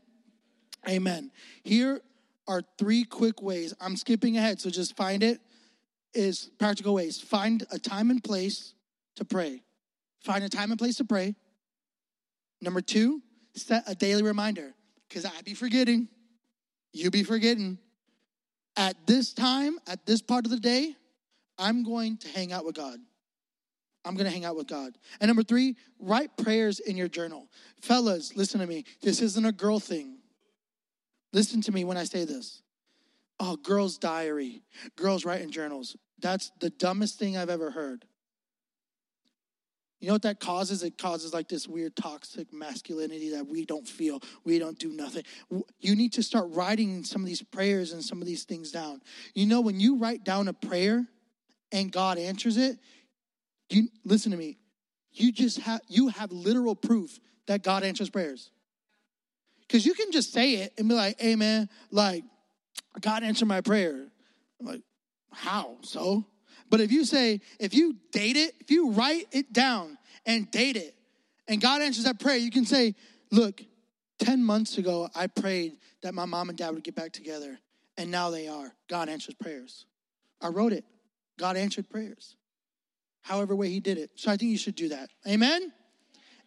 Amen. 0.88 1.32
Here 1.64 2.02
are 2.48 2.64
three 2.80 3.04
quick 3.04 3.42
ways. 3.42 3.74
I'm 3.80 3.96
skipping 3.96 4.38
ahead, 4.38 4.60
so 4.60 4.70
just 4.70 4.98
find 4.98 5.22
it. 5.22 5.40
Is 6.16 6.50
practical 6.58 6.96
ways. 6.96 7.22
Find 7.22 7.64
a 7.72 7.78
time 7.78 8.10
and 8.10 8.24
place 8.24 8.74
to 9.18 9.26
pray. 9.26 9.62
Find 10.24 10.44
a 10.44 10.50
time 10.50 10.72
and 10.72 10.80
place 10.80 10.96
to 10.98 11.06
pray. 11.06 11.36
Number 12.62 12.82
two, 12.82 13.22
set 13.56 13.84
a 13.86 13.94
daily 13.94 14.24
reminder 14.24 14.74
because 15.08 15.26
I'd 15.26 15.46
be 15.46 15.54
forgetting. 15.54 16.08
You 16.94 17.12
be 17.12 17.24
forgetting. 17.24 17.78
At 18.76 19.08
this 19.08 19.34
time, 19.34 19.78
at 19.88 20.06
this 20.06 20.22
part 20.22 20.46
of 20.46 20.52
the 20.52 20.60
day, 20.60 20.96
I'm 21.58 21.84
going 21.84 22.18
to 22.18 22.30
hang 22.30 22.52
out 22.52 22.66
with 22.66 22.76
God. 22.76 23.00
I'm 24.06 24.16
going 24.16 24.26
to 24.26 24.32
hang 24.32 24.46
out 24.46 24.56
with 24.56 24.68
God. 24.68 24.98
And 25.20 25.28
number 25.28 25.44
three, 25.44 25.76
write 26.00 26.36
prayers 26.38 26.80
in 26.80 26.96
your 26.96 27.10
journal. 27.10 27.48
Fellas, 27.82 28.36
listen 28.36 28.62
to 28.62 28.68
me. 28.68 28.86
This 29.02 29.22
isn't 29.22 29.46
a 29.46 29.52
girl 29.52 29.80
thing. 29.80 30.20
Listen 31.34 31.62
to 31.62 31.72
me 31.72 31.84
when 31.84 31.98
I 31.98 32.06
say 32.06 32.26
this. 32.26 32.62
Oh, 33.40 33.56
girls' 33.58 33.98
diary, 33.98 34.64
girls 34.96 35.26
writing 35.26 35.52
journals. 35.52 35.96
That's 36.20 36.52
the 36.60 36.70
dumbest 36.70 37.20
thing 37.20 37.38
I've 37.38 37.50
ever 37.50 37.72
heard. 37.72 38.06
You 40.00 40.08
know 40.08 40.14
what 40.14 40.22
that 40.22 40.40
causes? 40.40 40.82
It 40.84 40.98
causes 40.98 41.34
like 41.34 41.50
this 41.50 41.68
weird 41.68 41.96
toxic 41.96 42.54
masculinity 42.54 43.32
that 43.32 43.46
we 43.48 43.66
don't 43.66 43.88
feel, 43.88 44.22
we 44.46 44.58
don't 44.58 44.80
do 44.80 44.92
nothing. 44.92 45.24
You 45.80 45.96
need 45.96 46.14
to 46.14 46.24
start 46.24 46.46
writing 46.50 47.04
some 47.04 47.22
of 47.22 47.28
these 47.28 47.42
prayers 47.42 47.92
and 47.92 48.04
some 48.04 48.22
of 48.22 48.28
these 48.28 48.44
things 48.44 48.72
down. 48.72 49.02
You 49.34 49.46
know, 49.46 49.60
when 49.60 49.80
you 49.80 49.98
write 49.98 50.24
down 50.24 50.48
a 50.48 50.54
prayer 50.54 51.06
and 51.72 51.92
God 51.92 52.18
answers 52.18 52.56
it, 52.56 52.78
you 53.70 53.90
listen 54.06 54.32
to 54.32 54.38
me. 54.38 54.58
You 55.12 55.32
just 55.32 55.60
have 55.62 55.82
you 55.88 56.08
have 56.10 56.32
literal 56.32 56.76
proof 56.76 57.20
that 57.48 57.64
God 57.64 57.84
answers 57.84 58.10
prayers. 58.10 58.52
Because 59.62 59.86
you 59.86 59.94
can 59.94 60.12
just 60.12 60.34
say 60.34 60.56
it 60.56 60.74
and 60.78 60.88
be 60.88 60.96
like, 60.96 61.22
man, 61.22 61.70
like, 61.92 62.24
God 63.02 63.24
answered 63.24 63.48
my 63.48 63.62
prayer. 63.62 64.08
I'm 64.60 64.66
like, 64.66 64.82
how? 65.32 65.78
So? 65.82 66.26
But 66.70 66.82
if 66.82 66.92
you 66.92 67.06
say, 67.06 67.42
if 67.60 67.74
you 67.74 67.96
date 68.12 68.38
it, 68.38 68.54
if 68.60 68.72
you 68.72 68.92
write 68.92 69.28
it 69.32 69.52
down 69.54 69.98
and 70.26 70.50
date 70.52 70.76
it, 70.76 70.96
and 71.48 71.60
God 71.60 71.82
answers 71.82 72.04
that 72.04 72.20
prayer, 72.20 72.38
you 72.38 72.52
can 72.52 72.66
say, 72.66 72.96
look, 73.32 73.62
10 74.20 74.44
months 74.44 74.78
ago, 74.78 75.10
I 75.16 75.28
prayed 75.28 75.78
that 76.04 76.14
my 76.14 76.26
mom 76.26 76.50
and 76.50 76.58
dad 76.58 76.72
would 76.72 76.84
get 76.84 76.96
back 76.96 77.12
together, 77.12 77.58
and 77.98 78.12
now 78.12 78.30
they 78.30 78.48
are. 78.48 78.74
God 78.88 79.10
answers 79.10 79.36
prayers. 79.36 79.86
I 80.42 80.50
wrote 80.50 80.74
it. 80.74 80.86
God 81.38 81.58
answered 81.58 81.90
prayers. 81.90 82.36
However, 83.22 83.56
way 83.56 83.70
He 83.70 83.80
did 83.80 83.98
it. 83.98 84.12
So 84.16 84.32
I 84.32 84.38
think 84.38 84.52
you 84.52 84.58
should 84.58 84.76
do 84.76 84.90
that. 84.90 85.10
Amen? 85.28 85.72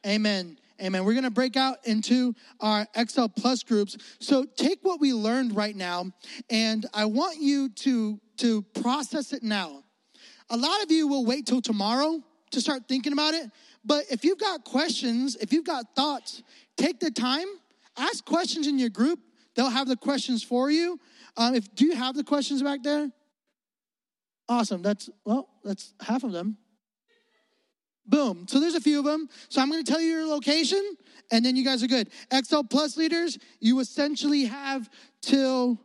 Amen. 0.07 0.59
Amen. 0.81 1.05
We're 1.05 1.12
going 1.12 1.25
to 1.25 1.31
break 1.31 1.57
out 1.57 1.79
into 1.85 2.35
our 2.61 2.87
XL 3.09 3.27
Plus 3.37 3.62
groups. 3.62 3.97
So 4.18 4.45
take 4.45 4.81
what 4.83 5.01
we 5.01 5.12
learned 5.12 5.55
right 5.55 5.77
now, 5.77 6.11
and 6.51 6.87
I 6.93 7.05
want 7.05 7.41
you 7.41 7.68
to, 7.68 8.18
to 8.39 8.62
process 8.62 9.33
it 9.33 9.43
now. 9.43 9.82
A 10.53 10.57
lot 10.57 10.82
of 10.82 10.90
you 10.92 11.09
will 11.09 11.24
wait 11.24 11.46
till 11.46 11.62
tomorrow 11.62 12.22
to 12.50 12.61
start 12.61 12.86
thinking 12.86 13.14
about 13.14 13.32
it. 13.32 13.50
But 13.84 14.05
if 14.11 14.22
you've 14.22 14.38
got 14.38 14.64
questions, 14.64 15.34
if 15.40 15.50
you've 15.50 15.64
got 15.64 15.96
thoughts, 15.96 16.42
take 16.76 17.00
the 17.00 17.11
time, 17.11 17.46
ask 17.96 18.24
questions 18.24 18.66
in 18.66 18.78
your 18.78 18.90
group. 18.90 19.18
They'll 19.57 19.70
have 19.70 19.88
the 19.88 19.96
questions 19.96 20.42
for 20.42 20.70
you. 20.70 21.00
Um, 21.38 21.55
if 21.55 21.74
do 21.74 21.86
you 21.86 21.96
have 21.96 22.14
the 22.14 22.22
questions 22.22 22.62
back 22.62 22.82
there? 22.82 23.11
Awesome. 24.46 24.82
That's 24.82 25.09
well, 25.24 25.48
that's 25.64 25.94
half 26.00 26.22
of 26.22 26.32
them. 26.32 26.59
Boom. 28.07 28.46
So 28.46 28.61
there's 28.61 28.74
a 28.74 28.80
few 28.80 28.98
of 28.98 29.07
them. 29.07 29.28
So 29.48 29.62
I'm 29.62 29.70
going 29.70 29.82
to 29.82 29.90
tell 29.90 30.00
you 30.00 30.11
your 30.11 30.26
location, 30.26 30.82
and 31.30 31.44
then 31.44 31.57
you 31.57 31.64
guys 31.64 31.82
are 31.82 31.86
good. 31.86 32.11
XL 32.44 32.62
Plus 32.68 32.98
leaders, 32.98 33.38
you 33.61 33.80
essentially 33.80 34.44
have 34.44 34.90
till 35.22 35.80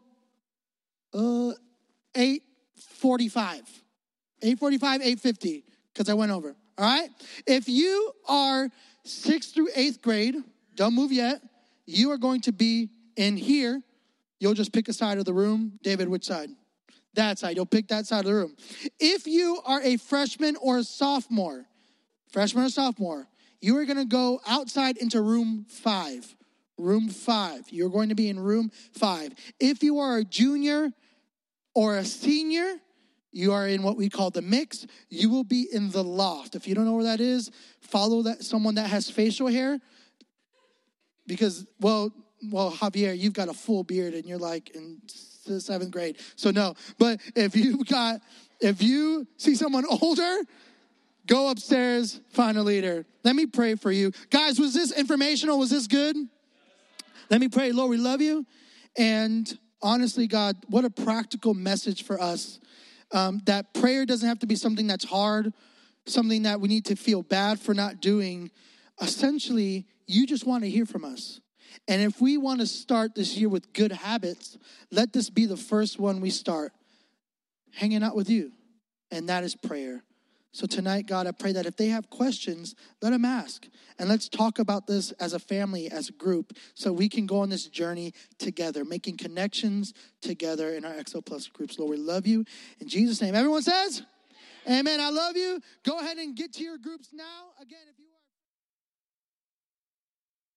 uh, 1.14 1.54
8:45. 2.14 3.62
845, 4.42 5.02
850, 5.02 5.64
because 5.94 6.10
I 6.10 6.14
went 6.14 6.32
over. 6.32 6.56
All 6.78 6.86
right? 6.86 7.10
If 7.46 7.68
you 7.68 8.12
are 8.28 8.70
sixth 9.04 9.54
through 9.54 9.70
eighth 9.76 10.02
grade, 10.02 10.36
don't 10.76 10.94
move 10.94 11.12
yet. 11.12 11.42
You 11.86 12.12
are 12.12 12.18
going 12.18 12.42
to 12.42 12.52
be 12.52 12.90
in 13.16 13.38
here. 13.38 13.82
You'll 14.40 14.54
just 14.54 14.72
pick 14.72 14.88
a 14.88 14.94
side 14.94 15.18
of 15.18 15.26
the 15.26 15.34
room. 15.34 15.80
David, 15.82 16.08
which 16.10 16.26
side? 16.26 16.50
That 17.16 17.40
side. 17.40 17.56
You'll 17.56 17.66
pick 17.66 17.88
that 17.88 18.06
side 18.06 18.20
of 18.20 18.26
the 18.26 18.36
room. 18.36 18.56
If 19.00 19.26
you 19.26 19.60
are 19.66 19.82
a 19.82 19.98
freshman 19.98 20.56
or 20.58 20.78
a 20.78 20.84
sophomore, 20.84 21.66
freshman 22.32 22.66
or 22.66 22.70
sophomore, 22.70 23.28
you 23.60 23.76
are 23.78 23.86
going 23.86 23.98
to 23.98 24.06
go 24.06 24.40
outside 24.46 24.98
into 24.98 25.22
room 25.22 25.66
five. 25.68 26.36
Room 26.78 27.10
five. 27.10 27.64
You're 27.70 27.90
going 27.90 28.10
to 28.10 28.16
be 28.16 28.30
in 28.30 28.40
room 28.40 28.72
five. 28.94 29.34
If 29.60 29.82
you 29.82 29.98
are 29.98 30.18
a 30.18 30.24
junior 30.24 30.92
or 31.74 31.98
a 31.98 32.06
senior, 32.06 32.76
you 33.32 33.52
are 33.54 33.68
in 33.68 33.84
what 33.84 33.98
we 33.98 34.10
call 34.10 34.30
the 34.30 34.42
mix. 34.42 34.86
You 35.10 35.30
will 35.30 35.44
be 35.44 35.68
in 35.72 35.92
the 35.92 36.04
loft. 36.04 36.56
If 36.56 36.68
you 36.68 36.76
don't 36.76 36.86
know 36.86 36.94
where 36.94 37.04
that 37.06 37.20
is, 37.20 37.52
follow 37.82 38.24
that 38.24 38.44
someone 38.44 38.76
that 38.76 38.90
has 38.90 39.10
facial 39.10 39.48
hair. 39.48 39.80
Because, 41.28 41.66
well, 41.80 42.12
well, 42.52 42.72
Javier, 42.72 43.18
you've 43.18 43.34
got 43.34 43.50
a 43.50 43.54
full 43.54 43.84
beard 43.84 44.14
and 44.14 44.26
you're 44.26 44.38
like 44.38 44.70
in 44.70 45.02
seventh 45.60 45.92
grade. 45.92 46.18
So 46.36 46.52
no. 46.52 46.76
But 46.98 47.22
if 47.36 47.56
you've 47.56 47.86
got, 47.88 48.22
if 48.60 48.82
you 48.82 49.28
see 49.38 49.56
someone 49.56 49.86
older, 50.02 50.42
go 51.26 51.50
upstairs, 51.50 52.20
find 52.32 52.58
a 52.58 52.64
leader. 52.64 53.06
Let 53.24 53.36
me 53.36 53.46
pray 53.46 53.76
for 53.76 53.92
you. 53.92 54.12
Guys, 54.30 54.60
was 54.60 54.74
this 54.74 54.92
informational? 54.92 55.60
Was 55.60 55.70
this 55.70 55.88
good? 55.88 56.16
Let 57.30 57.42
me 57.42 57.50
pray. 57.50 57.72
Lord, 57.72 57.90
we 57.90 57.98
love 57.98 58.22
you. 58.22 58.46
And 58.98 59.58
honestly, 59.82 60.28
God, 60.28 60.56
what 60.70 60.86
a 60.86 60.90
practical 60.90 61.54
message 61.54 62.04
for 62.04 62.22
us 62.22 62.60
um, 63.12 63.42
that 63.46 63.74
prayer 63.74 64.06
doesn't 64.06 64.28
have 64.28 64.40
to 64.40 64.48
be 64.48 64.56
something 64.56 64.88
that's 64.88 65.06
hard, 65.06 65.54
something 66.06 66.44
that 66.44 66.60
we 66.60 66.68
need 66.68 66.86
to 66.86 66.96
feel 66.96 67.24
bad 67.24 67.60
for 67.60 67.74
not 67.74 68.02
doing. 68.02 68.52
Essentially, 69.02 69.86
you 70.08 70.26
just 70.26 70.46
want 70.46 70.64
to 70.64 70.70
hear 70.70 70.86
from 70.86 71.06
us. 71.06 71.40
And 71.88 72.02
if 72.02 72.22
we 72.22 72.38
want 72.38 72.60
to 72.60 72.68
start 72.68 73.16
this 73.16 73.38
year 73.38 73.50
with 73.50 73.72
good 73.74 73.92
habits, 73.92 74.58
let 74.92 75.14
this 75.14 75.30
be 75.30 75.46
the 75.46 75.58
first 75.58 76.00
one 76.00 76.22
we 76.22 76.30
start 76.30 76.74
hanging 77.74 78.04
out 78.04 78.16
with 78.16 78.30
you. 78.30 78.52
And 79.12 79.30
that 79.30 79.44
is 79.44 79.56
prayer. 79.56 80.04
So 80.52 80.66
tonight, 80.66 81.06
God, 81.06 81.28
I 81.28 81.32
pray 81.32 81.52
that 81.52 81.66
if 81.66 81.78
they 81.78 81.88
have 81.90 82.10
questions, 82.10 82.74
let 83.02 83.12
them 83.12 83.26
ask. 83.26 83.68
And 84.00 84.10
let's 84.10 84.28
talk 84.28 84.60
about 84.60 84.88
this 84.88 85.12
as 85.14 85.34
a 85.34 85.40
family, 85.40 85.92
as 85.92 86.10
a 86.10 86.14
group, 86.14 86.58
so 86.74 86.92
we 86.92 87.10
can 87.10 87.26
go 87.26 87.40
on 87.40 87.50
this 87.50 87.68
journey 87.68 88.14
together, 88.40 88.84
making 88.84 89.18
connections 89.18 89.94
together 90.22 90.74
in 90.74 90.86
our 90.86 90.96
XL 91.08 91.20
Plus 91.20 91.48
groups. 91.48 91.78
Lord, 91.78 91.92
we 91.92 91.98
love 91.98 92.26
you. 92.26 92.44
In 92.80 92.88
Jesus' 92.88 93.22
name, 93.22 93.36
everyone 93.36 93.62
says, 93.62 94.04
Amen. 94.70 95.00
I 95.00 95.10
love 95.10 95.38
you. 95.38 95.62
Go 95.84 96.00
ahead 96.00 96.18
and 96.18 96.36
get 96.36 96.54
to 96.54 96.64
your 96.64 96.78
groups 96.78 97.10
now. 97.14 97.52
Again, 97.62 97.80